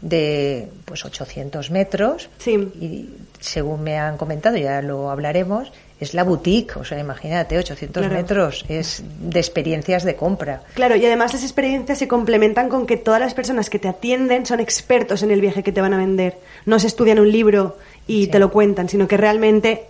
de 0.00 0.68
pues 0.84 1.04
800 1.04 1.70
metros 1.70 2.28
sí. 2.38 2.52
y 2.80 3.08
según 3.40 3.82
me 3.82 3.98
han 3.98 4.16
comentado, 4.16 4.56
ya 4.56 4.82
lo 4.82 5.10
hablaremos, 5.10 5.72
es 6.00 6.12
la 6.12 6.24
boutique, 6.24 6.76
o 6.76 6.84
sea, 6.84 6.98
imagínate, 6.98 7.56
800 7.56 8.10
metros, 8.10 8.64
es 8.68 9.02
de 9.20 9.38
experiencias 9.38 10.04
de 10.04 10.14
compra. 10.14 10.62
Claro, 10.74 10.96
y 10.96 11.06
además 11.06 11.32
las 11.32 11.42
experiencias 11.42 11.98
se 11.98 12.08
complementan 12.08 12.68
con 12.68 12.86
que 12.86 12.96
todas 12.96 13.20
las 13.20 13.34
personas 13.34 13.70
que 13.70 13.78
te 13.78 13.88
atienden 13.88 14.44
son 14.44 14.60
expertos 14.60 15.22
en 15.22 15.30
el 15.30 15.40
viaje 15.40 15.62
que 15.62 15.72
te 15.72 15.80
van 15.80 15.94
a 15.94 15.98
vender. 15.98 16.38
No 16.66 16.78
se 16.78 16.86
estudian 16.86 17.18
un 17.18 17.30
libro 17.30 17.78
y 18.06 18.26
te 18.26 18.38
lo 18.38 18.50
cuentan, 18.50 18.88
sino 18.88 19.08
que 19.08 19.16
realmente 19.16 19.84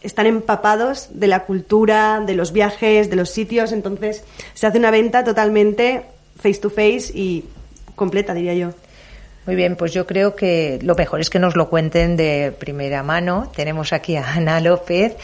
están 0.00 0.26
empapados 0.26 1.10
de 1.12 1.28
la 1.28 1.44
cultura, 1.44 2.22
de 2.24 2.34
los 2.34 2.52
viajes, 2.52 3.10
de 3.10 3.16
los 3.16 3.30
sitios, 3.30 3.72
entonces 3.72 4.24
se 4.54 4.66
hace 4.66 4.78
una 4.78 4.90
venta 4.90 5.22
totalmente 5.22 6.02
face 6.36 6.58
to 6.58 6.70
face 6.70 7.12
y 7.14 7.44
completa, 7.94 8.34
diría 8.34 8.54
yo. 8.54 8.70
Muy 9.44 9.56
bien, 9.56 9.74
pues 9.74 9.92
yo 9.92 10.06
creo 10.06 10.36
que 10.36 10.78
lo 10.82 10.94
mejor 10.94 11.20
es 11.20 11.28
que 11.28 11.40
nos 11.40 11.56
lo 11.56 11.68
cuenten 11.68 12.16
de 12.16 12.54
primera 12.56 13.02
mano. 13.02 13.50
Tenemos 13.54 13.92
aquí 13.92 14.14
a 14.14 14.34
Ana 14.34 14.60
López, 14.60 15.16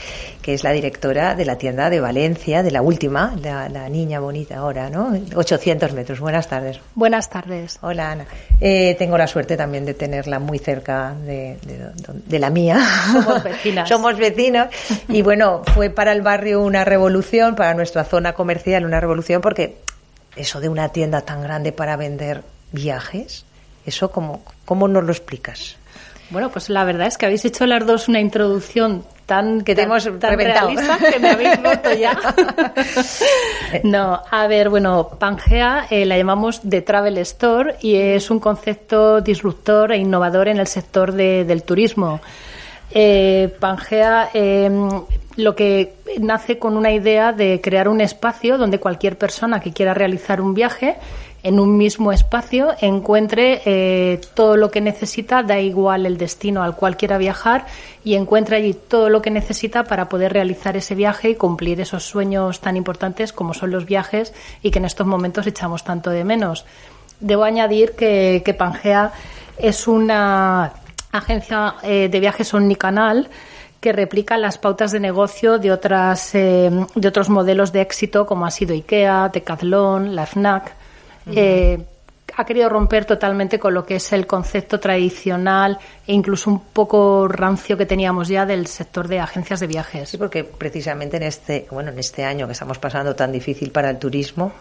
que 0.42 0.54
es 0.54 0.64
la 0.64 0.72
directora 0.72 1.36
de 1.36 1.44
la 1.44 1.56
tienda 1.56 1.88
de 1.88 2.00
Valencia, 2.00 2.64
de 2.64 2.72
la 2.72 2.82
última, 2.82 3.36
la, 3.40 3.88
niña 3.88 4.18
bonita 4.18 4.56
ahora, 4.56 4.90
¿no? 4.90 5.16
800 5.36 5.92
metros. 5.92 6.18
Buenas 6.18 6.48
tardes. 6.48 6.80
Buenas 6.96 7.30
tardes. 7.30 7.78
Hola, 7.80 8.10
Ana. 8.10 8.26
Eh, 8.60 8.96
tengo 8.98 9.16
la 9.16 9.28
suerte 9.28 9.56
también 9.56 9.84
de 9.84 9.94
tenerla 9.94 10.40
muy 10.40 10.58
cerca 10.58 11.14
de, 11.14 11.56
de 12.26 12.38
la 12.40 12.50
mía. 12.50 12.80
Somos 13.12 13.42
vecinas. 13.44 13.88
Somos 13.88 14.18
vecinos. 14.18 14.66
Y 15.08 15.22
bueno, 15.22 15.62
fue 15.74 15.90
para 15.90 16.10
el 16.10 16.22
barrio 16.22 16.60
una 16.60 16.84
revolución, 16.84 17.54
para 17.54 17.72
nuestra 17.74 18.02
zona 18.02 18.32
comercial 18.32 18.84
una 18.84 18.98
revolución, 18.98 19.40
porque 19.40 19.76
eso 20.34 20.60
de 20.60 20.68
una 20.68 20.88
tienda 20.88 21.20
tan 21.20 21.40
grande 21.40 21.70
para 21.70 21.96
vender 21.96 22.42
viajes, 22.72 23.44
eso 23.88 24.10
cómo, 24.10 24.42
cómo 24.64 24.88
nos 24.88 25.04
lo 25.04 25.12
explicas? 25.12 25.76
Bueno, 26.30 26.50
pues 26.50 26.68
la 26.68 26.84
verdad 26.84 27.06
es 27.06 27.16
que 27.16 27.26
habéis 27.26 27.44
hecho 27.44 27.66
las 27.66 27.86
dos 27.86 28.08
una 28.08 28.20
introducción 28.20 29.02
tan 29.24 29.62
que 29.62 29.74
te 29.74 29.82
hemos 29.82 30.04
realista 30.04 30.98
que 30.98 31.18
me 31.18 31.30
habéis 31.30 31.62
roto 31.62 31.92
ya. 31.92 32.18
no, 33.84 34.22
a 34.30 34.46
ver, 34.46 34.70
bueno, 34.70 35.10
Pangea 35.18 35.86
eh, 35.90 36.06
la 36.06 36.16
llamamos 36.16 36.60
The 36.66 36.82
Travel 36.82 37.18
Store 37.18 37.76
y 37.80 37.96
es 37.96 38.30
un 38.30 38.40
concepto 38.40 39.20
disruptor 39.20 39.92
e 39.92 39.98
innovador 39.98 40.48
en 40.48 40.58
el 40.58 40.66
sector 40.66 41.12
del 41.12 41.62
turismo. 41.62 42.20
Eh, 42.90 43.54
Pangea 43.60 44.30
em, 44.32 44.88
lo 45.36 45.54
que 45.54 45.96
nace 46.20 46.58
con 46.58 46.76
una 46.76 46.90
idea 46.90 47.32
de 47.32 47.60
crear 47.60 47.88
un 47.88 48.00
espacio 48.00 48.56
donde 48.56 48.80
cualquier 48.80 49.18
persona 49.18 49.60
que 49.60 49.72
quiera 49.72 49.92
realizar 49.92 50.40
un 50.40 50.54
viaje 50.54 50.96
en 51.42 51.60
un 51.60 51.76
mismo 51.76 52.12
espacio 52.12 52.74
encuentre 52.80 53.62
eh, 53.64 54.20
todo 54.34 54.56
lo 54.56 54.70
que 54.70 54.80
necesita, 54.80 55.42
da 55.42 55.58
igual 55.60 56.04
el 56.06 56.18
destino 56.18 56.62
al 56.62 56.74
cual 56.74 56.96
quiera 56.96 57.18
viajar, 57.18 57.66
y 58.04 58.14
encuentre 58.14 58.56
allí 58.56 58.74
todo 58.74 59.08
lo 59.08 59.22
que 59.22 59.30
necesita 59.30 59.84
para 59.84 60.08
poder 60.08 60.32
realizar 60.32 60.76
ese 60.76 60.94
viaje 60.94 61.30
y 61.30 61.34
cumplir 61.36 61.80
esos 61.80 62.04
sueños 62.04 62.60
tan 62.60 62.76
importantes 62.76 63.32
como 63.32 63.54
son 63.54 63.70
los 63.70 63.86
viajes 63.86 64.34
y 64.62 64.70
que 64.70 64.78
en 64.78 64.84
estos 64.84 65.06
momentos 65.06 65.46
echamos 65.46 65.84
tanto 65.84 66.10
de 66.10 66.24
menos. 66.24 66.64
Debo 67.20 67.44
añadir 67.44 67.92
que, 67.92 68.54
Pangea 68.58 69.12
es 69.58 69.86
una 69.86 70.72
agencia 71.12 71.74
eh, 71.82 72.08
de 72.10 72.20
viajes 72.20 72.52
omnicanal 72.54 73.28
que 73.80 73.92
replica 73.92 74.36
las 74.36 74.58
pautas 74.58 74.90
de 74.90 75.00
negocio 75.00 75.58
de 75.58 75.70
otras 75.70 76.34
eh, 76.34 76.70
de 76.94 77.08
otros 77.08 77.28
modelos 77.28 77.72
de 77.72 77.80
éxito 77.80 78.26
como 78.26 78.44
ha 78.44 78.50
sido 78.50 78.74
IKEA, 78.74 79.30
Decathlon, 79.32 80.14
la 80.14 80.26
FNAC 80.26 80.77
eh, 81.34 81.78
ha 82.36 82.44
querido 82.44 82.68
romper 82.68 83.04
totalmente 83.04 83.58
con 83.58 83.74
lo 83.74 83.84
que 83.84 83.96
es 83.96 84.12
el 84.12 84.26
concepto 84.26 84.78
tradicional 84.78 85.78
e 86.06 86.12
incluso 86.12 86.50
un 86.50 86.60
poco 86.60 87.26
rancio 87.26 87.76
que 87.76 87.86
teníamos 87.86 88.28
ya 88.28 88.46
del 88.46 88.66
sector 88.66 89.08
de 89.08 89.18
agencias 89.18 89.60
de 89.60 89.66
viajes. 89.66 90.08
Sí, 90.08 90.18
porque 90.18 90.44
precisamente 90.44 91.16
en 91.16 91.24
este, 91.24 91.66
bueno, 91.70 91.90
en 91.90 91.98
este 91.98 92.24
año 92.24 92.46
que 92.46 92.52
estamos 92.52 92.78
pasando 92.78 93.16
tan 93.16 93.32
difícil 93.32 93.70
para 93.70 93.90
el 93.90 93.98
turismo, 93.98 94.52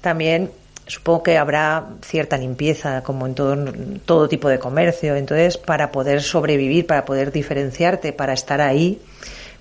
también 0.00 0.50
supongo 0.86 1.22
que 1.22 1.38
habrá 1.38 1.86
cierta 2.02 2.36
limpieza 2.36 3.02
como 3.02 3.26
en 3.26 3.34
todo, 3.34 3.56
todo 4.04 4.28
tipo 4.28 4.48
de 4.48 4.58
comercio. 4.58 5.16
Entonces, 5.16 5.56
para 5.56 5.92
poder 5.92 6.22
sobrevivir, 6.22 6.86
para 6.86 7.04
poder 7.04 7.30
diferenciarte, 7.32 8.12
para 8.12 8.32
estar 8.32 8.60
ahí, 8.60 9.00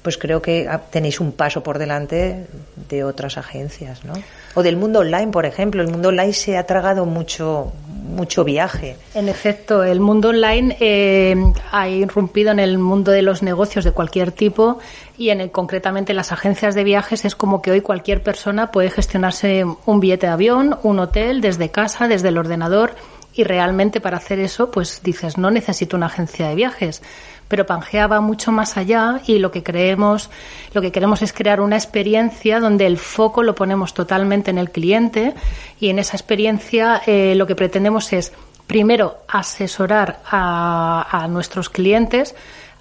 pues 0.08 0.18
creo 0.18 0.42
que 0.42 0.70
tenéis 0.90 1.20
un 1.20 1.34
paso 1.34 1.62
por 1.62 1.78
delante 1.78 2.48
de 2.88 3.04
otras 3.04 3.38
agencias, 3.38 4.06
¿no? 4.06 4.14
O 4.56 4.64
del 4.64 4.78
mundo 4.78 5.00
online, 5.00 5.34
por 5.34 5.46
ejemplo. 5.46 5.82
El 5.82 5.90
mundo 5.90 6.08
online 6.08 6.32
se 6.32 6.58
ha 6.58 6.66
tragado 6.66 7.06
mucho, 7.06 7.74
mucho 7.90 8.46
viaje. 8.46 8.96
En 9.16 9.28
efecto, 9.28 9.84
el 9.84 10.00
mundo 10.00 10.30
online 10.30 10.78
eh, 10.80 11.36
ha 11.74 11.90
irrumpido 11.90 12.52
en 12.52 12.60
el 12.60 12.78
mundo 12.78 13.12
de 13.12 13.22
los 13.22 13.44
negocios 13.44 13.84
de 13.84 13.92
cualquier 13.92 14.32
tipo 14.32 14.80
y 15.18 15.30
en 15.30 15.50
concretamente 15.50 16.14
las 16.14 16.32
agencias 16.32 16.74
de 16.74 16.86
viajes 16.86 17.26
es 17.26 17.36
como 17.36 17.62
que 17.62 17.72
hoy 17.72 17.82
cualquier 17.82 18.24
persona 18.24 18.72
puede 18.72 18.90
gestionarse 18.90 19.66
un 19.86 20.00
billete 20.00 20.28
de 20.28 20.32
avión, 20.32 20.78
un 20.84 21.00
hotel 21.00 21.42
desde 21.42 21.70
casa, 21.70 22.08
desde 22.08 22.30
el 22.30 22.38
ordenador 22.38 22.96
y 23.34 23.44
realmente 23.44 24.00
para 24.00 24.18
hacer 24.18 24.40
eso 24.40 24.72
pues 24.72 25.02
dices 25.04 25.38
no 25.38 25.52
necesito 25.52 25.96
una 25.96 26.08
agencia 26.08 26.48
de 26.48 26.56
viajes 26.56 27.04
pero 27.48 27.66
Pangea 27.66 28.08
va 28.08 28.22
mucho 28.22 28.52
más 28.52 28.78
allá 28.78 29.22
y 29.26 29.40
lo 29.40 29.52
que 29.52 29.64
creemos, 29.64 30.30
lo 30.74 30.82
que 30.82 30.92
queremos 30.92 31.22
es 31.22 31.34
crear 31.34 31.62
una 31.62 31.76
experiencia 31.76 32.60
donde 32.60 32.86
el 32.86 32.98
foco 32.98 33.44
lo 33.44 33.56
ponemos 33.56 33.94
totalmente 33.94 34.52
en 34.52 34.58
el 34.58 34.72
cliente 34.72 35.34
y 35.80 35.90
en 35.90 36.00
esa 36.00 36.18
experiencia 36.18 37.02
eh, 37.06 37.36
lo 37.36 37.48
que 37.48 37.56
pretendemos 37.56 38.12
es 38.14 38.34
primero 38.68 39.20
asesorar 39.28 40.20
a, 40.30 41.28
nuestros 41.30 41.70
clientes 41.70 42.36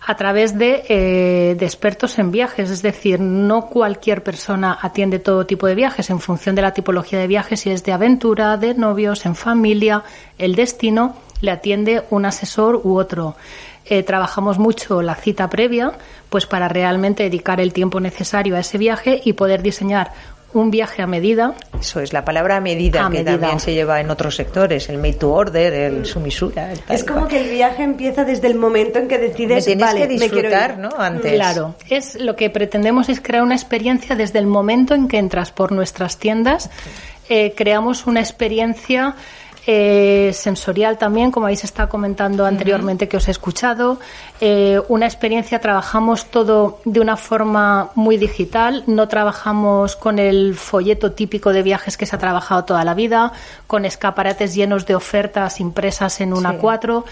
a 0.09 0.17
través 0.17 0.57
de, 0.57 0.85
eh, 0.89 1.57
de, 1.59 1.65
expertos 1.65 2.19
en 2.19 2.31
viajes, 2.31 2.71
es 2.71 2.83
decir, 2.83 3.19
no 3.19 3.67
cualquier 3.67 4.23
persona 4.23 4.79
atiende 4.81 5.19
todo 5.19 5.47
tipo 5.47 5.67
de 5.67 5.75
viajes 5.75 6.11
en 6.11 6.21
función 6.21 6.55
de 6.55 6.63
la 6.63 6.73
tipología 6.73 7.19
de 7.19 7.27
viajes, 7.27 7.61
si 7.61 7.71
es 7.71 7.83
de 7.83 7.93
aventura, 7.93 8.57
de 8.57 8.75
novios, 8.75 9.27
en 9.27 9.35
familia, 9.35 10.05
el 10.39 10.55
destino, 10.55 11.17
le 11.41 11.51
atiende 11.51 12.05
un 12.11 12.25
asesor 12.25 12.81
u 12.85 12.99
otro. 12.99 13.37
Eh, 13.89 14.03
trabajamos 14.03 14.59
mucho 14.59 15.01
la 15.01 15.15
cita 15.15 15.49
previa, 15.49 15.93
pues 16.29 16.47
para 16.47 16.69
realmente 16.69 17.23
dedicar 17.23 17.61
el 17.61 17.73
tiempo 17.73 18.01
necesario 18.01 18.57
a 18.57 18.61
ese 18.61 18.79
viaje 18.79 19.21
y 19.25 19.35
poder 19.35 19.63
diseñar 19.63 20.11
un 20.53 20.71
viaje 20.71 21.03
a 21.03 21.07
medida. 21.07 21.55
Eso 21.79 22.01
es 22.01 22.13
la 22.13 22.25
palabra 22.25 22.61
medida 22.61 23.09
que 23.11 23.23
también 23.23 23.61
se 23.61 23.75
lleva 23.75 24.01
en 24.01 24.11
otros 24.11 24.37
sectores, 24.37 24.89
el 24.89 24.99
made 24.99 25.15
to 25.15 25.33
order, 25.33 25.73
el 25.73 26.07
sumisura. 26.07 26.73
es 26.89 27.05
como 27.05 27.29
que 27.29 27.41
el 27.41 27.51
viaje 27.51 27.83
empieza 27.83 28.25
desde 28.25 28.47
el 28.47 28.55
momento 28.55 28.99
en 28.99 29.09
que 29.09 29.19
decides, 29.19 29.67
me 29.69 29.77
vale, 29.77 30.01
que 30.01 30.09
disfrutar, 30.09 30.79
¿no? 30.79 30.91
Antes. 30.99 31.33
Claro, 31.33 31.75
es 31.89 32.21
lo 32.21 32.37
que 32.37 32.51
pretendemos 32.51 33.09
es 33.09 33.21
crear 33.21 33.43
una 33.43 33.55
experiencia 33.55 34.17
desde 34.17 34.39
el 34.39 34.47
momento 34.47 34.95
en 34.95 35.09
que 35.09 35.19
entras 35.19 35.53
por 35.53 35.73
nuestras 35.73 36.19
tiendas, 36.19 36.71
eh, 37.29 37.53
creamos 37.57 38.07
una 38.07 38.21
experiencia 38.21 39.15
eh, 39.67 40.31
sensorial 40.33 40.97
también, 40.97 41.33
como 41.33 41.47
habéis 41.47 41.65
estado 41.65 41.89
comentando 41.89 42.47
anteriormente 42.47 43.09
que 43.09 43.17
os 43.17 43.27
he 43.27 43.33
escuchado. 43.33 43.99
Eh, 44.41 44.81
una 44.89 45.07
experiencia, 45.07 45.61
trabajamos 45.61 46.27
todo 46.27 46.79
de 46.85 47.01
una 47.01 47.17
forma 47.17 47.91
muy 47.97 48.17
digital, 48.17 48.85
no 48.87 49.09
trabajamos 49.09 49.97
con 49.97 50.21
el 50.21 50.55
folleto 50.55 51.13
típico 51.13 51.53
de 51.53 51.63
viajes 51.63 51.97
que 51.97 52.07
se 52.07 52.15
ha 52.15 52.19
trabajado 52.19 52.65
toda 52.65 52.85
la 52.85 52.95
vida, 52.95 53.33
con 53.67 53.85
escaparates 53.85 54.55
llenos 54.55 54.87
de 54.87 54.95
ofertas 54.95 55.59
impresas 55.59 56.21
en 56.21 56.33
una 56.33 56.59
4 56.59 57.05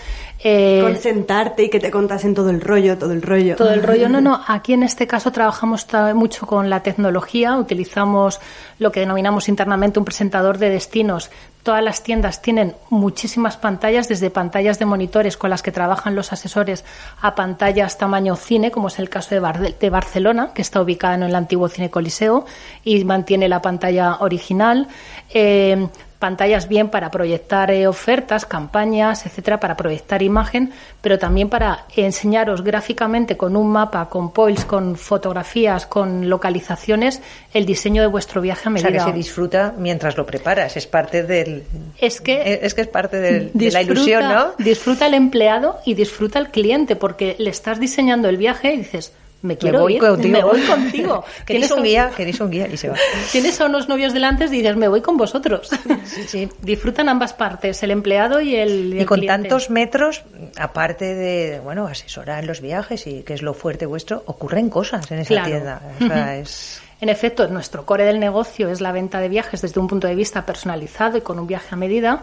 eh, 0.46 0.80
con 0.82 0.96
sentarte 0.98 1.64
y 1.64 1.70
que 1.70 1.80
te 1.80 1.90
contasen 1.90 2.34
todo 2.34 2.50
el 2.50 2.60
rollo, 2.60 2.98
todo 2.98 3.12
el 3.12 3.22
rollo. 3.22 3.56
Todo 3.56 3.72
el 3.72 3.82
rollo, 3.82 4.10
no, 4.10 4.20
no. 4.20 4.42
Aquí 4.46 4.74
en 4.74 4.82
este 4.82 5.06
caso 5.06 5.32
trabajamos 5.32 5.86
mucho 6.14 6.46
con 6.46 6.68
la 6.68 6.82
tecnología, 6.82 7.56
utilizamos 7.56 8.40
lo 8.78 8.92
que 8.92 9.00
denominamos 9.00 9.48
internamente 9.48 9.98
un 9.98 10.04
presentador 10.04 10.58
de 10.58 10.68
destinos. 10.68 11.30
Todas 11.62 11.82
las 11.82 12.02
tiendas 12.02 12.42
tienen 12.42 12.74
muchísimas 12.90 13.56
pantallas, 13.56 14.06
desde 14.06 14.28
pantallas 14.28 14.78
de 14.78 14.84
monitores 14.84 15.38
con 15.38 15.48
las 15.48 15.62
que 15.62 15.72
trabajan 15.72 16.14
los 16.14 16.30
asesores 16.30 16.84
a 17.22 17.34
pantallas 17.34 17.96
tamaño 17.96 18.36
cine, 18.36 18.70
como 18.70 18.88
es 18.88 18.98
el 18.98 19.08
caso 19.08 19.34
de, 19.34 19.88
Barcelona, 19.88 20.50
que 20.54 20.60
está 20.60 20.82
ubicada 20.82 21.14
en 21.14 21.22
el 21.22 21.34
antiguo 21.34 21.70
Cine 21.70 21.88
Coliseo 21.88 22.44
y 22.84 23.02
mantiene 23.04 23.48
la 23.48 23.62
pantalla 23.62 24.18
original. 24.20 24.88
Eh, 25.32 25.88
pantallas 26.18 26.68
bien 26.68 26.88
para 26.88 27.10
proyectar 27.10 27.70
eh, 27.70 27.86
ofertas, 27.86 28.46
campañas, 28.46 29.26
etcétera, 29.26 29.60
para 29.60 29.76
proyectar 29.76 30.22
imagen, 30.22 30.72
pero 31.00 31.18
también 31.18 31.48
para 31.48 31.84
enseñaros 31.96 32.62
gráficamente 32.62 33.36
con 33.36 33.56
un 33.56 33.68
mapa, 33.68 34.08
con 34.08 34.32
poils, 34.32 34.64
con 34.64 34.96
fotografías, 34.96 35.86
con 35.86 36.28
localizaciones, 36.28 37.20
el 37.52 37.66
diseño 37.66 38.02
de 38.02 38.08
vuestro 38.08 38.40
viaje 38.40 38.68
a 38.68 38.70
medida. 38.70 38.88
O 38.88 38.92
sea, 38.92 39.04
que 39.04 39.10
se 39.10 39.16
disfruta 39.16 39.74
mientras 39.76 40.16
lo 40.16 40.24
preparas, 40.24 40.76
es 40.76 40.86
parte 40.86 41.22
del... 41.22 41.64
Es 41.98 42.20
que... 42.20 42.60
Es 42.62 42.74
que 42.74 42.82
es 42.82 42.88
parte 42.88 43.18
de 43.18 43.70
la 43.70 43.82
ilusión, 43.82 44.22
¿no? 44.28 44.52
Disfruta 44.58 45.06
el 45.06 45.14
empleado 45.14 45.78
y 45.84 45.94
disfruta 45.94 46.38
el 46.38 46.48
cliente, 46.48 46.96
porque 46.96 47.36
le 47.38 47.50
estás 47.50 47.80
diseñando 47.80 48.28
el 48.28 48.36
viaje 48.36 48.72
y 48.72 48.78
dices 48.78 49.12
me 49.44 49.58
quiero 49.58 49.80
voy 49.80 49.96
ir, 49.96 50.00
contigo. 50.00 50.32
me 50.32 50.42
voy 50.42 50.60
contigo. 50.62 51.24
¿Quieres 51.44 51.70
un 51.70 51.82
guía? 51.82 52.10
¿Queréis 52.16 52.40
un 52.40 52.50
guía? 52.50 52.66
Y 52.66 52.78
se 52.78 52.88
va. 52.88 52.96
Tienes 53.32 53.60
a 53.60 53.66
unos 53.66 53.88
novios 53.88 54.14
delante 54.14 54.46
y 54.46 54.48
dices, 54.48 54.74
me 54.76 54.88
voy 54.88 55.02
con 55.02 55.18
vosotros. 55.18 55.68
Sí, 56.04 56.24
sí. 56.26 56.48
Disfrutan 56.62 57.10
ambas 57.10 57.34
partes, 57.34 57.82
el 57.82 57.90
empleado 57.90 58.40
y 58.40 58.56
el 58.56 59.00
Y, 59.00 59.04
con 59.04 59.24
tantos 59.26 59.68
metros, 59.68 60.22
aparte 60.56 61.14
de, 61.14 61.60
bueno, 61.60 61.86
asesorar 61.86 62.44
los 62.44 62.62
viajes 62.62 63.06
y 63.06 63.22
que 63.22 63.34
es 63.34 63.42
lo 63.42 63.52
fuerte 63.52 63.84
vuestro, 63.84 64.22
ocurren 64.26 64.70
cosas 64.70 65.10
en 65.10 65.18
esa 65.18 65.42
tienda. 65.44 65.82
O 66.00 66.06
sea, 66.06 66.38
es... 66.38 66.80
En 67.00 67.10
efecto, 67.10 67.46
nuestro 67.48 67.84
core 67.84 68.04
del 68.04 68.18
negocio 68.18 68.70
es 68.70 68.80
la 68.80 68.90
venta 68.90 69.20
de 69.20 69.28
viajes 69.28 69.60
desde 69.60 69.78
un 69.78 69.88
punto 69.88 70.06
de 70.06 70.14
vista 70.14 70.46
personalizado 70.46 71.18
y 71.18 71.20
con 71.20 71.38
un 71.38 71.46
viaje 71.46 71.68
a 71.72 71.76
medida, 71.76 72.22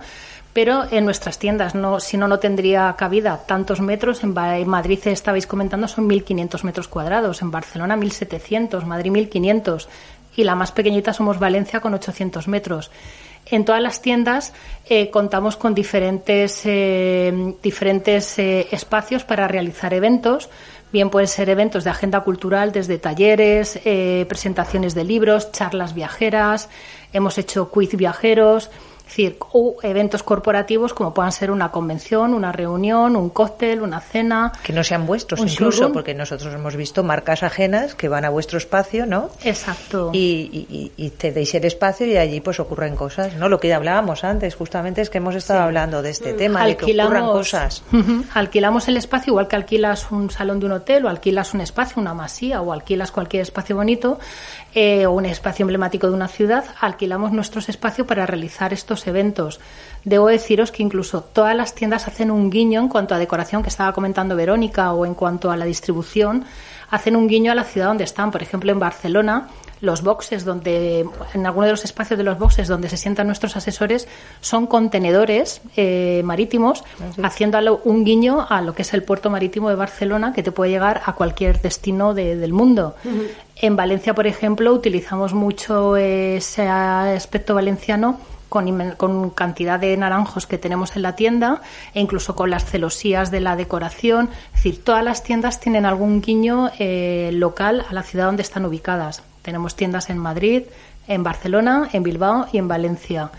pero 0.54 0.84
en 0.92 1.06
nuestras 1.06 1.40
tiendas, 1.40 1.76
no, 1.76 2.00
si 2.00 2.18
no, 2.18 2.28
no 2.28 2.40
tendría 2.40 2.94
cabida 2.98 3.44
tantos 3.46 3.80
metros. 3.80 4.24
En, 4.24 4.34
Madrid, 4.34 5.00
estabais 5.06 5.48
comentando, 5.48 5.88
son 5.88 6.10
1.500 6.10 6.64
metros 6.64 6.88
cuadrados, 6.88 7.42
en 7.42 7.52
Barcelona 7.52 7.96
1.700, 7.96 8.84
Madrid 8.84 9.12
1.500 9.12 9.88
y 10.36 10.44
la 10.44 10.56
más 10.56 10.72
pequeñita 10.72 11.14
somos 11.14 11.40
Valencia 11.40 11.80
con 11.80 11.94
800 11.94 12.48
metros. 12.48 12.92
En 13.46 13.66
todas 13.66 13.82
las 13.82 14.02
tiendas 14.02 14.54
eh, 14.88 15.10
contamos 15.10 15.58
con 15.58 15.74
diferentes, 15.74 16.62
eh, 16.66 17.56
diferentes 17.62 18.38
eh, 18.38 18.68
espacios 18.72 19.24
para 19.24 19.48
realizar 19.48 19.94
eventos. 19.94 20.50
Bien 20.94 21.10
pueden 21.10 21.28
ser 21.28 21.50
eventos 21.50 21.86
de 21.86 21.90
agenda 21.90 22.20
cultural, 22.20 22.74
desde 22.74 22.98
talleres, 22.98 23.80
presentaciones 24.28 24.94
de 24.94 25.06
libros, 25.06 25.54
charlas 25.54 25.94
viajeras, 25.96 26.68
hemos 27.14 27.38
hecho 27.38 27.72
quiz 27.72 27.96
viajeros, 27.96 28.70
decir, 29.12 29.38
o 29.52 29.76
eventos 29.84 30.24
corporativos 30.24 30.94
como 30.94 31.14
puedan 31.14 31.32
ser 31.32 31.52
una 31.52 31.70
convención, 31.72 32.34
una 32.34 32.52
reunión, 32.52 33.16
un 33.16 33.30
cóctel, 33.30 33.82
una 33.82 34.00
cena. 34.00 34.54
Que 34.64 34.74
no 34.74 34.84
sean 34.84 35.06
vuestros 35.06 35.40
incluso, 35.42 35.92
porque 35.92 36.14
nosotros 36.14 36.54
hemos 36.54 36.76
visto 36.76 37.04
marcas 37.04 37.44
ajenas 37.44 37.94
que 37.94 38.08
van 38.08 38.26
a 38.26 38.30
vuestro 38.30 38.58
espacio, 38.58 39.06
¿no? 39.06 39.30
Exacto. 39.44 40.12
Y, 40.14 40.92
y, 40.98 41.10
te 41.12 41.32
deis 41.32 41.54
el 41.56 41.66
espacio 41.66 42.08
y 42.08 42.16
allí 42.18 42.40
pues 42.40 42.60
ocurren 42.60 42.96
cosas, 42.96 43.36
¿no? 43.36 43.50
Lo 43.50 43.60
que 43.60 43.68
ya 43.68 43.76
hablábamos 43.76 44.24
antes, 44.24 44.56
justamente 44.56 45.02
es 45.02 45.10
que 45.10 45.18
hemos 45.18 45.36
estado 45.36 45.62
hablando 45.62 46.02
de 46.02 46.10
este 46.10 46.34
tema, 46.34 46.66
de 46.66 46.78
que 46.78 46.86
ocurran 46.86 47.26
cosas. 47.26 47.84
alquilamos 48.34 48.88
el 48.88 48.98
espacio 48.98 49.32
igual 49.32 49.48
que 49.48 49.58
alquilas 49.58 50.10
un 50.12 50.30
salón 50.32 50.60
de 50.60 50.66
un 50.68 50.72
hotel 50.72 51.06
o 51.06 51.10
alquilas 51.10 51.54
un 51.54 51.62
espacio, 51.62 52.02
una 52.02 52.14
masía 52.14 52.62
o 52.62 52.72
alquilas 52.72 53.12
cualquier 53.12 53.42
espacio 53.42 53.76
bonito 53.76 54.20
eh, 54.74 55.06
o 55.06 55.12
un 55.12 55.26
espacio 55.26 55.64
emblemático 55.64 56.08
de 56.08 56.14
una 56.14 56.30
ciudad, 56.30 56.64
alquilamos 56.80 57.32
nuestros 57.34 57.68
espacios 57.68 58.08
para 58.08 58.26
realizar 58.26 58.72
estos 58.72 59.01
eventos. 59.08 59.60
Debo 60.04 60.28
deciros 60.28 60.72
que 60.72 60.82
incluso 60.82 61.22
todas 61.22 61.56
las 61.56 61.76
tiendas 61.76 62.08
hacen 62.08 62.32
un 62.32 62.50
guiño 62.50 62.82
en 62.82 62.90
cuanto 62.90 63.14
a 63.14 63.20
decoración 63.20 63.62
que 63.62 63.70
estaba 63.70 63.94
comentando 63.94 64.36
Verónica 64.36 64.94
o 64.94 65.06
en 65.06 65.14
cuanto 65.14 65.52
a 65.52 65.58
la 65.58 65.66
distribución, 65.66 66.46
hacen 66.90 67.16
un 67.16 67.28
guiño 67.28 67.52
a 67.52 67.56
la 67.56 67.64
ciudad 67.64 67.88
donde 67.88 68.04
están. 68.04 68.32
Por 68.32 68.42
ejemplo, 68.42 68.72
en 68.72 68.80
Barcelona, 68.80 69.48
los 69.80 70.04
boxes 70.04 70.44
donde, 70.44 71.06
en 71.34 71.46
alguno 71.46 71.66
de 71.66 71.74
los 71.74 71.86
espacios 71.86 72.18
de 72.18 72.24
los 72.24 72.38
boxes 72.38 72.68
donde 72.68 72.90
se 72.90 72.98
sientan 72.98 73.28
nuestros 73.28 73.56
asesores, 73.56 74.08
son 74.40 74.68
contenedores 74.68 75.62
eh, 75.76 76.22
marítimos, 76.24 76.84
haciendo 77.22 77.82
un 77.84 78.04
guiño 78.04 78.46
a 78.50 78.62
lo 78.62 78.74
que 78.74 78.82
es 78.82 78.94
el 78.94 79.04
puerto 79.04 79.30
marítimo 79.30 79.70
de 79.70 79.76
Barcelona, 79.76 80.34
que 80.34 80.44
te 80.44 80.52
puede 80.52 80.72
llegar 80.72 81.02
a 81.06 81.14
cualquier 81.14 81.62
destino 81.62 82.14
del 82.14 82.54
mundo. 82.54 82.96
En 83.56 83.76
Valencia, 83.76 84.14
por 84.14 84.28
ejemplo, 84.28 84.74
utilizamos 84.74 85.34
mucho 85.34 85.96
ese 85.96 86.68
aspecto 86.68 87.56
valenciano 87.56 88.20
con, 88.52 89.30
cantidad 89.30 89.80
de 89.80 89.96
naranjos 89.96 90.46
que 90.46 90.58
tenemos 90.58 90.98
en 90.98 91.04
la 91.04 91.16
tienda 91.16 91.62
e 91.94 92.02
incluso 92.02 92.36
con 92.36 92.50
las 92.50 92.66
celosías 92.66 93.32
de 93.32 93.40
la 93.40 93.56
decoración. 93.56 94.30
Es 94.54 94.64
decir, 94.64 94.84
todas 94.84 95.06
las 95.06 95.24
tiendas 95.24 95.62
tienen 95.62 95.86
algún 95.86 96.22
guiño 96.22 96.70
eh, 96.78 97.30
local 97.34 97.86
a 97.90 97.94
la 97.94 98.04
ciudad 98.04 98.26
donde 98.26 98.42
están 98.42 98.66
ubicadas. 98.66 99.24
Tenemos 99.42 99.78
tiendas 99.78 100.10
en 100.10 100.18
Madrid, 100.18 100.64
en 101.08 101.24
Barcelona, 101.24 101.90
en 101.94 102.04
Bilbao 102.04 102.48
y 102.52 102.58
en 102.58 102.68
Valencia. 102.68 103.32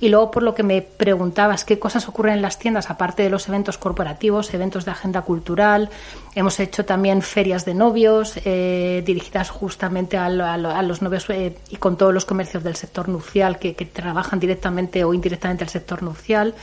Y 0.00 0.10
luego, 0.10 0.30
por 0.30 0.42
lo 0.44 0.54
que 0.54 0.62
me 0.62 0.80
preguntabas, 0.80 1.64
¿qué 1.64 1.78
cosas 1.78 2.06
ocurren 2.08 2.34
en 2.34 2.42
las 2.42 2.58
tiendas, 2.58 2.88
aparte 2.88 3.24
de 3.24 3.30
los 3.30 3.48
eventos 3.48 3.78
corporativos, 3.78 4.54
eventos 4.54 4.84
de 4.84 4.92
agenda 4.92 5.22
cultural? 5.22 5.90
Hemos 6.36 6.60
hecho 6.60 6.84
también 6.84 7.20
ferias 7.20 7.64
de 7.64 7.74
novios, 7.74 8.38
eh, 8.44 9.02
dirigidas 9.04 9.50
justamente 9.50 10.16
a, 10.16 10.28
los 10.28 11.02
novios 11.02 11.28
eh, 11.30 11.56
y 11.70 11.76
con 11.76 11.96
todos 11.96 12.14
los 12.14 12.24
comercios 12.24 12.62
del 12.62 12.76
sector 12.76 13.08
nupcial 13.08 13.58
que, 13.58 13.74
trabajan 13.74 14.38
directamente 14.38 15.02
o 15.02 15.14
indirectamente 15.14 15.64
el 15.64 15.70
sector 15.70 16.02
nupcial. 16.02 16.54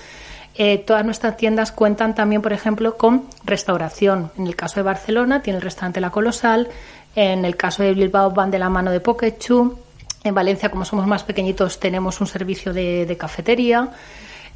Eh, 0.57 0.77
todas 0.77 1.03
nuestras 1.03 1.36
tiendas 1.36 1.73
cuentan 1.73 2.15
también, 2.15 2.41
por 2.41 2.53
ejemplo, 2.53 2.95
con 2.95 3.25
restauración. 3.43 4.31
En 4.38 4.47
el 4.47 4.55
caso 4.55 4.75
de 4.75 4.83
Barcelona 4.83 5.41
tiene 5.41 5.57
el 5.57 5.63
restaurante 5.63 5.99
La 5.99 6.11
Colosal, 6.11 6.69
en 7.17 7.43
el 7.43 7.57
caso 7.57 7.83
de 7.83 7.93
Bilbao 7.93 8.31
van 8.31 8.51
de 8.51 8.59
la 8.59 8.69
mano 8.69 8.91
de 8.91 9.01
Pokechu, 9.01 9.77
en 10.26 10.36
Valencia, 10.36 10.69
como 10.69 10.86
somos 10.86 11.07
más 11.07 11.23
pequeñitos, 11.23 11.80
tenemos 11.80 12.19
un 12.19 12.28
servicio 12.28 12.73
de, 12.73 13.15
cafetería. 13.17 13.89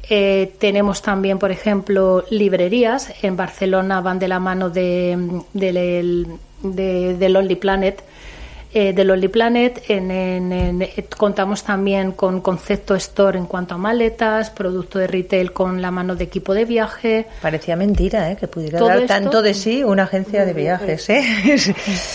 Eh, 0.08 0.54
tenemos 0.58 1.02
también, 1.02 1.38
por 1.38 1.50
ejemplo, 1.50 2.24
librerías. 2.30 3.12
En 3.22 3.36
Barcelona 3.36 4.00
van 4.00 4.18
de 4.18 4.28
la 4.28 4.40
mano 4.40 4.70
de, 4.70 5.42
de, 5.52 7.28
Lonely 7.28 7.56
Planet. 7.56 8.02
Eh, 8.72 8.92
de 8.92 9.04
Lonely 9.04 9.26
Planet 9.26 9.82
en, 9.88 10.86
contamos 11.16 11.64
también 11.64 12.12
con 12.12 12.40
concepto 12.40 12.94
store 12.94 13.36
en 13.36 13.46
cuanto 13.46 13.74
a 13.74 13.78
maletas, 13.78 14.50
producto 14.50 15.00
de 15.00 15.08
retail 15.08 15.52
con 15.52 15.82
la 15.82 15.90
mano 15.90 16.14
de 16.14 16.24
equipo 16.24 16.54
de 16.54 16.64
viaje. 16.64 17.26
Parecía 17.42 17.74
mentira 17.74 18.30
¿eh? 18.30 18.36
que 18.36 18.46
pudiera 18.46 18.78
dar 18.78 19.06
tanto 19.06 19.42
de 19.42 19.54
sí 19.54 19.82
una 19.82 20.04
agencia 20.04 20.44
de 20.44 20.52
viajes. 20.52 21.10
¿eh? 21.10 21.20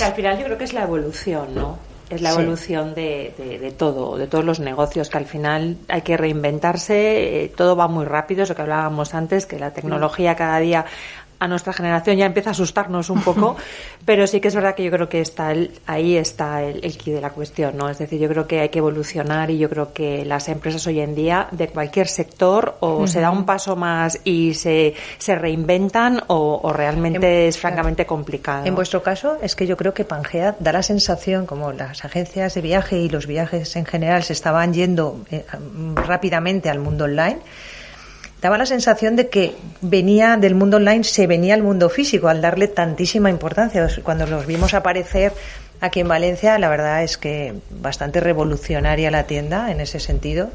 al 0.02 0.14
final 0.14 0.40
yo 0.40 0.46
creo 0.46 0.58
que 0.58 0.64
es 0.64 0.74
la 0.74 0.84
evolución, 0.84 1.54
¿no? 1.54 1.95
Es 2.10 2.22
la 2.22 2.32
evolución 2.32 2.94
de, 2.94 3.34
de, 3.38 3.72
todo, 3.72 4.18
de 4.18 4.28
todos 4.28 4.46
los 4.46 4.60
negocios, 4.60 5.10
que 5.10 5.18
al 5.18 5.26
final 5.26 5.78
hay 5.88 6.02
que 6.02 6.18
reinventarse, 6.18 7.44
eh, 7.44 7.54
todo 7.56 7.76
va 7.76 7.88
muy 7.88 8.06
rápido, 8.06 8.44
eso 8.44 8.56
que 8.56 8.62
hablábamos 8.62 9.16
antes, 9.16 9.46
que 9.46 9.58
la 9.58 9.72
tecnología 9.72 10.36
cada 10.36 10.60
día 10.60 10.86
a 11.40 11.48
nuestra 11.48 11.74
generación 11.74 12.18
ya 12.18 12.26
empieza 12.26 12.50
a 12.50 12.52
asustarnos 12.52 13.10
un 13.10 13.22
poco, 13.22 13.56
pero 14.06 14.28
sí 14.28 14.40
que 14.40 14.48
es 14.48 14.56
verdad 14.56 14.76
que 14.76 14.84
yo 14.84 14.92
creo 14.92 15.10
que 15.10 15.22
está 15.22 15.54
ahí 15.86 16.18
está 16.18 16.64
el, 16.64 16.84
el 16.84 16.98
de 16.98 17.22
la 17.22 17.30
cuestión, 17.30 17.78
¿no? 17.78 17.90
Es 17.90 18.00
decir, 18.00 18.20
yo 18.20 18.28
creo 18.30 18.48
que 18.48 18.62
hay 18.62 18.70
que 18.70 18.80
evolucionar 18.80 19.52
y 19.52 19.58
yo 19.58 19.70
creo 19.70 19.94
que 19.94 20.26
las 20.26 20.50
empresas 20.50 20.86
hoy 20.88 21.00
en 21.00 21.16
día 21.16 21.48
de 21.52 21.68
cualquier 21.68 22.08
sector 22.08 22.78
o 22.80 23.08
se 23.08 23.20
da 23.20 23.32
un 23.32 23.46
paso 23.46 23.76
más 23.76 24.20
y 24.24 24.54
se, 24.54 24.96
se 25.18 25.36
reinventan 25.36 26.24
o, 26.28 26.72
realmente 26.74 27.48
es 27.48 27.58
francamente 27.58 28.06
complicado. 28.06 28.66
En 28.66 28.76
vuestro 28.76 29.04
caso 29.04 29.38
es 29.42 29.56
que 29.56 29.68
yo 29.68 29.78
creo 29.78 29.94
que 29.94 30.04
Pangea 30.04 30.56
da 30.60 30.72
la 30.72 30.84
sensación 30.84 31.46
como 31.46 31.72
las 31.72 32.04
agencias 32.06 32.54
de 32.54 32.62
viaje 32.62 32.98
y 32.98 33.10
los 33.10 33.28
viajes 33.28 33.76
en 33.76 33.86
general 33.86 34.24
se 34.24 34.34
estaban 34.34 34.74
yendo 34.74 35.22
eh, 35.32 35.46
rápidamente 35.96 36.70
al 36.70 36.80
mundo 36.80 37.06
online 37.06 37.40
daba 38.42 38.58
la 38.58 38.66
sensación 38.66 39.16
de 39.16 39.30
que 39.30 39.56
venía 39.82 40.38
del 40.38 40.56
mundo 40.56 40.78
online, 40.78 41.04
se 41.04 41.28
venía 41.28 41.54
al 41.54 41.64
mundo 41.64 41.90
físico 41.90 42.28
al 42.28 42.42
darle 42.42 42.68
tantísima 42.68 43.30
importancia. 43.30 43.88
Cuando 44.04 44.28
los 44.28 44.46
vimos 44.46 44.74
aparecer 44.74 45.34
aquí 45.82 46.02
en 46.02 46.08
Valencia, 46.08 46.58
la 46.60 46.70
verdad 46.70 47.04
es 47.04 47.18
que 47.18 47.54
bastante 47.70 48.20
revolucionaria 48.20 49.12
la 49.12 49.24
tienda 49.24 49.72
en 49.72 49.82
ese 49.82 50.00
sentido. 50.00 50.50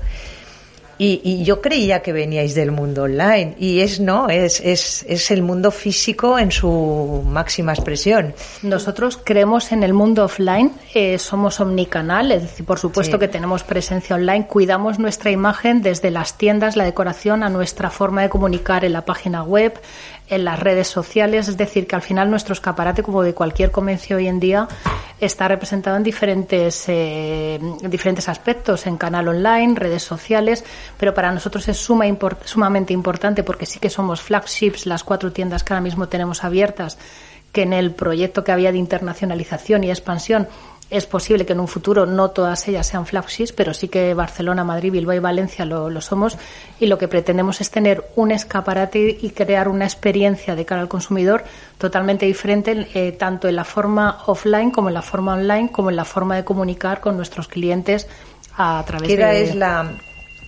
Y, 1.02 1.44
yo 1.44 1.62
creía 1.62 2.02
que 2.02 2.12
veníais 2.12 2.54
del 2.54 2.72
mundo 2.72 3.04
online 3.04 3.54
y 3.58 3.80
es 3.80 4.00
no, 4.00 4.28
es, 4.28 4.60
es, 4.60 5.02
es 5.08 5.30
el 5.30 5.40
mundo 5.40 5.70
físico 5.70 6.38
en 6.38 6.52
su 6.52 7.24
máxima 7.26 7.72
expresión. 7.72 8.34
Nosotros 8.62 9.18
creemos 9.24 9.72
en 9.72 9.82
el 9.82 9.94
mundo 9.94 10.26
offline, 10.26 10.72
eh, 10.92 11.18
somos 11.18 11.58
omnicanal, 11.58 12.32
es 12.32 12.42
decir, 12.42 12.66
por 12.66 12.78
supuesto 12.78 13.18
que 13.18 13.28
tenemos 13.28 13.62
presencia 13.62 14.14
online, 14.14 14.46
cuidamos 14.46 14.98
nuestra 14.98 15.30
imagen 15.30 15.80
desde 15.80 16.10
las 16.10 16.36
tiendas, 16.36 16.76
la 16.76 16.84
decoración, 16.84 17.44
a 17.44 17.48
nuestra 17.48 17.88
forma 17.88 18.20
de 18.20 18.28
comunicar 18.28 18.84
en 18.84 18.92
la 18.92 19.06
página 19.06 19.42
web, 19.42 19.80
en 20.30 20.44
las 20.44 20.58
redes 20.58 20.88
sociales, 20.88 21.48
es 21.48 21.56
decir, 21.56 21.86
que 21.86 21.96
al 21.96 22.02
final 22.02 22.30
nuestro 22.30 22.52
escaparate, 22.52 23.02
como 23.02 23.22
de 23.22 23.34
cualquier 23.34 23.70
comercio 23.70 24.16
hoy 24.16 24.28
en 24.28 24.40
día, 24.40 24.68
está 25.20 25.48
representado 25.48 25.96
en 25.96 26.02
diferentes, 26.02 26.84
eh, 26.88 27.58
diferentes 27.82 28.28
aspectos, 28.28 28.86
en 28.86 28.96
canal 28.96 29.28
online, 29.28 29.74
redes 29.74 30.04
sociales, 30.04 30.64
pero 30.96 31.12
para 31.12 31.32
nosotros 31.32 31.68
es 31.68 31.76
suma 31.76 32.06
sumamente 32.44 32.92
importante 32.92 33.42
porque 33.42 33.66
sí 33.66 33.78
que 33.80 33.90
somos 33.90 34.22
flagships, 34.22 34.86
las 34.86 35.04
cuatro 35.04 35.32
tiendas 35.32 35.64
que 35.64 35.72
ahora 35.72 35.82
mismo 35.82 36.08
tenemos 36.08 36.44
abiertas, 36.44 36.96
que 37.52 37.62
en 37.62 37.72
el 37.72 37.90
proyecto 37.90 38.44
que 38.44 38.52
había 38.52 38.72
de 38.72 38.78
internacionalización 38.78 39.84
y 39.84 39.90
expansión 39.90 40.48
es 40.90 41.06
posible 41.06 41.46
que 41.46 41.52
en 41.52 41.60
un 41.60 41.68
futuro 41.68 42.04
no 42.04 42.30
todas 42.30 42.66
ellas 42.66 42.86
sean 42.86 43.06
flagships, 43.06 43.52
pero 43.52 43.72
sí 43.72 43.88
que 43.88 44.12
Barcelona, 44.12 44.64
Madrid, 44.64 44.90
Bilbao 44.90 45.14
y 45.14 45.20
Valencia 45.20 45.64
lo, 45.64 46.00
somos. 46.00 46.36
Y 46.80 46.86
lo 46.86 46.98
que 46.98 47.06
pretendemos 47.06 47.60
es 47.60 47.70
tener 47.70 48.04
un 48.16 48.32
escaparate 48.32 49.18
y 49.20 49.30
crear 49.30 49.68
una 49.68 49.84
experiencia 49.84 50.56
de 50.56 50.64
cara 50.64 50.80
al 50.80 50.88
consumidor 50.88 51.44
totalmente 51.78 52.26
diferente, 52.26 52.88
eh, 52.94 53.12
tanto 53.12 53.48
en 53.48 53.56
la 53.56 53.64
forma 53.64 54.18
offline 54.26 54.72
como 54.72 54.88
en 54.88 54.94
la 54.94 55.02
forma 55.02 55.34
online, 55.34 55.70
como 55.70 55.90
en 55.90 55.96
la 55.96 56.04
forma 56.04 56.34
de 56.34 56.44
comunicar 56.44 57.00
con 57.00 57.16
nuestros 57.16 57.46
clientes 57.46 58.08
a 58.56 58.82
través 58.84 59.08
¿Qué 59.08 59.14
edad 59.14 59.34
es 59.34 59.54
la, 59.54 59.92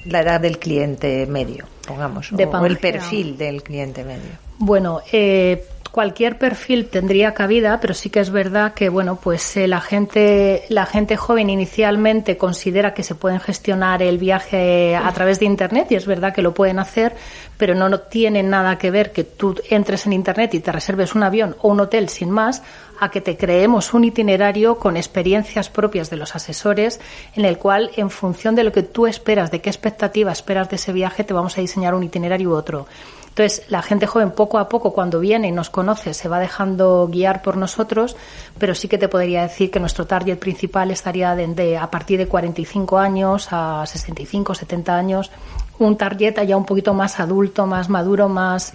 la 0.07 0.20
edad 0.20 0.40
del 0.40 0.59
cliente 0.59 1.24
medio, 1.26 1.66
pongamos, 1.86 2.32
o, 2.32 2.66
el 2.66 2.78
perfil 2.78 3.38
del 3.38 3.62
cliente 3.62 4.05
medio? 4.05 4.30
Bueno, 4.59 5.01
eh, 5.12 5.64
cualquier 5.93 6.38
perfil 6.38 6.88
tendría 6.88 7.34
cabida, 7.34 7.78
pero 7.78 7.93
sí 7.93 8.09
que 8.09 8.20
es 8.20 8.30
verdad 8.30 8.72
que 8.72 8.88
bueno, 8.88 9.16
pues 9.22 9.59
eh, 9.59 9.68
la 9.68 9.80
gente 9.80 10.64
la 10.70 10.86
gente 10.86 11.18
joven 11.18 11.51
inicialmente 11.51 12.38
considera 12.38 12.95
que 12.95 13.03
se 13.03 13.14
pueden 13.14 13.40
gestionar 13.40 14.03
el 14.03 14.16
viaje 14.16 14.97
a 14.97 15.12
través 15.12 15.38
de 15.38 15.45
internet 15.45 15.88
y 15.90 15.95
es 15.95 16.07
verdad 16.07 16.34
que 16.34 16.40
lo 16.40 16.55
pueden 16.55 16.78
hacer, 16.78 17.14
pero 17.59 17.74
no, 17.74 17.90
no 17.90 18.01
tiene 18.01 18.43
nada 18.43 18.78
que 18.78 18.90
ver 18.90 19.12
que 19.12 19.22
tú 19.22 19.55
entres 19.68 20.07
en 20.07 20.14
internet 20.14 20.55
y 20.55 20.61
te 20.61 20.72
reserves 20.72 21.14
un 21.14 21.24
avión 21.24 21.57
o 21.61 21.68
un 21.68 21.80
hotel 21.80 22.09
sin 22.09 22.30
más 22.30 22.62
a 22.99 23.11
que 23.11 23.20
te 23.20 23.36
creemos 23.36 23.93
un 23.93 24.05
itinerario 24.05 24.78
con 24.78 24.97
experiencias 24.97 25.68
propias 25.68 26.09
de 26.09 26.16
los 26.16 26.34
asesores 26.34 27.01
en 27.34 27.45
el 27.45 27.59
cual 27.59 27.90
en 27.97 28.09
función 28.09 28.55
de 28.55 28.64
lo 28.64 28.72
que 28.72 28.82
tú 28.82 29.07
esperas, 29.07 29.51
de 29.51 29.61
qué 29.61 29.68
expectativa 29.68 30.32
esperas 30.32 30.70
de 30.70 30.76
ese 30.76 30.93
viaje, 30.93 31.24
te 31.24 31.34
vamos 31.34 31.59
a 31.59 31.61
diseñar 31.61 31.95
un 31.95 32.03
itinerario 32.03 32.51
u 32.51 32.55
otro. 32.55 32.86
Entonces, 33.33 33.64
la 33.70 33.80
gente 33.80 34.07
joven 34.07 34.33
poco 34.33 34.59
a 34.59 34.68
poco, 34.68 34.93
cuando 34.93 35.18
viene 35.18 35.49
y 35.49 35.53
nos 35.53 35.70
conoce, 35.70 36.12
se 36.12 36.28
va 36.28 36.39
dejando 36.39 37.09
guiar 37.11 37.41
por 37.41 37.57
nosotros, 37.57 38.14
pero 38.59 38.74
sí 38.74 38.89
que 38.89 38.99
te 38.99 39.09
podría 39.09 39.41
decir 39.41 39.70
que 39.70 39.80
nuestro 39.80 40.07
target 40.07 40.39
principal 40.39 40.91
estaría 40.91 41.35
de, 41.35 41.78
a 41.78 41.91
partir 41.91 42.18
de 42.18 42.28
45 42.28 42.99
años 42.99 43.49
a 43.51 43.87
65, 43.87 44.55
70 44.55 44.95
años. 44.95 45.30
Un 45.79 45.97
target 45.97 46.45
ya 46.47 46.57
un 46.57 46.64
poquito 46.64 46.95
más 46.95 47.18
adulto, 47.18 47.66
más 47.66 47.89
maduro, 47.89 48.29
más, 48.29 48.73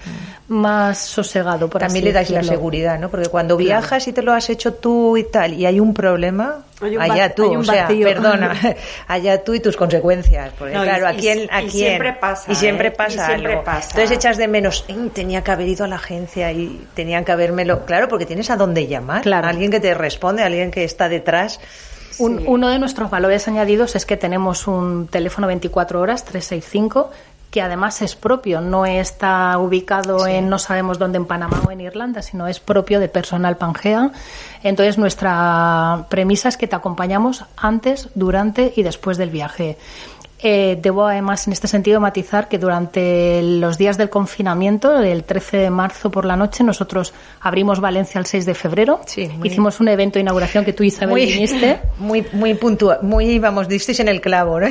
más 0.49 0.97
sosegado. 0.97 1.69
Por 1.69 1.79
También 1.81 2.03
así 2.03 2.05
le 2.05 2.13
dais 2.13 2.29
la 2.29 2.37
decirlo. 2.39 2.57
seguridad, 2.57 2.99
¿no? 2.99 3.09
Porque 3.09 3.27
cuando 3.29 3.55
viajas 3.55 4.07
y 4.07 4.13
te 4.13 4.21
lo 4.21 4.33
has 4.33 4.49
hecho 4.49 4.73
tú 4.73 5.15
y 5.17 5.23
tal, 5.23 5.53
y 5.53 5.65
hay 5.65 5.79
un 5.79 5.93
problema, 5.93 6.65
Hay 6.81 6.97
un 6.97 7.01
allá 7.01 7.33
tú, 7.33 7.43
hay 7.43 7.55
un 7.55 7.61
o 7.61 7.63
sea, 7.63 7.87
perdona, 7.87 8.53
allá 9.07 9.43
tú 9.43 9.53
y 9.53 9.59
tus 9.61 9.77
consecuencias. 9.77 10.51
Porque 10.57 10.73
No, 10.73 10.83
claro, 10.83 11.05
y- 11.05 11.07
aquí 11.15 11.27
en, 11.29 11.39
y 11.43 11.47
aquí 11.51 11.69
siempre 11.69 12.13
pasa, 12.13 12.51
y 12.51 12.55
siempre 12.55 12.87
¿eh? 12.89 12.91
pasa 12.91 13.23
Y 13.23 13.25
siempre 13.25 13.51
algo. 13.53 13.63
pasa. 13.63 13.89
Entonces 13.91 14.11
echas 14.11 14.37
de 14.37 14.47
menos, 14.47 14.83
"Eh, 14.89 15.09
tenía 15.13 15.43
que 15.43 15.51
haber 15.51 15.67
ido 15.67 15.85
a 15.85 15.87
la 15.87 15.95
agencia 15.95 16.51
y 16.51 16.87
tenían 16.93 17.23
que 17.23 17.31
habérmelo, 17.31 17.85
claro, 17.85 18.07
porque 18.09 18.25
tienes 18.25 18.49
a 18.49 18.57
dónde 18.57 18.85
llamar, 18.87 19.21
Claro. 19.21 19.47
alguien 19.47 19.71
que 19.71 19.79
te 19.79 19.93
responde, 19.93 20.43
alguien 20.43 20.71
que 20.71 20.83
está 20.83 21.07
detrás. 21.09 21.59
Un- 22.19 22.43
Uno 22.47 22.67
de 22.69 22.79
nuestros 22.79 23.09
valores 23.09 23.47
añadidos 23.47 23.95
es 23.95 24.05
que 24.05 24.17
tenemos 24.17 24.67
un 24.67 25.07
teléfono 25.07 25.47
24 25.47 25.99
horas, 26.01 26.23
365, 26.25 27.09
que 27.51 27.61
además 27.61 28.01
es 28.01 28.15
propio, 28.15 28.59
no 28.59 28.85
está 28.85 29.57
ubicado 29.57 30.27
en 30.27 30.49
no 30.49 30.59
sabemos 30.59 30.99
dónde, 30.99 31.17
en 31.17 31.25
Panamá 31.25 31.61
o 31.65 31.71
en 31.71 31.79
Irlanda, 31.79 32.21
sino 32.21 32.45
es 32.47 32.59
propio 32.59 32.99
de 32.99 33.07
personal 33.07 33.55
Pangea. 33.55 34.11
Entonces 34.63 34.97
nuestra 34.97 36.05
premisa 36.09 36.49
es 36.49 36.57
que 36.57 36.67
te 36.67 36.75
acompañamos 36.75 37.45
antes, 37.55 38.09
durante 38.15 38.73
y 38.75 38.83
después 38.83 39.17
del 39.17 39.29
viaje. 39.29 39.77
Eh, 40.39 40.77
debo 40.79 41.07
además 41.07 41.47
en 41.47 41.53
este 41.53 41.67
sentido 41.67 41.99
matizar 41.99 42.47
que 42.47 42.59
durante 42.59 43.41
los 43.41 43.75
días 43.79 43.97
del 43.97 44.11
confinamiento, 44.11 44.99
el 45.01 45.23
13 45.23 45.57
de 45.57 45.69
marzo 45.71 46.11
por 46.11 46.25
la 46.25 46.35
noche, 46.35 46.63
nosotros 46.63 47.11
abrimos 47.41 47.79
Valencia 47.79 48.19
el 48.19 48.27
6 48.27 48.45
de 48.45 48.53
febrero. 48.53 49.01
Sí, 49.07 49.27
muy- 49.29 49.47
Hicimos 49.47 49.79
un 49.79 49.87
evento 49.87 50.15
de 50.19 50.21
inauguración 50.21 50.63
que 50.63 50.73
tú, 50.73 50.83
Isabel, 50.83 51.15
viniste. 51.15 51.79
muy, 51.97 52.23
muy 52.33 52.53
puntual, 52.53 52.99
muy, 53.01 53.39
vamos, 53.39 53.67
disteis 53.67 53.99
en 53.99 54.09
el 54.09 54.21
clavo, 54.21 54.59
¿no? 54.59 54.67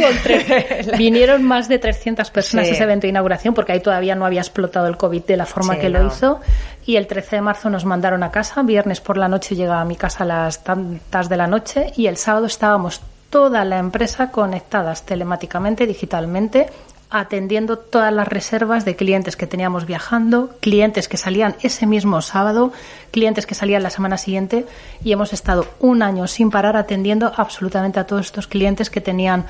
Vinieron 0.98 1.42
más 1.42 1.68
de 1.68 1.78
300 1.80 2.30
personas 2.30 2.66
Sí. 2.66 2.72
a 2.72 2.74
ese 2.76 2.84
evento 2.84 3.02
de 3.02 3.08
inauguración 3.10 3.52
porque 3.52 3.72
ahí 3.72 3.80
todavía 3.80 4.14
no 4.14 4.24
había 4.24 4.40
explotado 4.42 4.86
el 4.86 4.96
COVID 4.96 5.24
de 5.24 5.36
la 5.36 5.46
forma 5.46 5.74
Sí, 5.74 5.80
que 5.80 5.88
lo 5.88 6.06
hizo. 6.06 6.40
Y 6.86 6.94
el 6.94 7.08
13 7.08 7.36
de 7.36 7.42
marzo 7.42 7.70
nos 7.70 7.84
mandaron 7.84 8.22
a 8.22 8.30
casa. 8.30 8.62
Viernes 8.62 9.00
por 9.00 9.16
la 9.16 9.26
noche 9.26 9.56
llega 9.56 9.80
a 9.80 9.84
mi 9.84 9.96
casa 9.96 10.22
a 10.22 10.26
las 10.26 10.62
tantas 10.62 11.28
de 11.28 11.36
la 11.36 11.48
noche. 11.48 11.92
Y 11.96 12.06
el 12.06 12.16
sábado 12.16 12.46
estábamos 12.46 13.00
toda 13.36 13.66
la 13.66 13.76
empresa 13.78 14.30
conectadas 14.30 15.04
telemáticamente, 15.04 15.86
digitalmente, 15.86 16.68
atendiendo 17.10 17.76
todas 17.76 18.10
las 18.10 18.26
reservas 18.26 18.86
de 18.86 18.96
clientes 18.96 19.36
que 19.36 19.46
teníamos 19.46 19.84
viajando, 19.84 20.54
clientes 20.60 21.06
que 21.06 21.18
salían 21.18 21.54
ese 21.62 21.86
mismo 21.86 22.22
sábado, 22.22 22.72
clientes 23.10 23.44
que 23.44 23.54
salían 23.54 23.82
la 23.82 23.90
semana 23.90 24.16
siguiente 24.16 24.64
y 25.04 25.12
hemos 25.12 25.34
estado 25.34 25.66
un 25.80 26.00
año 26.02 26.26
sin 26.28 26.50
parar 26.50 26.78
atendiendo 26.78 27.30
absolutamente 27.36 28.00
a 28.00 28.06
todos 28.06 28.24
estos 28.24 28.46
clientes 28.46 28.88
que 28.88 29.02
tenían 29.02 29.44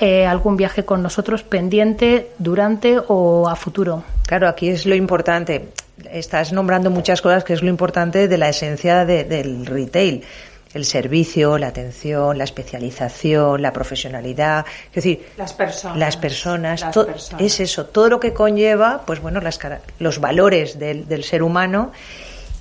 eh, 0.00 0.24
algún 0.24 0.56
viaje 0.56 0.84
con 0.84 1.02
nosotros 1.02 1.42
pendiente 1.42 2.28
durante 2.38 3.00
o 3.08 3.48
a 3.48 3.56
futuro. 3.56 4.04
Claro, 4.28 4.46
aquí 4.48 4.68
es 4.68 4.86
lo 4.86 4.94
importante. 4.94 5.70
Estás 6.12 6.52
nombrando 6.52 6.90
muchas 6.90 7.20
cosas 7.20 7.42
que 7.42 7.54
es 7.54 7.62
lo 7.62 7.68
importante 7.68 8.28
de 8.28 8.38
la 8.38 8.48
esencia 8.50 9.04
de- 9.04 9.24
del 9.24 9.66
retail. 9.66 10.22
El 10.74 10.84
servicio, 10.84 11.58
la 11.58 11.68
atención, 11.68 12.38
la 12.38 12.44
especialización, 12.44 13.60
la 13.60 13.72
profesionalidad. 13.72 14.64
Es 14.88 14.94
decir, 14.94 15.26
Las 15.36 15.52
personas. 15.52 15.98
Las 15.98 16.16
personas. 16.16 16.80
Las 16.80 16.94
to- 16.94 17.06
personas. 17.06 17.42
Es 17.42 17.60
eso, 17.60 17.86
todo 17.86 18.08
lo 18.08 18.18
que 18.20 18.32
conlleva, 18.32 19.02
pues 19.06 19.20
bueno, 19.20 19.40
las, 19.40 19.58
cara- 19.58 19.80
los 19.98 20.18
valores 20.18 20.78
del, 20.78 21.06
del 21.06 21.24
ser 21.24 21.42
humano 21.42 21.92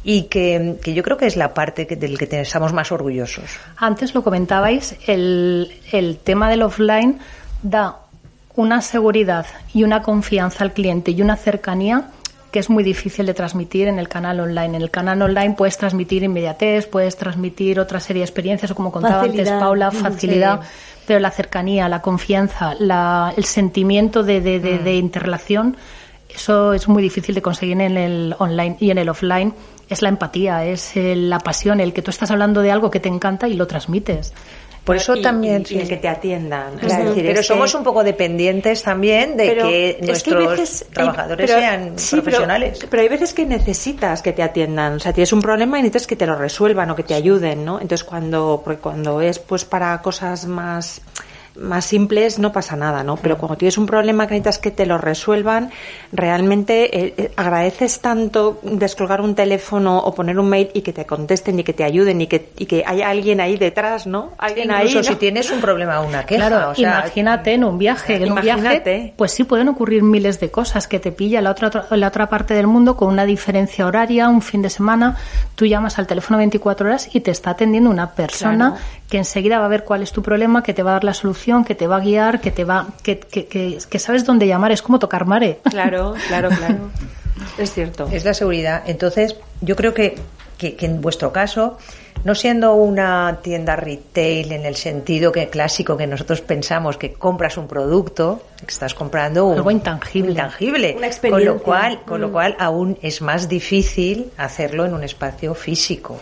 y 0.04 0.24
que, 0.24 0.76
que 0.84 0.94
yo 0.94 1.04
creo 1.04 1.16
que 1.16 1.28
es 1.28 1.36
la 1.38 1.54
parte 1.54 1.88
que- 1.88 1.96
del 1.96 2.18
que 2.18 2.42
estamos 2.42 2.74
más 2.74 2.92
orgullosos. 2.92 3.46
Antes 3.78 4.14
lo 4.14 4.24
comentabais, 4.24 4.96
el, 5.08 5.72
el 5.92 6.18
tema 6.18 6.50
del 6.50 6.64
offline 6.64 7.20
da 7.64 7.98
una 8.56 8.82
seguridad 8.82 9.46
y 9.74 9.84
una 9.84 10.02
confianza 10.02 10.64
al 10.66 10.74
cliente 10.74 11.12
y 11.12 11.22
una 11.22 11.38
cercanía 11.38 12.10
que 12.52 12.60
es 12.60 12.70
muy 12.70 12.84
difícil 12.84 13.26
de 13.26 13.34
transmitir 13.34 13.88
en 13.88 13.98
el 13.98 14.10
canal 14.10 14.40
online. 14.42 14.76
En 14.78 14.82
el 14.82 14.92
canal 14.92 15.22
online 15.22 15.56
puedes 15.58 15.78
transmitir 15.78 16.24
inmediatez, 16.24 16.86
puedes 16.88 17.16
transmitir 17.16 17.80
otra 17.80 18.00
serie 18.00 18.20
de 18.22 18.26
experiencias, 18.26 18.70
o 18.72 18.76
como 18.76 18.92
contaba 18.92 19.22
antes 19.22 19.32
Facilidad. 19.38 19.60
Paula, 19.60 19.92
Sí. 19.92 19.98
facilidad, 19.98 20.60
pero 21.08 21.20
la 21.20 21.32
cercanía, 21.32 21.88
la 21.88 22.02
confianza, 22.02 22.76
la- 22.80 23.34
el 23.38 23.46
sentimiento 23.46 24.24
de, 24.24 24.42
de, 24.42 24.60
de- 24.60 24.80
de 24.80 24.96
interrelación, 24.96 25.78
eso 26.34 26.74
es 26.74 26.88
muy 26.88 27.02
difícil 27.04 27.36
de 27.36 27.42
conseguir 27.42 27.80
en 27.82 27.98
el 27.98 28.36
online 28.38 28.78
y 28.80 28.92
en 28.92 28.98
el 28.98 29.10
offline. 29.10 29.54
Es 29.90 30.02
la 30.02 30.08
empatía, 30.10 30.64
es 30.66 30.96
eh, 30.96 31.16
la 31.18 31.40
pasión, 31.40 31.80
el 31.82 31.92
que 31.94 32.02
tú 32.02 32.12
estás 32.12 32.32
hablando 32.32 32.62
de 32.62 32.72
algo 32.72 32.90
que 32.92 33.00
te 33.02 33.10
encanta 33.10 33.48
y 33.50 33.56
lo 33.56 33.68
transmites. 33.68 34.34
Por 34.84 34.96
eso 34.96 35.16
Y- 35.16 35.22
también. 35.22 35.62
y, 35.62 35.66
sí. 35.66 35.76
y 35.76 35.80
el 35.82 35.88
que 35.88 35.98
te 35.98 36.08
atiendan. 36.08 36.74
Es 36.82 36.98
decir, 36.98 37.24
pero 37.26 37.40
es 37.42 37.46
somos 37.48 37.72
que- 37.72 37.78
un 37.78 37.84
poco 37.84 38.04
dependientes 38.04 38.82
también 38.82 39.38
de 39.38 39.48
Pero 39.48 39.68
que 39.68 40.00
nuestros 40.02 40.50
veces- 40.58 40.86
hay- 40.88 40.94
trabajadores 40.94 41.48
pero- 41.50 41.60
sean 41.60 42.00
sí, 42.00 42.08
pero- 42.12 42.24
profesionales. 42.24 42.80
Pero, 42.90 43.02
hay 43.04 43.10
veces 43.10 43.34
que 43.34 43.46
necesitas 43.46 44.22
que 44.24 44.34
te 44.34 44.42
atiendan. 44.42 44.96
O 44.96 45.00
sea, 45.00 45.14
tienes 45.14 45.32
un 45.34 45.42
problema 45.42 45.78
y 45.78 45.84
necesitas 45.84 46.08
que 46.08 46.16
te 46.16 46.26
lo 46.26 46.36
resuelvan 46.36 46.90
o 46.90 46.96
que 46.96 47.04
te 47.04 47.14
ayuden, 47.14 47.64
¿no? 47.64 47.76
Entonces, 47.80 48.04
cuando, 48.04 48.62
porque 48.64 48.80
cuando 48.82 49.22
es 49.22 49.38
pues 49.38 49.66
para 49.66 50.02
cosas 50.02 50.46
más 50.48 51.02
más 51.56 51.86
simples 51.86 52.40
no 52.40 52.52
pasa 52.52 52.76
nada, 52.76 53.04
¿no? 53.04 53.18
Pero 53.18 53.38
cuando 53.38 53.58
tienes 53.58 53.78
un 53.78 53.86
problema 53.86 54.28
que 54.28 54.36
necesitas 54.36 54.58
que 54.60 54.72
te 54.72 54.86
lo 54.86 54.98
resuelvan, 54.98 55.70
realmente 56.12 56.98
eh, 56.98 57.14
eh, 57.18 57.32
agradeces 57.36 58.00
tanto 58.00 58.60
descolgar 58.64 59.22
un 59.22 59.36
teléfono 59.36 59.98
o 59.98 60.14
poner 60.14 60.40
un 60.40 60.50
mail 60.50 60.70
y 60.74 60.82
que 60.82 60.94
te 60.94 61.06
contesten 61.06 61.60
y 61.60 61.64
que 61.64 61.74
te 61.74 61.84
ayuden 61.84 62.22
y 62.22 62.28
que, 62.28 62.50
y 62.58 62.66
que 62.66 62.84
haya 62.86 63.10
alguien 63.10 63.42
ahí 63.42 63.58
detrás, 63.58 64.08
¿no? 64.08 64.32
Alguien 64.38 64.72
ahí. 64.72 64.88
Incluso 64.88 65.10
¿no? 65.10 65.16
si 65.16 65.20
tienes 65.20 65.52
un 65.52 65.62
problema 65.62 66.00
o 66.02 66.08
una 66.08 66.26
queja. 66.26 66.48
Claro, 66.48 66.72
o 66.72 66.76
sea, 66.76 67.00
imagínate 67.00 67.54
en 67.54 67.64
un 67.64 67.78
viaje, 67.78 68.16
en 68.16 68.24
un 68.24 68.28
Imagínate. 68.30 68.96
viaje, 68.96 69.14
pues 69.18 69.32
sí 69.32 69.44
pueden 69.44 69.68
ocurrir 69.68 70.04
miles 70.04 70.40
de 70.40 70.50
cosas 70.52 70.88
que 70.88 71.00
te 71.00 71.12
pilla 71.12 71.42
la 71.42 71.52
otra 71.52 71.86
la 71.92 72.08
otra 72.08 72.28
parte 72.30 72.54
del 72.54 72.68
mundo 72.68 72.96
con 72.96 73.10
una 73.10 73.26
diferencia 73.26 73.86
horaria, 73.86 74.30
un 74.30 74.42
fin 74.42 74.62
de 74.62 74.70
semana, 74.70 75.18
tú 75.56 75.66
llamas 75.66 76.00
al 76.00 76.08
teléfono 76.08 76.38
24 76.38 76.88
horas 76.88 77.10
y 77.14 77.20
te 77.22 77.32
está 77.32 77.52
atendiendo 77.52 77.90
una 77.90 78.12
persona 78.12 78.72
Claro. 78.72 78.76
que 79.10 79.18
enseguida 79.18 79.60
va 79.60 79.66
a 79.66 79.70
ver 79.70 79.84
cuál 79.84 80.04
es 80.04 80.12
tu 80.12 80.22
problema, 80.22 80.64
que 80.64 80.74
te 80.74 80.84
va 80.84 80.92
a 80.92 80.94
dar 80.94 81.04
la 81.04 81.14
solución, 81.14 81.41
que 81.66 81.76
te 81.76 81.88
va 81.88 81.98
a 81.98 82.00
guiar, 82.00 82.42
que 82.42 82.52
te 82.52 82.64
va 82.64 82.88
que, 83.04 83.20
que, 83.20 83.48
que, 83.48 83.78
que 83.90 84.00
sabes 84.00 84.26
dónde 84.26 84.48
llamar, 84.48 84.72
es 84.72 84.82
como 84.82 85.00
tocar 85.00 85.26
mare. 85.26 85.60
Claro, 85.70 86.16
claro, 86.28 86.50
claro. 86.50 86.78
Es 87.58 87.74
cierto. 87.74 88.08
Es 88.12 88.24
la 88.24 88.34
seguridad. 88.36 88.84
Entonces, 88.86 89.36
yo 89.62 89.76
creo 89.76 89.94
que, 89.94 90.16
que, 90.58 90.76
que 90.76 90.86
en 90.86 91.02
vuestro 91.02 91.32
caso, 91.32 91.78
no 92.24 92.36
siendo 92.36 92.74
una 92.76 93.40
tienda 93.42 93.76
retail 93.76 94.52
en 94.52 94.66
el 94.66 94.76
sentido 94.76 95.32
que 95.32 95.50
clásico 95.50 95.98
que 95.98 96.08
nosotros 96.08 96.42
pensamos 96.42 96.98
que 96.98 97.14
compras 97.14 97.58
un 97.58 97.68
producto, 97.68 98.44
que 98.60 98.72
estás 98.72 98.94
comprando 98.94 99.46
un, 99.48 99.58
Algo 99.58 99.72
intangible. 99.72 100.32
intangible. 100.32 100.94
Una 100.98 101.08
experiencia. 101.08 101.50
Con 101.50 101.58
lo 101.58 101.64
cual, 101.64 102.02
con 102.06 102.20
Mm. 102.20 102.22
lo 102.22 102.32
cual 102.32 102.56
aún 102.60 102.98
es 103.02 103.22
más 103.22 103.50
difícil 103.50 104.32
hacerlo 104.38 104.86
en 104.86 104.94
un 104.94 105.04
espacio 105.04 105.56
físico 105.56 106.20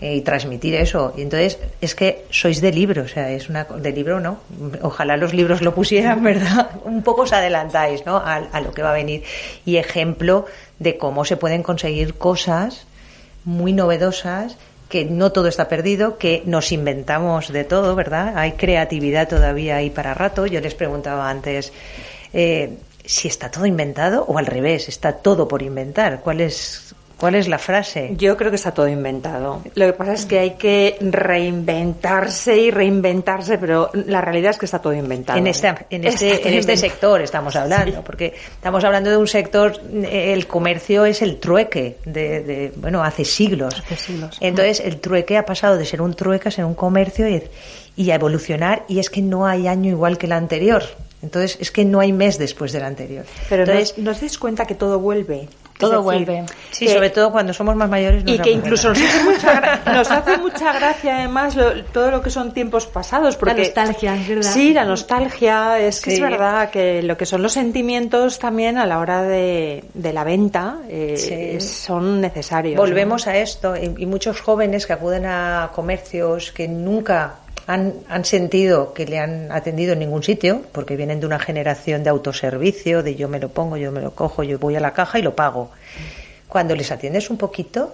eh, 0.00 0.16
y 0.16 0.20
transmitir 0.22 0.74
eso. 0.74 1.12
Y 1.16 1.22
entonces 1.22 1.58
es 1.80 1.94
que 1.94 2.24
sois 2.30 2.60
de 2.60 2.72
libro, 2.72 3.02
o 3.02 3.08
sea, 3.08 3.30
es 3.30 3.48
una 3.50 3.64
de 3.64 3.92
libro, 3.92 4.20
¿no? 4.20 4.38
Ojalá 4.82 5.16
los 5.16 5.34
libros 5.34 5.60
lo 5.60 5.74
pusieran, 5.74 6.22
¿verdad? 6.22 6.70
Un 6.84 7.02
poco 7.02 7.22
os 7.22 7.32
adelantáis, 7.32 8.06
¿no? 8.06 8.16
A, 8.16 8.36
a 8.36 8.60
lo 8.60 8.72
que 8.72 8.82
va 8.82 8.90
a 8.90 8.94
venir 8.94 9.22
y 9.64 9.76
ejemplo 9.76 10.46
de 10.78 10.96
cómo 10.96 11.24
se 11.24 11.36
pueden 11.36 11.62
conseguir 11.62 12.14
cosas 12.14 12.86
muy 13.44 13.72
novedosas 13.72 14.56
que 14.88 15.04
no 15.04 15.32
todo 15.32 15.48
está 15.48 15.68
perdido, 15.68 16.18
que 16.18 16.42
nos 16.46 16.72
inventamos 16.72 17.52
de 17.52 17.64
todo, 17.64 17.94
¿verdad? 17.94 18.34
Hay 18.36 18.52
creatividad 18.52 19.28
todavía 19.28 19.76
ahí 19.76 19.90
para 19.90 20.14
rato. 20.14 20.46
Yo 20.46 20.60
les 20.60 20.74
preguntaba 20.74 21.28
antes 21.28 21.72
eh, 22.32 22.78
si 23.04 23.28
está 23.28 23.50
todo 23.50 23.66
inventado 23.66 24.24
o 24.24 24.38
al 24.38 24.46
revés, 24.46 24.88
está 24.88 25.12
todo 25.12 25.46
por 25.48 25.62
inventar. 25.62 26.20
¿Cuál 26.20 26.40
es, 26.40 26.94
cuál 27.18 27.34
es 27.34 27.48
la 27.48 27.58
frase? 27.58 28.12
Yo 28.16 28.36
creo 28.36 28.50
que 28.50 28.56
está 28.56 28.72
todo 28.72 28.88
inventado. 28.88 29.62
Lo 29.74 29.86
que 29.86 29.92
pasa 29.92 30.12
es 30.14 30.26
que 30.26 30.38
hay 30.38 30.50
que 30.52 30.96
reinventarse 31.00 32.56
y 32.56 32.70
reinventarse, 32.70 33.58
pero 33.58 33.90
la 33.94 34.20
realidad 34.20 34.50
es 34.50 34.58
que 34.58 34.66
está 34.66 34.80
todo 34.80 34.92
inventado. 34.92 35.38
En 35.38 35.46
este, 35.46 35.68
en 35.90 36.04
este, 36.04 36.36
todo 36.38 36.48
en 36.48 36.54
este 36.54 36.72
inventado. 36.72 36.76
sector 36.76 37.20
estamos 37.22 37.56
hablando, 37.56 38.02
porque 38.02 38.34
estamos 38.54 38.84
hablando 38.84 39.10
de 39.10 39.16
un 39.16 39.28
sector, 39.28 39.80
el 40.10 40.46
comercio 40.46 41.04
es 41.06 41.22
el 41.22 41.38
trueque 41.38 41.98
de, 42.04 42.40
de- 42.42 42.72
bueno, 42.76 43.02
hace 43.02 43.24
siglos. 43.24 43.74
Hace 43.78 43.96
siglos. 43.96 44.36
Entonces, 44.40 44.80
el 44.80 44.98
trueque 45.00 45.36
ha 45.38 45.44
pasado 45.46 45.76
de 45.76 45.84
ser 45.84 46.02
un 46.02 46.14
trueque 46.14 46.48
a 46.48 46.50
ser 46.50 46.64
un 46.64 46.74
comercio 46.74 47.28
y, 47.28 47.42
y 47.96 48.10
a 48.10 48.14
evolucionar, 48.16 48.84
y 48.88 48.98
es 48.98 49.10
que 49.10 49.22
no 49.22 49.46
hay 49.46 49.68
año 49.68 49.90
igual 49.90 50.18
que 50.18 50.26
el 50.26 50.32
anterior. 50.32 50.82
Entonces, 51.22 51.56
es 51.60 51.70
que 51.70 51.84
no 51.84 52.00
hay 52.00 52.12
mes 52.12 52.38
después 52.38 52.72
del 52.72 52.84
anterior. 52.84 53.24
Pero 53.48 53.62
Entonces, 53.64 53.96
nos, 53.96 54.04
nos 54.06 54.20
dais 54.20 54.38
cuenta 54.38 54.66
que 54.66 54.74
todo 54.74 54.98
vuelve. 54.98 55.48
Todo 55.78 56.02
decir, 56.02 56.26
vuelve. 56.26 56.44
sí, 56.70 56.86
que- 56.86 56.92
sobre 56.92 57.10
todo 57.10 57.30
cuando 57.32 57.52
somos 57.52 57.76
más 57.76 57.88
mayores. 57.88 58.24
nos 58.24 58.34
Y 58.34 58.38
que 58.38 58.50
incluso 58.50 58.88
nos 58.90 58.98
hace 58.98 59.24
mucha, 59.24 59.80
nos 59.92 60.10
hace 60.10 60.36
mucha 60.38 60.72
gracia 60.72 61.18
además 61.18 61.54
lo- 61.56 61.84
todo 61.86 62.10
lo 62.10 62.22
que 62.22 62.30
son 62.30 62.52
tiempos 62.52 62.86
pasados. 62.86 63.36
Porque, 63.36 63.62
nostalgia, 63.62 64.14
es 64.14 64.28
verdad. 64.28 64.50
Sí, 64.52 64.72
la 64.72 64.84
nostalgia. 64.84 65.78
Es 65.78 66.00
que 66.00 66.10
Sí. 66.10 66.16
es 66.16 66.22
verdad 66.22 66.70
que 66.70 67.02
lo 67.02 67.16
que 67.16 67.26
son 67.26 67.42
los 67.42 67.52
sentimientos 67.52 68.38
también 68.38 68.78
a 68.78 68.86
la 68.86 68.98
hora 68.98 69.22
de, 69.22 69.84
de 69.94 70.12
la 70.12 70.24
venta 70.24 70.78
eh, 70.88 71.14
Sí. 71.60 71.60
son 71.66 72.20
necesarios. 72.20 72.76
Volvemos 72.76 73.26
a 73.26 73.36
esto 73.36 73.76
y, 73.76 73.94
y 73.98 74.06
muchos 74.06 74.40
jóvenes 74.40 74.86
que 74.86 74.92
acuden 74.94 75.26
a 75.26 75.70
comercios 75.74 76.52
que 76.52 76.68
nunca 76.68 77.34
han, 77.66 77.94
han 78.08 78.24
sentido 78.24 78.94
que 78.94 79.06
le 79.06 79.18
han 79.18 79.50
atendido 79.50 79.92
en 79.94 79.98
ningún 79.98 80.22
sitio, 80.22 80.62
porque 80.72 80.96
vienen 80.96 81.20
de 81.20 81.26
una 81.26 81.38
generación 81.38 82.04
de 82.04 82.10
autoservicio, 82.10 83.02
de 83.02 83.16
yo 83.16 83.28
me 83.28 83.40
lo 83.40 83.48
pongo, 83.48 83.76
yo 83.76 83.90
me 83.90 84.00
lo 84.00 84.12
cojo, 84.12 84.42
yo 84.42 84.58
voy 84.58 84.76
a 84.76 84.80
la 84.80 84.92
caja 84.92 85.18
y 85.18 85.22
lo 85.22 85.34
pago. 85.34 85.70
Cuando 86.48 86.76
les 86.76 86.92
atiendes 86.92 87.28
un 87.28 87.38
poquito, 87.38 87.92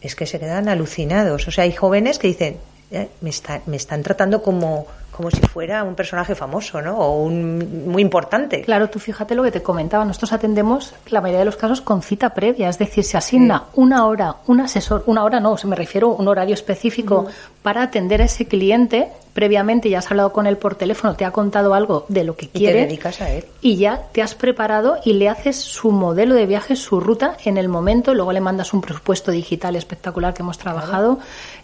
es 0.00 0.14
que 0.14 0.26
se 0.26 0.38
quedan 0.38 0.68
alucinados. 0.68 1.48
O 1.48 1.50
sea, 1.50 1.64
hay 1.64 1.72
jóvenes 1.72 2.18
que 2.18 2.28
dicen, 2.28 2.58
eh, 2.90 3.08
me, 3.20 3.30
está, 3.30 3.62
me 3.66 3.76
están 3.76 4.02
tratando 4.02 4.42
como, 4.42 4.86
como 5.16 5.30
si 5.30 5.40
fuera 5.40 5.82
un 5.82 5.94
personaje 5.94 6.34
famoso, 6.34 6.82
¿no? 6.82 6.98
O 6.98 7.22
un 7.22 7.86
muy 7.86 8.02
importante. 8.02 8.62
Claro, 8.62 8.90
tú 8.90 8.98
fíjate 8.98 9.34
lo 9.34 9.42
que 9.42 9.50
te 9.50 9.62
comentaba. 9.62 10.04
Nosotros 10.04 10.32
atendemos 10.32 10.94
la 11.08 11.20
mayoría 11.20 11.40
de 11.40 11.46
los 11.46 11.56
casos 11.56 11.80
con 11.80 12.02
cita 12.02 12.30
previa, 12.30 12.68
es 12.68 12.78
decir, 12.78 13.02
se 13.02 13.16
asigna 13.16 13.64
una 13.74 14.06
hora, 14.06 14.36
un 14.46 14.60
asesor, 14.60 15.04
una 15.06 15.24
hora 15.24 15.40
no, 15.40 15.56
se 15.56 15.66
me 15.66 15.74
refiero 15.74 16.12
a 16.12 16.14
un 16.16 16.28
horario 16.28 16.54
específico 16.54 17.26
para 17.62 17.82
atender 17.82 18.20
a 18.20 18.26
ese 18.26 18.46
cliente. 18.46 19.08
Previamente 19.36 19.90
ya 19.90 19.98
has 19.98 20.10
hablado 20.10 20.32
con 20.32 20.46
él 20.46 20.56
por 20.56 20.76
teléfono, 20.76 21.14
te 21.14 21.26
ha 21.26 21.30
contado 21.30 21.74
algo 21.74 22.06
de 22.08 22.24
lo 22.24 22.36
que 22.36 22.46
Y 22.46 22.48
quiere 22.58 22.80
te 22.80 22.86
dedicas 22.86 23.20
a 23.20 23.30
él. 23.30 23.44
y 23.60 23.76
ya 23.76 24.08
te 24.12 24.22
has 24.22 24.34
preparado 24.34 24.96
y 25.04 25.12
le 25.12 25.28
haces 25.28 25.56
su 25.56 25.90
modelo 25.90 26.34
de 26.34 26.46
viaje, 26.46 26.74
su 26.74 27.00
ruta 27.00 27.36
en 27.44 27.58
el 27.58 27.68
momento, 27.68 28.14
luego 28.14 28.32
le 28.32 28.40
mandas 28.40 28.72
un 28.72 28.80
presupuesto 28.80 29.30
digital 29.30 29.76
espectacular 29.76 30.32
que 30.32 30.40
hemos 30.40 30.56
trabajado, 30.56 31.18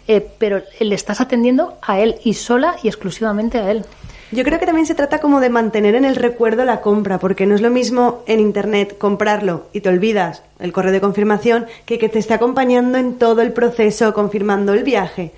eh, 0.07 0.23
pero 0.37 0.61
le 0.79 0.93
estás 0.93 1.19
atendiendo 1.19 1.79
a 1.81 1.99
él 1.99 2.17
y 2.23 2.35
sola 2.35 2.75
y 2.83 2.89
exclusivamente 2.89 3.57
a 3.57 3.71
él. 3.71 3.83
Yo 4.31 4.43
creo 4.43 4.59
que 4.59 4.65
también 4.65 4.87
se 4.87 4.95
trata 4.95 5.19
como 5.19 5.39
de 5.39 5.49
mantener 5.49 5.95
en 5.95 6.05
el 6.05 6.15
recuerdo 6.15 6.65
la 6.65 6.81
compra, 6.81 7.19
porque 7.19 7.45
no 7.45 7.53
es 7.55 7.61
lo 7.61 7.69
mismo 7.69 8.23
en 8.27 8.39
Internet 8.39 8.97
comprarlo 8.97 9.67
y 9.73 9.81
te 9.81 9.89
olvidas 9.89 10.41
el 10.59 10.73
correo 10.73 10.91
de 10.91 11.01
confirmación 11.01 11.65
que 11.85 11.99
que 11.99 12.09
te 12.09 12.19
esté 12.19 12.33
acompañando 12.33 12.97
en 12.97 13.19
todo 13.19 13.41
el 13.41 13.51
proceso, 13.51 14.13
confirmando 14.13 14.73
el 14.73 14.83
viaje. 14.83 15.33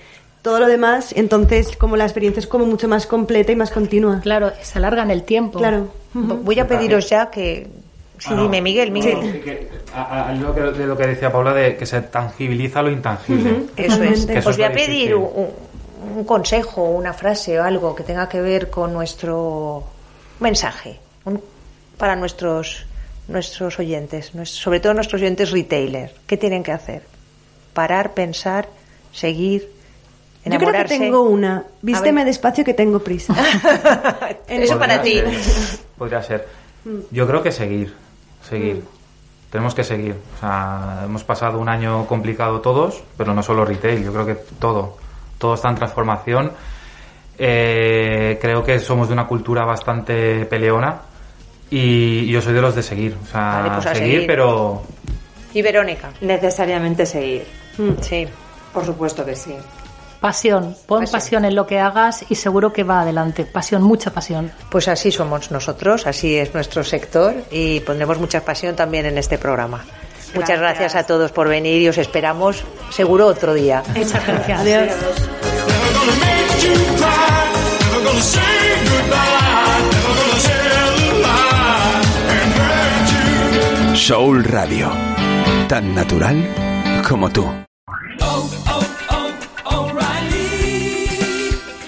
Todo 0.45 0.59
lo 0.59 0.67
demás, 0.67 1.11
entonces, 1.17 1.75
como 1.75 1.97
la 1.97 2.03
experiencia 2.03 2.39
es 2.39 2.45
como 2.45 2.65
mucho 2.67 2.87
más 2.87 3.07
completa 3.07 3.51
y 3.51 3.55
más 3.55 3.71
continua. 3.71 4.19
Claro, 4.21 4.51
se 4.61 4.77
alarga 4.77 5.01
en 5.01 5.09
el 5.09 5.23
tiempo. 5.23 5.57
Claro. 5.57 5.87
Voy 6.13 6.59
a 6.59 6.67
pediros 6.67 7.09
ya 7.09 7.31
que... 7.31 7.67
Sí, 8.19 8.27
Ah, 8.31 8.35
no. 8.35 8.43
dime, 8.43 8.61
Miguel, 8.61 8.91
Miguel. 8.91 9.17
Sí, 9.21 9.39
que- 9.39 9.67
a- 9.93 10.29
a- 10.29 10.33
lo 10.35 10.53
que- 10.55 10.61
de 10.61 10.85
lo 10.85 10.95
que 10.95 11.07
decía 11.07 11.31
Paula 11.31 11.51
de 11.53 11.75
que 11.75 11.85
se 11.87 11.99
tangibiliza 12.01 12.81
lo 12.83 12.91
intangible. 12.91 13.63
Eso 13.75 14.03
es. 14.03 14.29
Eso 14.29 14.49
Os 14.49 14.55
es 14.55 14.57
voy 14.57 14.65
a 14.65 14.71
pedir 14.71 15.15
un, 15.15 15.49
un 16.15 16.23
consejo, 16.23 16.83
una 16.91 17.11
frase 17.11 17.59
o 17.59 17.63
algo 17.63 17.93
que 17.95 18.03
tenga 18.03 18.29
que 18.29 18.39
ver 18.39 18.69
con 18.69 18.93
nuestro 18.93 19.83
mensaje 20.39 20.99
un- 21.25 21.41
para 21.97 22.15
nuestros 22.15 22.85
nuestros 23.27 23.79
oyentes, 23.79 24.31
sobre 24.43 24.79
todo 24.79 24.93
nuestros 24.93 25.19
oyentes 25.21 25.49
retailer. 25.51 26.13
¿Qué 26.27 26.37
tienen 26.37 26.61
que 26.63 26.71
hacer? 26.71 27.01
Parar, 27.73 28.13
pensar, 28.13 28.69
seguir, 29.11 29.71
Yo 30.45 30.57
creo 30.59 30.71
que 30.71 30.83
tengo 30.85 31.21
una. 31.23 31.63
Vísteme 31.81 32.21
ver. 32.21 32.27
despacio 32.27 32.63
que 32.63 32.73
tengo 32.73 32.99
prisa. 32.99 33.33
Eso 34.47 34.77
para 34.77 35.01
ti. 35.01 35.19
Podría 35.21 35.41
ser, 35.41 35.79
Podría 35.97 36.23
ser. 36.23 36.47
Yo 37.11 37.27
creo 37.27 37.41
que 37.41 37.51
seguir, 37.51 37.93
seguir. 38.47 38.83
Tenemos 39.49 39.73
que 39.73 39.83
seguir. 39.83 40.15
O 40.35 40.39
sea, 40.39 41.01
hemos 41.05 41.23
pasado 41.23 41.57
un 41.59 41.69
año 41.69 42.05
complicado 42.05 42.61
todos, 42.61 43.03
pero 43.17 43.33
no 43.33 43.41
solo 43.41 43.65
retail, 43.65 44.03
yo 44.03 44.13
creo 44.13 44.25
que 44.25 44.35
todo. 44.59 44.97
Todo 45.37 45.55
está 45.55 45.69
en 45.69 45.75
transformación. 45.75 46.51
Eh, 47.37 48.37
creo 48.41 48.63
que 48.63 48.79
somos 48.79 49.07
de 49.07 49.13
una 49.13 49.27
cultura 49.27 49.65
bastante 49.65 50.45
peleona 50.45 51.01
y 51.69 52.27
yo 52.27 52.41
soy 52.41 52.53
de 52.53 52.61
los 52.61 52.75
de 52.75 52.83
seguir. 52.83 53.17
O 53.21 53.25
sea, 53.25 53.41
Vale, 53.61 53.69
pues 53.75 53.85
a 53.87 53.95
seguir, 53.95 54.11
seguir. 54.13 54.27
pero 54.27 54.83
Y 55.53 55.61
Verónica. 55.61 56.11
Necesariamente 56.21 57.05
seguir. 57.05 57.45
Sí. 58.01 58.27
Por 58.73 58.85
supuesto 58.85 59.25
que 59.25 59.35
sí. 59.35 59.55
Pasión, 60.19 60.75
pon 60.87 61.01
Pasión. 61.01 61.11
pasión. 61.19 61.45
en 61.45 61.55
lo 61.55 61.67
que 61.67 61.79
hagas 61.79 62.25
y 62.29 62.35
seguro 62.35 62.73
que 62.73 62.83
va 62.83 63.01
adelante. 63.01 63.45
Pasión, 63.45 63.83
mucha 63.83 64.11
pasión. 64.11 64.51
Pues 64.69 64.87
así 64.87 65.11
somos 65.11 65.51
nosotros, 65.51 66.07
así 66.07 66.35
es 66.35 66.53
nuestro 66.53 66.83
sector 66.83 67.33
y 67.51 67.79
pondremos 67.81 68.17
mucha 68.19 68.41
pasión 68.43 68.75
también 68.75 69.05
en 69.05 69.17
este 69.17 69.37
programa. 69.37 69.83
Muchas 70.33 70.59
gracias 70.59 70.95
a 70.95 71.03
todos 71.05 71.31
por 71.31 71.47
venir 71.47 71.81
y 71.81 71.87
os 71.87 71.97
esperamos 71.97 72.63
seguro 72.89 73.27
otro 73.27 73.53
día. 73.53 73.83
Muchas 73.95 74.25
gracias. 74.27 74.59
Adiós. 74.59 74.89
Soul 83.95 84.43
Radio. 84.43 84.91
Tan 85.67 85.95
natural 85.95 86.37
como 87.07 87.29
tú. 87.29 87.45